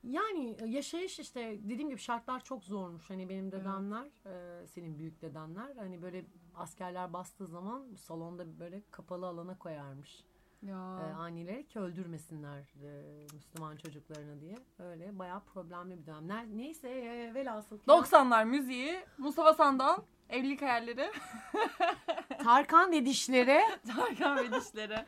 Yani 0.03 0.57
yaşayış 0.65 1.19
işte 1.19 1.59
dediğim 1.63 1.89
gibi 1.89 1.99
şartlar 1.99 2.43
çok 2.43 2.63
zormuş. 2.63 3.09
Hani 3.09 3.29
benim 3.29 3.51
dedemler, 3.51 4.07
e, 4.25 4.67
senin 4.67 4.99
büyük 4.99 5.21
dedenler 5.21 5.75
hani 5.75 6.01
böyle 6.01 6.25
askerler 6.55 7.13
bastığı 7.13 7.47
zaman 7.47 7.95
salonda 7.95 8.59
böyle 8.59 8.83
kapalı 8.91 9.27
alana 9.27 9.57
koyarmış. 9.57 10.23
Ya. 10.67 10.99
E, 11.09 11.13
anneleri 11.13 11.67
ki 11.67 11.79
öldürmesinler 11.79 12.73
e, 12.83 13.27
Müslüman 13.33 13.77
çocuklarını 13.77 14.41
diye. 14.41 14.55
Öyle 14.79 15.19
bayağı 15.19 15.39
problemli 15.43 15.97
bir 15.97 16.05
dönemler. 16.05 16.45
Neyse 16.47 16.89
e, 16.89 17.33
velhasıl. 17.33 17.79
kelam. 17.79 17.99
90'lar 18.03 18.45
müziği, 18.45 19.05
Mustafa 19.17 19.53
Sandal, 19.53 19.97
evlilik 20.29 20.61
hayalleri, 20.61 21.11
Tarkan 22.43 22.91
ve 22.91 23.05
dişleri 23.05 23.61
Tarkan 23.95 24.37
ve 24.37 24.51
dişleri. 24.51 25.05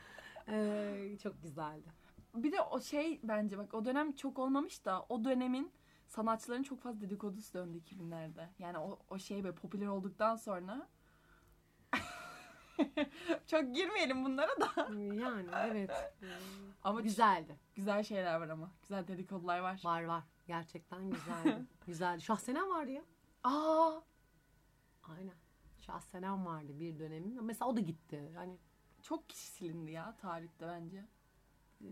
e, 0.48 1.18
çok 1.24 1.44
güzeldi. 1.44 1.90
Bir 2.36 2.52
de 2.52 2.62
o 2.62 2.82
şey 2.82 3.20
bence 3.24 3.58
bak 3.58 3.74
o 3.74 3.86
dönem 3.86 4.12
çok 4.12 4.40
olmamış 4.40 4.86
da 4.86 5.06
o 5.10 5.24
dönemin 5.24 5.72
sanatçıların 6.08 6.64
çok 6.64 6.82
fazla 6.82 7.02
dedikodusu 7.02 7.54
döndü 7.54 7.78
2000'lerde. 7.78 8.48
Yani 8.60 8.78
o, 8.78 9.00
o 9.10 9.20
şey 9.20 9.44
böyle 9.44 9.56
popüler 9.56 9.88
olduktan 9.88 10.36
sonra 10.36 10.88
çok 13.48 13.76
girmeyelim 13.76 14.26
bunlara 14.26 14.52
da. 14.62 14.94
Yani 15.14 15.48
evet. 15.66 15.92
Ama 16.84 17.02
güzeldi. 17.02 17.56
güzel 17.76 18.04
şeyler 18.04 18.36
var 18.42 18.50
ama. 18.50 18.72
Güzel 18.82 19.08
dedikodular 19.08 19.60
var. 19.60 19.82
Var 19.86 20.04
var. 20.04 20.24
Gerçekten 20.48 21.10
güzeldi. 21.10 21.66
güzeldi. 21.88 22.22
Şahsenem 22.22 22.70
vardı 22.70 22.92
ya. 22.92 23.02
Aa, 23.44 24.02
Aynen. 25.04 25.34
Şahsenem 25.80 26.46
vardı 26.46 26.80
bir 26.80 27.00
dönemin. 27.00 27.44
Mesela 27.44 27.70
o 27.70 27.76
da 27.76 27.80
gitti. 27.80 28.32
Yani 28.36 28.58
çok 29.02 29.30
kişi 29.30 29.46
silindi 29.48 29.92
ya 29.92 30.16
tarihte 30.22 30.68
bence. 30.68 31.06
e, 31.82 31.88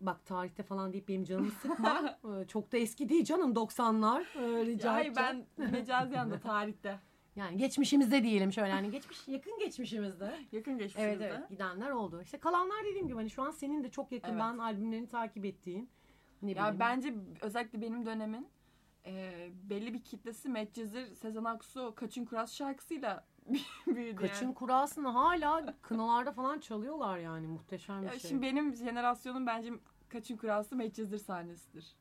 bak 0.00 0.26
tarihte 0.26 0.62
falan 0.62 0.92
deyip 0.92 1.08
benim 1.08 1.24
canımı 1.24 1.50
sıkma. 1.50 2.18
E, 2.42 2.46
Çok 2.46 2.72
da 2.72 2.76
eski 2.76 3.08
değil 3.08 3.24
canım 3.24 3.52
90'lar. 3.52 4.20
E, 4.38 4.66
rica 4.66 4.92
Hayır 4.92 5.16
ben 5.16 5.46
mecaziyen 5.56 6.30
de 6.30 6.40
tarihte. 6.40 7.00
Yani 7.38 7.56
geçmişimizde 7.56 8.22
diyelim 8.22 8.52
şöyle 8.52 8.72
hani 8.72 8.90
geçmiş 8.90 9.28
yakın 9.28 9.58
geçmişimizde. 9.58 10.24
Yakın 10.52 10.70
Evet 10.70 10.80
geçmişimizde. 10.80 11.24
evet 11.26 11.48
gidenler 11.50 11.90
oldu. 11.90 12.22
İşte 12.22 12.38
kalanlar 12.38 12.84
dediğim 12.84 13.06
gibi 13.06 13.16
hani 13.16 13.30
şu 13.30 13.42
an 13.42 13.50
senin 13.50 13.84
de 13.84 13.90
çok 13.90 14.12
yakından 14.12 14.50
Evet. 14.50 14.60
albümlerini 14.60 15.06
takip 15.08 15.44
ettiğin. 15.44 15.90
Ne 16.42 16.50
Ya 16.50 16.56
bileyim. 16.56 16.76
bence 16.80 17.14
özellikle 17.40 17.80
benim 17.80 18.06
dönemin 18.06 18.48
e, 19.06 19.32
belli 19.70 19.94
bir 19.94 20.02
kitlesi 20.02 20.48
Medcezir, 20.48 21.14
Sezen 21.14 21.44
Aksu, 21.44 21.92
Kaçın 21.96 22.24
Kuras 22.24 22.54
şarkısıyla 22.54 23.24
büyüdü 23.86 24.16
Kaçın 24.16 24.46
yani. 24.46 24.54
kurasını 24.54 25.08
hala 25.08 25.74
kınalarda 25.82 26.32
falan 26.32 26.58
çalıyorlar 26.58 27.18
yani 27.18 27.46
muhteşem 27.46 28.02
bir 28.02 28.06
Ya 28.06 28.18
şey. 28.18 28.30
Şimdi 28.30 28.42
benim 28.42 28.74
jenerasyonum 28.74 29.46
bence 29.46 29.70
Kaçın 30.08 30.36
Kurası 30.36 30.76
Medcezir 30.76 31.18
sahnesidir. 31.18 31.96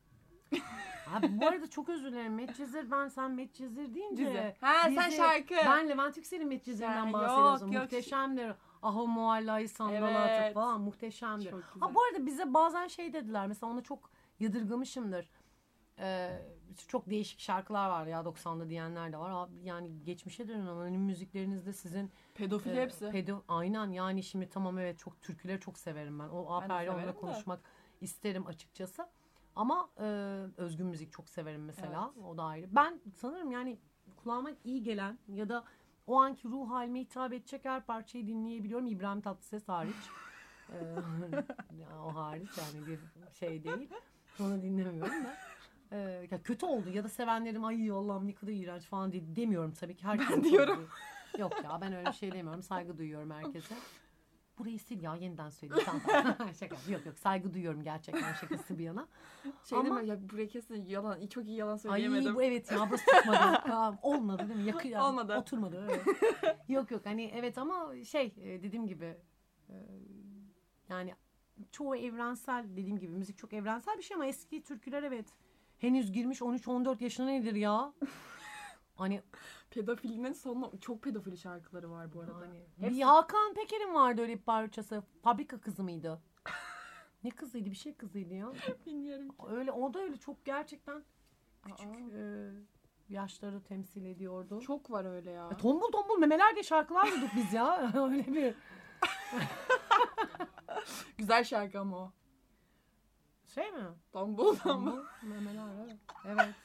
Abi 1.16 1.42
bu 1.42 1.48
arada 1.48 1.70
çok 1.70 1.90
özür 1.90 2.12
dilerim. 2.12 2.34
Medcezir 2.36 2.92
ben 2.92 3.08
sen 3.08 3.32
Medcezir 3.32 3.94
deyince. 3.96 4.26
Dizi. 4.26 4.56
Ha 4.62 4.74
sen 4.84 4.96
dizi- 4.96 5.18
şarkı. 5.18 5.54
Ben 5.66 5.90
Levent 5.90 6.18
Yüksel'in 6.18 6.48
Medcezir'den 6.48 7.14
bahsediyorsun. 7.14 7.72
yok. 7.72 7.84
Muhteşemdir. 7.84 8.52
Aho 8.82 9.08
muallayı 9.08 9.70
sandalatı 9.70 10.32
Evet. 10.44 10.54
falan 10.54 10.82
muhteşemdir. 10.82 11.52
Ha 11.80 11.94
bu 11.96 12.04
arada 12.04 12.26
bize 12.26 12.54
bazen 12.54 12.88
şey 12.88 13.14
dediler. 13.14 13.48
Mesela 13.48 13.72
ona 13.72 13.82
çok 13.84 14.10
yadırgamışımdır. 14.40 15.30
Ee, 16.00 16.42
çok 16.88 17.10
değişik 17.10 17.40
şarkılar 17.40 17.90
var 17.90 18.06
ya 18.08 18.20
90'da 18.26 18.70
diyenler 18.70 19.14
de 19.14 19.18
var. 19.18 19.32
Abi 19.34 19.54
yani 19.64 20.04
geçmişe 20.04 20.48
dönün 20.48 20.66
anonim 20.68 21.02
müziklerinizde 21.02 21.74
sizin 21.74 22.12
Pedofili 22.36 22.78
e, 22.80 22.82
hepsi. 22.82 23.10
pedo 23.12 23.44
aynen 23.48 23.92
yani 23.92 24.24
şimdi 24.24 24.50
tamam 24.50 24.80
evet 24.80 25.00
çok 25.00 25.22
türküleri 25.22 25.60
çok 25.60 25.78
severim 25.80 26.20
ben. 26.20 26.30
O 26.30 26.54
aperle 26.54 26.92
onunla 26.92 27.16
konuşmak 27.16 27.60
isterim 28.02 28.48
açıkçası. 28.48 29.08
Ama 29.58 29.90
e, 30.00 30.04
özgün 30.58 30.88
müzik 30.88 31.12
çok 31.12 31.30
severim 31.30 31.66
mesela. 31.66 32.14
O 32.30 32.38
da 32.38 32.44
ayrı. 32.44 32.68
Ben 32.76 33.02
sanırım 33.16 33.52
yani 33.52 33.78
kulağıma 34.24 34.50
iyi 34.64 34.84
gelen 34.84 35.20
ya 35.28 35.50
da 35.50 35.64
o 36.08 36.16
anki 36.22 36.48
ruh 36.48 36.70
halime 36.70 37.00
hitap 37.00 37.34
edecek 37.34 37.66
her 37.66 37.86
parçayı 37.86 38.28
dinleyebiliyorum. 38.28 38.88
İbrahim 38.88 39.22
Tatlıses 39.22 39.68
hariç. 39.68 39.96
O 42.06 42.16
hariç 42.16 42.50
yani 42.58 42.88
bir 42.88 43.00
şey 43.40 43.64
değil. 43.64 43.90
Onu 44.40 44.62
dinlemiyorum 44.62 45.24
da. 45.24 45.38
Ee, 45.92 46.28
ya 46.32 46.44
kötü 46.44 46.66
oldu 46.66 46.90
ya 46.90 47.04
da 47.04 47.10
sevenlerim 47.10 47.66
ay 47.66 47.92
Allah'ım 47.92 48.28
ne 48.28 48.34
kadar 48.34 48.52
iğrenç 48.52 48.84
falan 48.84 49.12
diye 49.12 49.36
demiyorum 49.36 49.74
tabii 49.80 49.96
ki. 49.96 50.04
Herkes 50.04 50.30
Ben 50.30 50.44
diyorum. 50.44 50.88
Yok 51.38 51.64
ya 51.64 51.82
ben 51.82 51.94
öyle 51.94 52.08
bir 52.08 52.14
şey 52.14 52.32
demiyorum. 52.32 52.64
Saygı 52.64 52.98
duyuyorum 52.98 53.32
herkese. 53.32 53.76
Burayı 54.60 54.80
sil 54.88 55.02
ya 55.04 55.16
yeniden 55.16 55.50
söyleyeyim. 55.50 55.84
Tamam. 55.86 56.36
Şaka. 56.60 56.76
Yok 56.92 57.06
yok 57.06 57.20
saygı 57.20 57.54
duyuyorum 57.54 57.84
gerçekten 57.84 58.34
şakası 58.34 58.80
bir 58.80 58.84
yana. 58.84 59.08
Şey 59.70 59.78
Ama-? 59.78 60.02
Ya 60.02 60.30
buraya 60.30 60.48
kesin 60.48 60.86
yalan, 60.86 61.28
çok 61.28 61.46
iyi 61.46 61.58
yalan 61.58 61.74
Ay 61.74 61.80
söyleyemedim. 61.80 62.36
bu 62.36 62.44
evet 62.44 62.72
ya 62.72 62.88
burası 62.90 63.06
tutmadı. 63.06 63.62
Tamam, 63.68 63.98
olmadı 64.02 64.50
değil 64.50 64.60
mi? 64.60 64.66
Yakı, 64.66 64.88
yani, 64.88 65.04
Olmadı. 65.04 65.38
Oturmadı. 65.38 65.88
Evet. 65.90 66.58
yok 66.70 66.92
yok 66.92 67.06
hani 67.06 67.32
evet 67.36 67.58
ama 67.58 68.04
şey 68.06 68.34
e, 68.38 68.64
dediğim 68.64 68.88
gibi 68.88 69.18
e, 69.70 69.76
yani 70.90 71.16
çoğu 71.72 71.96
evrensel 71.96 72.66
dediğim 72.70 73.00
gibi 73.00 73.12
müzik 73.12 73.38
çok 73.38 73.54
evrensel 73.54 73.98
bir 73.98 74.04
şey 74.04 74.16
ama 74.16 74.26
eski 74.26 74.64
türküler 74.64 75.04
evet. 75.04 75.26
Henüz 75.78 76.12
girmiş 76.12 76.42
13-14 76.42 77.04
yaşına 77.04 77.26
nedir 77.26 77.56
ya? 77.56 77.94
Hani 78.96 79.22
Pedofilinin 79.70 80.34
sonu 80.34 80.72
çok 80.82 81.04
pedofili 81.04 81.38
şarkıları 81.38 81.92
var 81.92 82.14
bu 82.14 82.22
arada. 82.22 82.46
Yani 82.46 82.62
Hepsi- 82.80 82.96
bir 82.98 83.02
Hakan 83.02 83.54
Peker'in 83.54 83.94
vardı 83.94 84.22
öyle 84.22 84.34
bir 84.38 84.42
parçası. 84.42 85.04
Fabrika 85.24 85.62
kızı 85.62 85.84
mıydı? 85.84 86.22
ne 87.24 87.30
kızıydı? 87.30 87.72
Bir 87.72 87.76
şey 87.76 87.96
kızıydı 87.96 88.34
ya. 88.34 88.52
Bilmiyorum. 88.86 89.28
Öyle 89.50 89.72
o 89.72 89.94
da 89.94 90.00
öyle 90.00 90.18
çok 90.18 90.46
gerçekten 90.46 91.04
küçük 91.64 91.88
Aa. 91.88 92.18
e, 92.18 92.50
yaşları 93.10 93.64
temsil 93.64 94.06
ediyordu. 94.06 94.62
Çok 94.62 94.92
var 94.92 95.06
öyle 95.06 95.32
ya. 95.32 95.44
Ya, 95.44 95.58
tombul 95.58 95.92
tombul 95.92 96.18
memeler 96.18 96.54
diye 96.56 96.64
şarkılar 96.64 97.12
duyduk 97.12 97.30
biz 97.36 97.54
ya. 97.54 97.92
öyle 97.96 98.28
bir 98.28 98.56
Güzel 101.18 101.44
şarkı 101.44 101.80
ama 101.80 101.98
o. 101.98 102.12
şey 103.46 103.72
mi? 103.72 103.84
Tombul 104.12 104.56
tombul. 104.56 104.92
Tombul 104.92 105.06
memeler 105.24 105.68
evet. 105.86 105.98
Evet. 106.26 106.56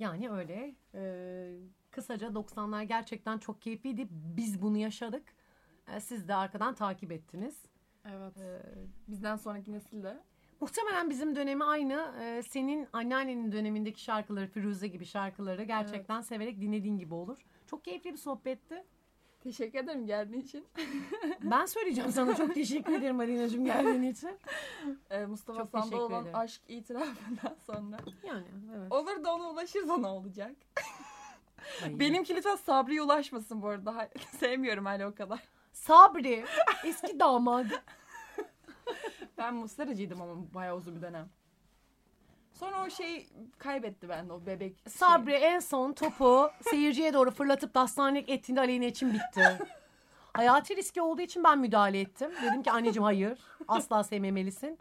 Yani 0.00 0.30
öyle. 0.30 0.74
e, 0.94 1.02
kısaca 1.90 2.26
90'lar 2.28 2.82
gerçekten 2.84 3.38
çok 3.38 3.62
keyifliydi. 3.62 4.08
Biz 4.10 4.62
bunu 4.62 4.76
yaşadık. 4.78 5.22
E, 5.94 6.00
siz 6.00 6.28
de 6.28 6.34
arkadan 6.34 6.74
takip 6.74 7.12
ettiniz. 7.12 7.62
Evet. 8.04 8.36
E, 8.38 8.62
Bizden 9.08 9.36
sonraki 9.36 9.72
nesil 9.72 10.02
de. 10.02 10.20
Muhtemelen 10.60 11.10
bizim 11.10 11.36
dönemi 11.36 11.64
aynı. 11.64 12.14
Ee, 12.20 12.42
senin 12.42 12.88
anneannenin 12.92 13.52
dönemindeki 13.52 14.02
şarkıları, 14.02 14.46
Firuze 14.46 14.88
gibi 14.88 15.04
şarkıları 15.06 15.62
gerçekten 15.62 16.20
severek 16.20 16.60
dinlediğin 16.60 16.98
gibi 16.98 17.14
olur. 17.14 17.38
Çok 17.66 17.84
keyifli 17.84 18.12
bir 18.12 18.18
sohbetti. 18.18 18.84
Teşekkür 19.40 19.78
ederim 19.78 20.06
geldiğin 20.06 20.42
için. 20.42 20.66
Ben 21.42 21.66
söyleyeceğim 21.66 22.12
sana 22.12 22.34
çok 22.36 22.54
teşekkür 22.54 22.92
ederim 22.92 23.20
Alina'cığım 23.20 23.64
geldiğin 23.64 24.02
için. 24.02 24.30
Ee, 25.10 25.26
Mustafa 25.26 25.60
Çok 25.60 25.70
Sandal 25.70 25.98
olan 25.98 26.22
ederim. 26.22 26.36
aşk 26.38 26.60
itirafından 26.68 27.56
sonra. 27.66 27.96
Yani 28.26 28.44
evet. 28.78 28.92
Olur 28.92 29.24
da 29.24 29.34
ona 29.34 29.50
ulaşırsa 29.50 29.96
ne 29.96 30.06
olacak? 30.06 30.52
Ay. 31.84 31.98
Benimki 31.98 32.36
lütfen 32.36 32.56
Sabri'ye 32.56 33.02
ulaşmasın 33.02 33.62
bu 33.62 33.68
arada. 33.68 34.08
Sevmiyorum 34.38 34.84
hala 34.86 35.08
o 35.08 35.14
kadar. 35.14 35.40
Sabri 35.72 36.44
eski 36.84 37.20
damadı. 37.20 37.82
Ben 39.38 39.54
Mustaracıydım 39.54 40.20
ama 40.22 40.54
bayağı 40.54 40.76
uzun 40.76 40.96
bir 40.96 41.02
dönem. 41.02 41.28
Sonra 42.60 42.84
o 42.86 42.90
şey 42.90 43.28
kaybetti 43.58 44.08
bende 44.08 44.32
o 44.32 44.46
bebek. 44.46 44.76
şey. 44.78 44.92
Sabri 44.92 45.32
en 45.32 45.58
son 45.58 45.92
topu 45.92 46.50
seyirciye 46.70 47.14
doğru 47.14 47.30
fırlatıp 47.30 47.74
dastanlık 47.74 48.28
ettiğinde 48.28 48.60
Aleyna 48.60 48.84
için 48.84 49.12
bitti. 49.12 49.58
Hayati 50.32 50.76
riski 50.76 51.02
olduğu 51.02 51.22
için 51.22 51.44
ben 51.44 51.58
müdahale 51.58 52.00
ettim. 52.00 52.30
Dedim 52.42 52.62
ki 52.62 52.70
anneciğim 52.70 53.02
hayır 53.04 53.38
asla 53.68 54.04
sevmemelisin. 54.04 54.78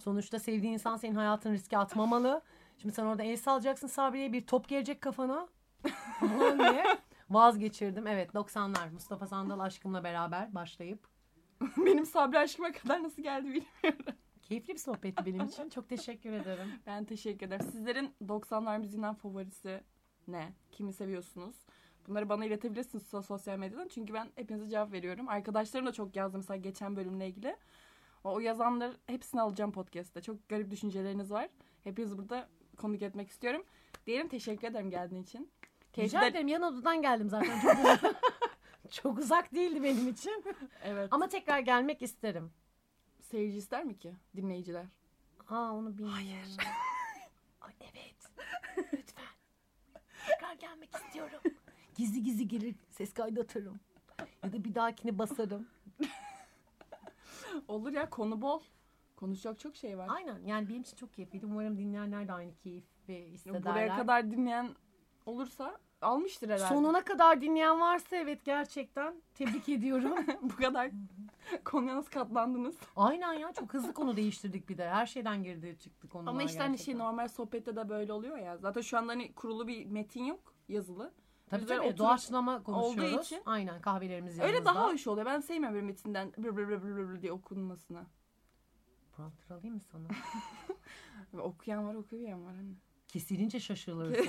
Sonuçta 0.00 0.38
sevdiğin 0.38 0.72
insan 0.72 0.96
senin 0.96 1.14
hayatını 1.14 1.52
riske 1.52 1.78
atmamalı. 1.78 2.42
Şimdi 2.78 2.94
sen 2.94 3.04
orada 3.04 3.22
el 3.22 3.36
sallayacaksın 3.36 3.86
Sabri'ye 3.86 4.32
bir 4.32 4.46
top 4.46 4.68
gelecek 4.68 5.00
kafana. 5.00 5.48
falan 6.20 6.58
diye 6.58 6.84
vazgeçirdim. 7.30 8.06
Evet 8.06 8.34
90'lar 8.34 8.92
Mustafa 8.92 9.26
Sandal 9.26 9.60
aşkımla 9.60 10.04
beraber 10.04 10.54
başlayıp. 10.54 11.06
Benim 11.76 12.06
Sabri 12.06 12.38
aşkıma 12.38 12.72
kadar 12.72 13.02
nasıl 13.02 13.22
geldi 13.22 13.46
bilmiyorum. 13.46 14.14
Keyifli 14.52 14.74
bir 14.74 14.78
sohbetti 14.78 15.26
benim 15.26 15.46
için. 15.46 15.68
Çok 15.68 15.88
teşekkür 15.88 16.32
ederim. 16.32 16.68
Ben 16.86 17.04
teşekkür 17.04 17.46
ederim. 17.46 17.66
Sizlerin 17.72 18.14
90'lar 18.26 18.78
müziğinden 18.78 19.14
favorisi 19.14 19.80
ne? 20.28 20.52
Kimi 20.72 20.92
seviyorsunuz? 20.92 21.56
Bunları 22.06 22.28
bana 22.28 22.44
iletebilirsiniz 22.44 23.06
sosyal 23.06 23.58
medyadan. 23.58 23.88
Çünkü 23.88 24.14
ben 24.14 24.28
hepinize 24.34 24.68
cevap 24.68 24.92
veriyorum. 24.92 25.28
Arkadaşlarım 25.28 25.86
da 25.86 25.92
çok 25.92 26.16
yazdı 26.16 26.36
mesela 26.36 26.56
geçen 26.56 26.96
bölümle 26.96 27.28
ilgili. 27.28 27.56
O, 28.24 28.34
o 28.34 28.40
yazanlar 28.40 28.92
hepsini 29.06 29.40
alacağım 29.40 29.72
podcast'te. 29.72 30.22
Çok 30.22 30.48
garip 30.48 30.70
düşünceleriniz 30.70 31.30
var. 31.30 31.48
Hepinizi 31.84 32.18
burada 32.18 32.48
konuk 32.76 33.02
etmek 33.02 33.30
istiyorum. 33.30 33.64
Diyelim 34.06 34.28
teşekkür 34.28 34.68
ederim 34.68 34.90
geldiğin 34.90 35.22
için. 35.22 35.50
Rica 35.98 36.20
de... 36.20 36.26
ederim. 36.26 36.48
Yan 36.48 36.62
odadan 36.62 37.02
geldim 37.02 37.28
zaten. 37.28 37.60
Çok 38.90 39.18
uzak 39.18 39.54
değildi 39.54 39.82
benim 39.82 40.08
için. 40.08 40.44
Evet. 40.84 41.08
Ama 41.10 41.28
tekrar 41.28 41.58
gelmek 41.58 42.02
isterim. 42.02 42.52
Seyirci 43.32 43.58
ister 43.58 43.84
mi 43.84 43.98
ki? 43.98 44.14
Dinleyiciler. 44.36 44.86
Aa 45.48 45.72
onu 45.72 45.98
bilmiyorum. 45.98 46.14
Hayır. 46.14 46.56
Ay, 47.60 47.72
evet. 47.80 48.30
Lütfen. 48.92 49.24
Tekrar 50.28 50.54
gelmek 50.54 50.94
istiyorum. 50.94 51.40
Gizli 51.94 52.22
gizli 52.22 52.48
gelir 52.48 52.74
ses 52.90 53.14
kaydı 53.14 53.40
atarım. 53.40 53.80
Ya 54.44 54.52
da 54.52 54.64
bir 54.64 54.74
dahakine 54.74 55.18
basarım. 55.18 55.68
Olur 57.68 57.92
ya 57.92 58.10
konu 58.10 58.42
bol. 58.42 58.62
Konuşacak 59.16 59.58
çok 59.58 59.76
şey 59.76 59.98
var. 59.98 60.08
Aynen 60.10 60.38
yani 60.46 60.68
benim 60.68 60.82
için 60.82 60.96
çok 60.96 61.12
keyifliydi. 61.12 61.46
Umarım 61.46 61.78
dinleyenler 61.78 62.28
de 62.28 62.32
aynı 62.32 62.54
keyif 62.54 62.84
ve 63.08 63.30
hissederler. 63.30 63.64
Buraya 63.64 63.96
kadar 63.96 64.30
dinleyen 64.30 64.68
olursa 65.26 65.78
almıştır 66.02 66.48
herhalde. 66.48 66.74
Sonuna 66.74 67.04
kadar 67.04 67.40
dinleyen 67.40 67.80
varsa 67.80 68.16
evet 68.16 68.44
gerçekten 68.44 69.22
tebrik 69.34 69.68
ediyorum. 69.68 70.26
Bu 70.42 70.56
kadar 70.56 70.90
konuya 71.64 71.96
nasıl 71.96 72.10
katlandınız? 72.10 72.76
Aynen 72.96 73.32
ya 73.32 73.52
çok 73.52 73.74
hızlı 73.74 73.94
konu 73.94 74.16
değiştirdik 74.16 74.68
bir 74.68 74.78
de. 74.78 74.88
Her 74.88 75.06
şeyden 75.06 75.42
geride 75.42 75.78
çıktık 75.78 76.10
konular 76.10 76.30
Ama 76.30 76.42
işte 76.42 76.58
hani 76.58 76.78
şey 76.78 76.98
normal 76.98 77.28
sohbette 77.28 77.76
de 77.76 77.88
böyle 77.88 78.12
oluyor 78.12 78.36
ya. 78.38 78.56
Zaten 78.56 78.80
şu 78.80 78.98
anda 78.98 79.12
hani 79.12 79.32
kurulu 79.32 79.66
bir 79.66 79.86
metin 79.86 80.24
yok 80.24 80.54
yazılı. 80.68 81.12
Tabii 81.50 81.68
böyle 81.68 81.88
tabii 81.88 81.98
doğaçlama 81.98 82.62
konuşuyoruz. 82.62 83.12
olduğu 83.14 83.22
için- 83.22 83.42
Aynen 83.46 83.80
kahvelerimiz 83.80 84.36
yanımızda. 84.38 84.56
Öyle 84.56 84.64
daha 84.66 84.92
hoş 84.92 85.06
oluyor. 85.06 85.26
Ben 85.26 85.40
sevmiyorum 85.40 85.74
böyle 85.74 85.86
metinden 85.86 86.32
bır 86.38 86.56
bır 86.56 86.68
bır 86.68 86.82
bır 86.82 86.96
bır 87.08 87.22
diye 87.22 87.32
okunmasını. 87.32 88.06
Prompter 89.16 89.54
alayım 89.56 89.74
mı 89.74 89.80
sana? 89.80 90.08
Okuyan 91.42 91.86
var 91.88 91.94
okuyan 91.94 92.44
var 92.46 92.54
hani. 92.54 92.74
Kesilince 93.16 93.60
şaşırırsın. 93.60 94.26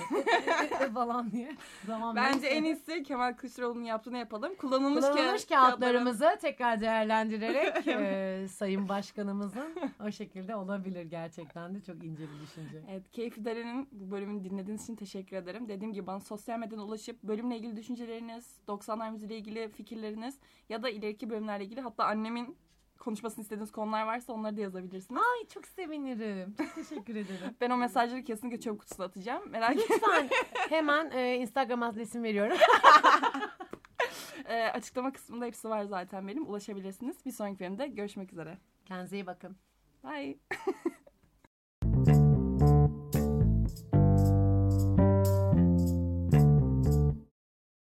falan 0.94 1.30
diye. 1.30 1.56
Tamam, 1.86 2.16
Bence 2.16 2.40
neyse. 2.40 2.48
en 2.48 2.64
iyisi 2.64 3.02
Kemal 3.02 3.32
Kılıçdaroğlu'nun 3.32 3.84
yaptığını 3.84 4.18
yapalım. 4.18 4.54
Kullanılmış, 4.54 5.04
Kullanılmış 5.04 5.42
kağıt- 5.44 5.48
kağıtlarımızı 5.48 6.38
tekrar 6.40 6.80
değerlendirerek 6.80 7.86
e, 7.88 8.48
Sayın 8.48 8.88
Başkanımızın 8.88 9.74
o 10.06 10.10
şekilde 10.10 10.56
olabilir 10.56 11.02
gerçekten 11.02 11.74
de 11.74 11.80
çok 11.80 12.04
ince 12.04 12.22
bir 12.22 12.40
düşünce. 12.46 12.82
Evet, 12.90 13.10
Keyfi 13.10 13.44
Dere'nin 13.44 13.88
bu 13.92 14.10
bölümünü 14.10 14.44
dinlediğiniz 14.44 14.82
için 14.82 14.96
teşekkür 14.96 15.36
ederim. 15.36 15.68
Dediğim 15.68 15.92
gibi 15.92 16.06
bana 16.06 16.20
sosyal 16.20 16.58
medyadan 16.58 16.86
ulaşıp 16.88 17.22
bölümle 17.22 17.56
ilgili 17.56 17.76
düşünceleriniz, 17.76 18.60
90'lar 18.68 19.12
müziğiyle 19.12 19.36
ilgili 19.38 19.68
fikirleriniz 19.68 20.38
ya 20.68 20.82
da 20.82 20.90
ileriki 20.90 21.30
bölümlerle 21.30 21.64
ilgili 21.64 21.80
hatta 21.80 22.04
annemin 22.04 22.56
konuşmasını 22.98 23.42
istediğiniz 23.42 23.72
konular 23.72 24.06
varsa 24.06 24.32
onları 24.32 24.56
da 24.56 24.60
yazabilirsiniz. 24.60 25.20
Ay 25.20 25.48
çok 25.48 25.66
sevinirim. 25.66 26.54
Çok 26.58 26.74
teşekkür 26.74 27.16
ederim. 27.16 27.56
Ben 27.60 27.70
o 27.70 27.76
mesajları 27.76 28.24
kesinlikle 28.24 28.60
çöp 28.60 28.78
kutusuna 28.80 29.06
atacağım. 29.06 29.50
Merak 29.50 29.70
etmeyin. 29.70 29.90
Lütfen 29.92 30.28
hemen 30.68 31.10
e, 31.10 31.36
Instagram 31.36 31.82
adresimi 31.82 32.24
veriyorum. 32.24 32.56
Ee, 34.48 34.62
açıklama 34.74 35.12
kısmında 35.12 35.44
hepsi 35.44 35.68
var 35.68 35.84
zaten 35.84 36.28
benim. 36.28 36.46
Ulaşabilirsiniz. 36.48 37.26
Bir 37.26 37.32
sonraki 37.32 37.60
bölümde 37.60 37.86
görüşmek 37.86 38.32
üzere. 38.32 38.58
Kendinize 38.84 39.16
iyi 39.16 39.26
bakın. 39.26 39.56
Bye. 40.04 40.38